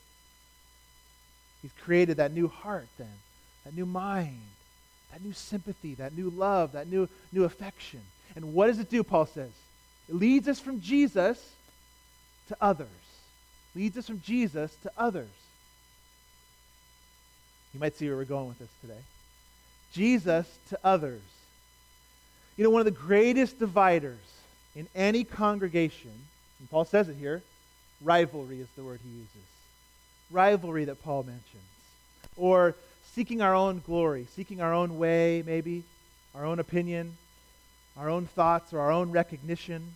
He's 1.63 1.71
created 1.83 2.17
that 2.17 2.31
new 2.31 2.47
heart 2.47 2.87
then, 2.99 3.07
that 3.63 3.75
new 3.75 3.87
mind, 3.87 4.39
that 5.11 5.25
new 5.25 5.33
sympathy, 5.33 5.95
that 5.95 6.15
new 6.15 6.29
love, 6.29 6.73
that 6.73 6.87
new, 6.87 7.09
new 7.31 7.43
affection. 7.43 8.01
And 8.35 8.53
what 8.53 8.67
does 8.67 8.77
it 8.77 8.91
do, 8.91 9.03
Paul 9.03 9.25
says? 9.25 9.49
It 10.07 10.13
leads 10.13 10.47
us 10.47 10.59
from 10.59 10.81
Jesus 10.81 11.53
to 12.49 12.57
others. 12.61 12.87
Leads 13.75 13.97
us 13.97 14.07
from 14.07 14.21
Jesus 14.21 14.75
to 14.83 14.91
others. 14.97 15.27
You 17.73 17.79
might 17.79 17.95
see 17.97 18.07
where 18.07 18.15
we're 18.15 18.23
going 18.23 18.47
with 18.47 18.59
this 18.59 18.69
today. 18.81 19.01
Jesus 19.91 20.47
to 20.69 20.79
others. 20.83 21.21
You 22.55 22.63
know, 22.63 22.69
one 22.69 22.79
of 22.79 22.85
the 22.85 22.91
greatest 22.91 23.59
dividers 23.59 24.17
in 24.75 24.87
any 24.95 25.25
congregation, 25.25 26.11
and 26.59 26.69
Paul 26.69 26.85
says 26.85 27.09
it 27.09 27.17
here, 27.19 27.41
rivalry 28.01 28.61
is 28.61 28.67
the 28.77 28.83
word 28.83 29.01
he 29.03 29.09
uses. 29.09 29.49
Rivalry 30.31 30.85
that 30.85 31.03
Paul 31.03 31.23
mentions. 31.23 31.43
Or 32.37 32.75
seeking 33.13 33.41
our 33.41 33.53
own 33.53 33.81
glory, 33.85 34.27
seeking 34.35 34.61
our 34.61 34.73
own 34.73 34.97
way, 34.97 35.43
maybe, 35.45 35.83
our 36.33 36.45
own 36.45 36.59
opinion, 36.59 37.17
our 37.97 38.09
own 38.09 38.25
thoughts, 38.25 38.73
or 38.73 38.79
our 38.79 38.91
own 38.91 39.11
recognition, 39.11 39.95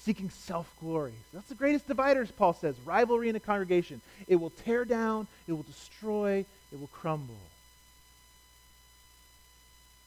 seeking 0.00 0.30
self 0.30 0.72
glory. 0.80 1.12
That's 1.32 1.48
the 1.48 1.54
greatest 1.54 1.86
dividers, 1.86 2.30
Paul 2.30 2.54
says. 2.54 2.74
Rivalry 2.84 3.28
in 3.28 3.36
a 3.36 3.40
congregation. 3.40 4.00
It 4.26 4.36
will 4.36 4.50
tear 4.50 4.84
down, 4.84 5.26
it 5.46 5.52
will 5.52 5.62
destroy, 5.62 6.44
it 6.72 6.80
will 6.80 6.88
crumble. 6.88 7.34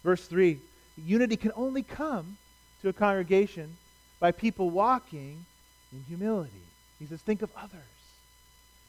Verse 0.03 0.25
3 0.27 0.59
unity 1.05 1.35
can 1.35 1.51
only 1.55 1.81
come 1.81 2.37
to 2.81 2.89
a 2.89 2.93
congregation 2.93 3.75
by 4.19 4.31
people 4.31 4.69
walking 4.69 5.43
in 5.91 6.03
humility. 6.07 6.51
He 6.99 7.07
says, 7.07 7.19
think 7.21 7.41
of 7.41 7.49
others. 7.57 7.79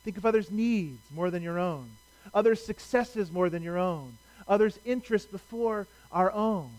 Think 0.05 0.19
of 0.19 0.27
others' 0.27 0.51
needs 0.51 1.01
more 1.15 1.31
than 1.31 1.43
your 1.43 1.59
own, 1.59 1.89
others' 2.35 2.63
successes 2.63 3.33
more 3.33 3.49
than 3.49 3.63
your 3.63 3.79
own, 3.79 4.19
others' 4.47 4.79
interests 4.85 5.31
before 5.31 5.87
our 6.13 6.31
own. 6.31 6.71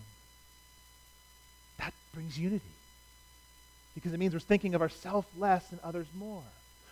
That 1.78 1.92
brings 2.14 2.38
unity 2.38 2.75
because 3.96 4.12
it 4.12 4.18
means 4.18 4.34
we're 4.34 4.40
thinking 4.40 4.74
of 4.74 4.82
ourselves 4.82 5.26
less 5.36 5.72
and 5.72 5.80
others 5.82 6.06
more. 6.14 6.42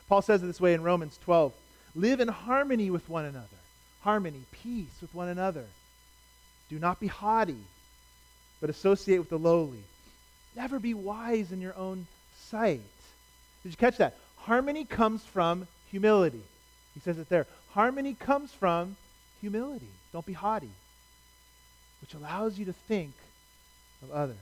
Paul 0.09 0.23
says 0.23 0.43
it 0.43 0.47
this 0.47 0.61
way 0.61 0.75
in 0.75 0.83
Romans 0.83 1.19
12 1.23 1.53
live 1.95 2.19
in 2.19 2.27
harmony 2.27 2.91
with 2.91 3.09
one 3.09 3.27
another, 3.27 3.47
harmony, 4.01 4.41
peace 4.51 5.01
with 5.01 5.15
one 5.15 5.29
another. 5.29 5.67
Do 6.71 6.79
not 6.79 6.99
be 6.99 7.07
haughty, 7.07 7.61
but 8.61 8.71
associate 8.71 9.19
with 9.19 9.29
the 9.29 9.39
lowly. 9.39 9.85
Never 10.57 10.81
be 10.81 10.95
wise 10.95 11.53
in 11.53 11.61
your 11.61 11.77
own 11.77 12.07
sight. 12.51 12.81
Did 13.63 13.69
you 13.71 13.77
catch 13.77 13.99
that? 13.99 14.17
Harmony 14.39 14.85
comes 14.85 15.23
from 15.25 15.69
humility. 15.91 16.43
He 16.95 17.01
says 17.01 17.19
it 17.19 17.29
there. 17.29 17.47
Harmony 17.73 18.15
comes 18.15 18.53
from 18.53 18.97
humility. 19.41 19.89
Don't 20.13 20.27
be 20.27 20.33
haughty, 20.33 20.71
which 22.01 22.15
allows 22.15 22.59
you 22.59 22.65
to 22.65 22.73
think 22.73 23.13
of 24.03 24.11
others. 24.11 24.37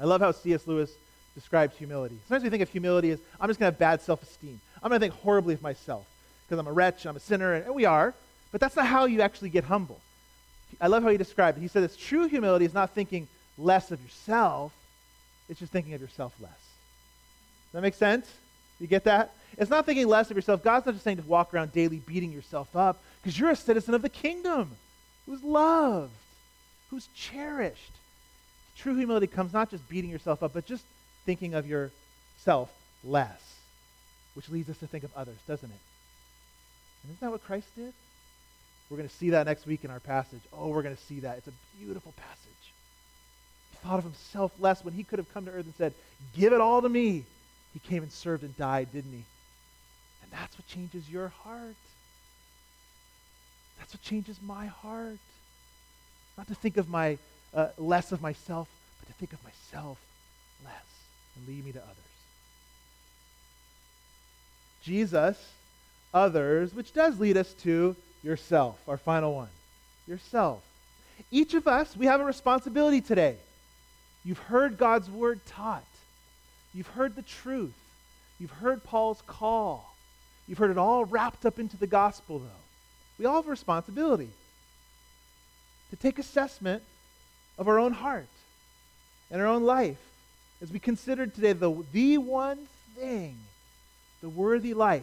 I 0.00 0.04
love 0.04 0.20
how 0.20 0.32
C.S. 0.32 0.66
Lewis 0.66 0.90
describes 1.34 1.76
humility. 1.76 2.16
Sometimes 2.28 2.44
we 2.44 2.50
think 2.50 2.62
of 2.62 2.68
humility 2.68 3.10
as 3.10 3.18
I'm 3.40 3.48
just 3.48 3.58
going 3.58 3.70
to 3.70 3.74
have 3.74 3.78
bad 3.78 4.02
self 4.02 4.22
esteem. 4.22 4.60
I'm 4.82 4.90
going 4.90 5.00
to 5.00 5.04
think 5.06 5.20
horribly 5.22 5.54
of 5.54 5.62
myself 5.62 6.06
because 6.46 6.58
I'm 6.58 6.66
a 6.66 6.72
wretch, 6.72 7.06
I'm 7.06 7.16
a 7.16 7.20
sinner, 7.20 7.54
and 7.54 7.74
we 7.74 7.84
are. 7.84 8.14
But 8.52 8.60
that's 8.60 8.76
not 8.76 8.86
how 8.86 9.06
you 9.06 9.20
actually 9.20 9.50
get 9.50 9.64
humble. 9.64 10.00
I 10.80 10.86
love 10.86 11.02
how 11.02 11.08
he 11.08 11.16
described 11.16 11.58
it. 11.58 11.60
He 11.60 11.68
said 11.68 11.82
this 11.82 11.96
true 11.96 12.28
humility 12.28 12.64
is 12.64 12.74
not 12.74 12.90
thinking 12.90 13.26
less 13.58 13.90
of 13.90 14.02
yourself, 14.02 14.72
it's 15.48 15.60
just 15.60 15.72
thinking 15.72 15.94
of 15.94 16.00
yourself 16.00 16.34
less. 16.40 16.50
Does 16.50 17.72
that 17.72 17.82
make 17.82 17.94
sense? 17.94 18.30
You 18.80 18.86
get 18.86 19.04
that? 19.04 19.32
It's 19.56 19.70
not 19.70 19.86
thinking 19.86 20.08
less 20.08 20.30
of 20.30 20.36
yourself. 20.36 20.62
God's 20.62 20.86
not 20.86 20.92
just 20.92 21.04
saying 21.04 21.18
to 21.18 21.22
walk 21.24 21.54
around 21.54 21.72
daily 21.72 21.98
beating 21.98 22.32
yourself 22.32 22.74
up 22.74 23.02
because 23.22 23.38
you're 23.38 23.50
a 23.50 23.56
citizen 23.56 23.94
of 23.94 24.02
the 24.02 24.08
kingdom 24.08 24.70
who's 25.26 25.42
loved, 25.42 26.12
who's 26.90 27.08
cherished. 27.14 27.92
True 28.76 28.96
humility 28.96 29.26
comes 29.26 29.52
not 29.52 29.70
just 29.70 29.88
beating 29.88 30.10
yourself 30.10 30.42
up, 30.42 30.52
but 30.52 30.66
just 30.66 30.84
thinking 31.24 31.54
of 31.54 31.66
yourself 31.66 32.70
less, 33.02 33.40
which 34.34 34.48
leads 34.48 34.68
us 34.70 34.78
to 34.78 34.86
think 34.86 35.04
of 35.04 35.10
others, 35.16 35.36
doesn't 35.46 35.70
it? 35.70 35.80
And 37.02 37.10
isn't 37.10 37.20
that 37.20 37.30
what 37.30 37.44
Christ 37.44 37.68
did? 37.76 37.92
We're 38.90 38.96
going 38.96 39.08
to 39.08 39.14
see 39.14 39.30
that 39.30 39.46
next 39.46 39.66
week 39.66 39.84
in 39.84 39.90
our 39.90 40.00
passage. 40.00 40.40
Oh, 40.52 40.68
we're 40.68 40.82
going 40.82 40.96
to 40.96 41.02
see 41.02 41.20
that. 41.20 41.38
It's 41.38 41.48
a 41.48 41.52
beautiful 41.78 42.12
passage. 42.16 42.72
He 43.70 43.76
thought 43.86 43.98
of 43.98 44.04
himself 44.04 44.52
less 44.58 44.84
when 44.84 44.94
he 44.94 45.04
could 45.04 45.18
have 45.18 45.32
come 45.32 45.46
to 45.46 45.50
earth 45.50 45.64
and 45.64 45.74
said, 45.76 45.94
Give 46.36 46.52
it 46.52 46.60
all 46.60 46.82
to 46.82 46.88
me. 46.88 47.24
He 47.72 47.78
came 47.80 48.02
and 48.02 48.12
served 48.12 48.42
and 48.42 48.56
died, 48.56 48.88
didn't 48.92 49.10
he? 49.10 49.24
And 50.22 50.30
that's 50.30 50.56
what 50.56 50.66
changes 50.66 51.08
your 51.10 51.28
heart. 51.28 51.74
That's 53.78 53.94
what 53.94 54.02
changes 54.02 54.38
my 54.42 54.66
heart. 54.66 55.18
Not 56.38 56.48
to 56.48 56.54
think 56.54 56.76
of 56.76 56.88
my 56.88 57.18
uh, 57.52 57.68
less 57.78 58.12
of 58.12 58.22
myself, 58.22 58.68
but 59.00 59.08
to 59.08 59.14
think 59.18 59.32
of 59.32 59.42
myself 59.44 59.98
less 60.64 60.93
and 61.36 61.48
lead 61.48 61.64
me 61.64 61.72
to 61.72 61.80
others. 61.80 61.96
Jesus, 64.82 65.38
others, 66.12 66.74
which 66.74 66.92
does 66.92 67.18
lead 67.18 67.36
us 67.36 67.52
to 67.54 67.96
yourself, 68.22 68.78
our 68.86 68.96
final 68.96 69.34
one. 69.34 69.48
Yourself. 70.06 70.62
Each 71.30 71.54
of 71.54 71.66
us, 71.66 71.96
we 71.96 72.06
have 72.06 72.20
a 72.20 72.24
responsibility 72.24 73.00
today. 73.00 73.36
You've 74.24 74.38
heard 74.38 74.76
God's 74.76 75.10
word 75.10 75.40
taught. 75.46 75.84
You've 76.74 76.88
heard 76.88 77.16
the 77.16 77.22
truth. 77.22 77.74
You've 78.38 78.50
heard 78.50 78.82
Paul's 78.84 79.22
call. 79.26 79.94
You've 80.46 80.58
heard 80.58 80.70
it 80.70 80.78
all 80.78 81.04
wrapped 81.04 81.46
up 81.46 81.58
into 81.58 81.76
the 81.76 81.86
gospel, 81.86 82.38
though. 82.38 82.62
We 83.18 83.26
all 83.26 83.36
have 83.36 83.46
a 83.46 83.50
responsibility 83.50 84.28
to 85.90 85.96
take 85.96 86.18
assessment 86.18 86.82
of 87.58 87.68
our 87.68 87.78
own 87.78 87.92
heart 87.92 88.26
and 89.30 89.40
our 89.40 89.46
own 89.46 89.62
life 89.62 90.00
as 90.62 90.70
we 90.70 90.78
considered 90.78 91.34
today 91.34 91.52
the, 91.52 91.84
the 91.92 92.18
one 92.18 92.58
thing, 92.96 93.36
the 94.20 94.28
worthy 94.28 94.74
life. 94.74 95.02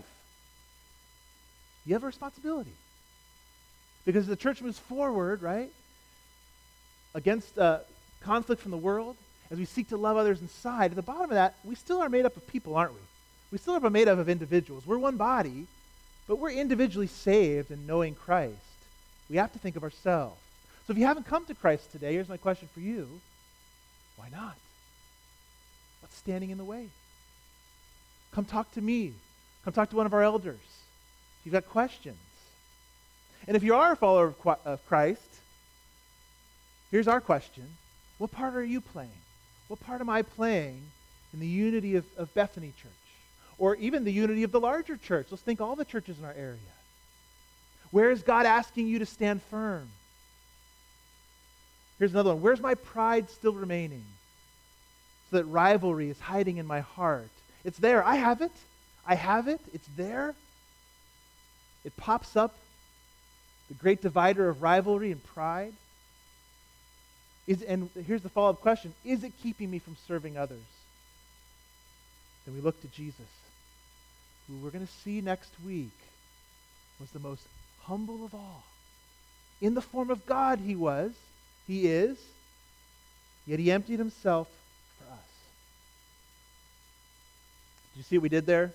You 1.86 1.94
have 1.94 2.04
a 2.04 2.08
responsibility. 2.08 2.72
Because 4.06 4.28
the 4.28 4.36
church 4.36 4.62
moves 4.62 4.80
forward, 4.80 5.42
right, 5.42 5.70
against 7.14 7.58
uh, 7.58 7.80
conflict 8.22 8.62
from 8.62 8.72
the 8.72 8.78
world, 8.78 9.16
as 9.52 9.58
we 9.58 9.66
seek 9.66 9.90
to 9.90 9.98
love 9.98 10.18
others 10.18 10.42
inside, 10.42 10.92
at 10.92 10.96
the 10.96 11.02
bottom 11.02 11.24
of 11.24 11.32
that, 11.32 11.56
we 11.64 11.76
still 11.76 12.02
are 12.02 12.10
made 12.10 12.26
up 12.26 12.38
of 12.38 12.48
people, 12.48 12.76
aren't 12.76 12.94
we? 12.94 13.00
We 13.52 13.58
still 13.58 13.76
are 13.76 13.90
made 13.90 14.08
up 14.08 14.18
of 14.18 14.30
individuals. 14.30 14.88
We're 14.88 14.98
one 14.98 15.18
body, 15.18 15.68
but 16.28 16.40
we're 16.40 16.52
individually 16.52 17.08
saved 17.08 17.70
and 17.70 17.86
knowing 17.86 18.16
Christ. 18.16 18.56
We 19.30 19.36
have 19.38 19.52
to 19.54 19.60
think 19.60 19.76
of 19.76 19.84
ourselves. 19.84 20.40
So 20.88 20.92
if 20.92 20.98
you 20.98 21.06
haven't 21.06 21.28
come 21.28 21.46
to 21.46 21.54
Christ 21.54 21.92
today, 21.92 22.14
here's 22.14 22.30
my 22.30 22.38
question 22.38 22.70
for 22.74 22.80
you 22.80 23.08
why 24.18 24.28
not? 24.30 24.56
What's 26.02 26.16
standing 26.18 26.50
in 26.50 26.58
the 26.58 26.66
way? 26.66 26.88
Come 28.32 28.46
talk 28.46 28.72
to 28.74 28.82
me. 28.82 29.14
Come 29.64 29.74
talk 29.74 29.90
to 29.92 29.96
one 29.96 30.06
of 30.06 30.14
our 30.14 30.24
elders. 30.24 30.60
If 31.40 31.46
you've 31.46 31.54
got 31.54 31.68
questions. 31.68 32.18
And 33.48 33.58
if 33.58 33.64
you 33.64 33.76
are 33.76 33.94
a 33.94 33.96
follower 33.96 34.34
of 34.66 34.86
Christ, 34.88 35.40
here's 36.92 37.08
our 37.08 37.22
question 37.22 37.66
What 38.18 38.32
part 38.32 38.56
are 38.56 38.64
you 38.64 38.82
playing? 38.82 39.10
What 39.68 39.80
part 39.80 40.02
am 40.02 40.10
I 40.10 40.22
playing 40.22 40.82
in 41.34 41.40
the 41.40 41.48
unity 41.48 41.96
of, 41.96 42.06
of 42.18 42.34
Bethany 42.34 42.74
Church? 42.82 42.92
Or 43.58 43.76
even 43.76 44.04
the 44.04 44.12
unity 44.12 44.44
of 44.44 44.52
the 44.52 44.60
larger 44.60 44.98
church? 44.98 45.28
Let's 45.30 45.44
think 45.44 45.62
all 45.62 45.76
the 45.76 45.86
churches 45.86 46.18
in 46.20 46.26
our 46.26 46.34
area. 46.34 46.58
Where 47.92 48.10
is 48.10 48.24
God 48.24 48.46
asking 48.46 48.88
you 48.88 49.00
to 49.00 49.06
stand 49.06 49.42
firm? 49.44 49.90
Here's 52.00 52.12
another 52.12 52.34
one. 52.34 52.42
Where's 52.42 52.60
my 52.60 52.74
pride 52.74 53.30
still 53.30 53.54
remaining? 53.54 54.04
That 55.32 55.46
rivalry 55.46 56.10
is 56.10 56.20
hiding 56.20 56.58
in 56.58 56.68
my 56.68 56.82
heart. 56.82 57.30
It's 57.64 57.78
there. 57.78 58.04
I 58.04 58.16
have 58.16 58.42
it. 58.42 58.52
I 59.06 59.16
have 59.16 59.48
it. 59.48 59.62
It's 59.74 59.88
there. 59.96 60.36
It 61.84 61.96
pops 61.98 62.36
up 62.36 62.54
the 63.72 63.76
great 63.76 64.02
divider 64.02 64.50
of 64.50 64.62
rivalry 64.62 65.14
and 65.14 65.24
pride? 65.24 65.72
Is, 67.48 67.62
and 67.62 67.90
here's 68.06 68.22
the 68.22 68.28
follow 68.28 68.50
up 68.50 68.60
question 68.60 68.94
Is 69.06 69.24
it 69.24 69.32
keeping 69.42 69.72
me 69.72 69.80
from 69.80 69.96
serving 70.08 70.38
others? 70.38 70.60
Then 72.46 72.54
we 72.56 72.62
look 72.62 72.82
to 72.82 72.88
Jesus, 72.88 73.30
who 74.48 74.58
we're 74.58 74.72
going 74.72 74.86
to 74.86 74.94
see 75.04 75.22
next 75.22 75.52
week 75.66 75.98
was 77.00 77.10
the 77.12 77.20
most 77.20 77.46
humble 77.84 78.26
of 78.26 78.36
all. 78.36 78.64
In 79.62 79.74
the 79.74 79.82
form 79.82 80.10
of 80.10 80.26
God, 80.26 80.60
he 80.60 80.76
was, 80.76 81.14
he 81.66 81.88
is, 81.88 82.18
yet 83.46 83.60
he 83.60 83.72
emptied 83.72 84.00
himself 84.00 84.50
for 84.98 85.14
us. 85.14 85.30
Did 87.91 87.91
you 88.02 88.06
see 88.06 88.18
what 88.18 88.24
we 88.24 88.30
did 88.30 88.48
there? 88.48 88.72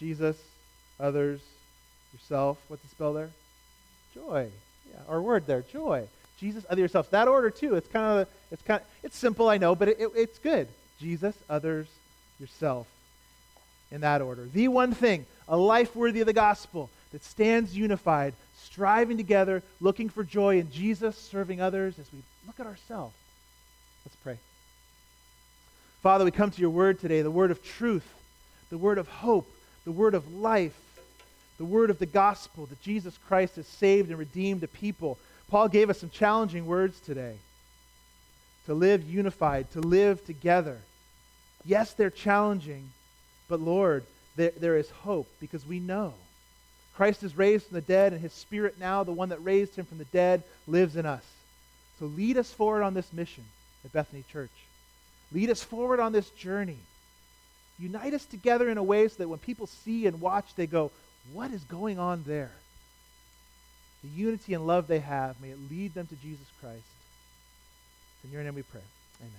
Jesus, 0.00 0.36
others, 0.98 1.40
yourself. 2.12 2.58
What's 2.66 2.82
the 2.82 2.88
spell 2.88 3.12
there? 3.12 3.30
Joy. 4.12 4.48
Yeah, 4.90 4.98
our 5.08 5.22
word 5.22 5.46
there, 5.46 5.62
joy. 5.72 6.08
Jesus, 6.40 6.66
other 6.68 6.80
yourselves. 6.80 7.08
That 7.10 7.28
order 7.28 7.48
too. 7.48 7.76
It's 7.76 7.86
kind 7.86 8.22
of 8.22 8.28
it's 8.50 8.62
kind 8.62 8.80
of, 8.80 8.86
it's 9.04 9.16
simple, 9.16 9.48
I 9.48 9.58
know, 9.58 9.76
but 9.76 9.86
it, 9.86 10.00
it, 10.00 10.10
it's 10.16 10.38
good. 10.40 10.66
Jesus, 11.00 11.36
others, 11.48 11.86
yourself. 12.40 12.88
In 13.92 14.00
that 14.00 14.20
order. 14.20 14.48
The 14.52 14.66
one 14.66 14.94
thing, 14.94 15.24
a 15.46 15.56
life 15.56 15.94
worthy 15.94 16.20
of 16.20 16.26
the 16.26 16.32
gospel 16.32 16.90
that 17.12 17.22
stands 17.22 17.76
unified, 17.76 18.34
striving 18.56 19.16
together, 19.16 19.62
looking 19.80 20.08
for 20.08 20.24
joy 20.24 20.58
in 20.58 20.72
Jesus, 20.72 21.16
serving 21.16 21.60
others 21.60 22.00
as 22.00 22.06
we 22.12 22.18
look 22.48 22.58
at 22.58 22.66
ourselves. 22.66 23.14
Let's 24.04 24.16
pray. 24.16 24.38
Father, 26.02 26.24
we 26.24 26.30
come 26.30 26.50
to 26.50 26.60
your 26.60 26.70
word 26.70 27.00
today, 27.00 27.22
the 27.22 27.30
word 27.30 27.50
of 27.50 27.62
truth, 27.62 28.06
the 28.70 28.78
word 28.78 28.98
of 28.98 29.08
hope, 29.08 29.48
the 29.84 29.92
word 29.92 30.14
of 30.14 30.34
life, 30.34 30.78
the 31.58 31.64
word 31.64 31.90
of 31.90 31.98
the 31.98 32.06
gospel 32.06 32.66
that 32.66 32.80
Jesus 32.82 33.18
Christ 33.26 33.56
has 33.56 33.66
saved 33.66 34.10
and 34.10 34.18
redeemed 34.18 34.62
a 34.62 34.68
people 34.68 35.18
Paul 35.48 35.68
gave 35.68 35.88
us 35.88 35.98
some 35.98 36.10
challenging 36.10 36.66
words 36.66 37.00
today 37.00 37.36
to 38.66 38.74
live 38.74 39.08
unified, 39.08 39.70
to 39.72 39.80
live 39.80 40.24
together. 40.26 40.78
Yes, 41.64 41.94
they're 41.94 42.10
challenging, 42.10 42.90
but 43.48 43.60
Lord, 43.60 44.04
there, 44.36 44.52
there 44.58 44.76
is 44.76 44.90
hope 44.90 45.26
because 45.40 45.66
we 45.66 45.80
know 45.80 46.12
Christ 46.94 47.22
is 47.22 47.36
raised 47.36 47.66
from 47.66 47.76
the 47.76 47.80
dead, 47.80 48.12
and 48.12 48.20
his 48.20 48.32
spirit 48.32 48.74
now, 48.78 49.04
the 49.04 49.12
one 49.12 49.28
that 49.28 49.42
raised 49.44 49.76
him 49.76 49.86
from 49.86 49.98
the 49.98 50.04
dead, 50.06 50.42
lives 50.66 50.96
in 50.96 51.06
us. 51.06 51.24
So 52.00 52.06
lead 52.06 52.36
us 52.36 52.52
forward 52.52 52.82
on 52.82 52.92
this 52.92 53.12
mission 53.12 53.44
at 53.84 53.92
Bethany 53.92 54.24
Church. 54.30 54.50
Lead 55.32 55.50
us 55.50 55.62
forward 55.62 56.00
on 56.00 56.12
this 56.12 56.30
journey. 56.30 56.78
Unite 57.78 58.14
us 58.14 58.24
together 58.24 58.68
in 58.68 58.78
a 58.78 58.82
way 58.82 59.06
so 59.08 59.16
that 59.18 59.28
when 59.28 59.38
people 59.38 59.66
see 59.66 60.06
and 60.06 60.20
watch, 60.20 60.54
they 60.56 60.66
go, 60.66 60.90
What 61.32 61.50
is 61.50 61.62
going 61.64 61.98
on 61.98 62.24
there? 62.26 62.50
the 64.02 64.08
unity 64.08 64.54
and 64.54 64.66
love 64.66 64.86
they 64.86 65.00
have, 65.00 65.40
may 65.40 65.50
it 65.50 65.58
lead 65.70 65.94
them 65.94 66.06
to 66.06 66.14
Jesus 66.16 66.46
Christ. 66.60 66.82
In 68.24 68.30
your 68.30 68.42
name 68.42 68.54
we 68.54 68.62
pray. 68.62 68.80
Amen. 69.20 69.32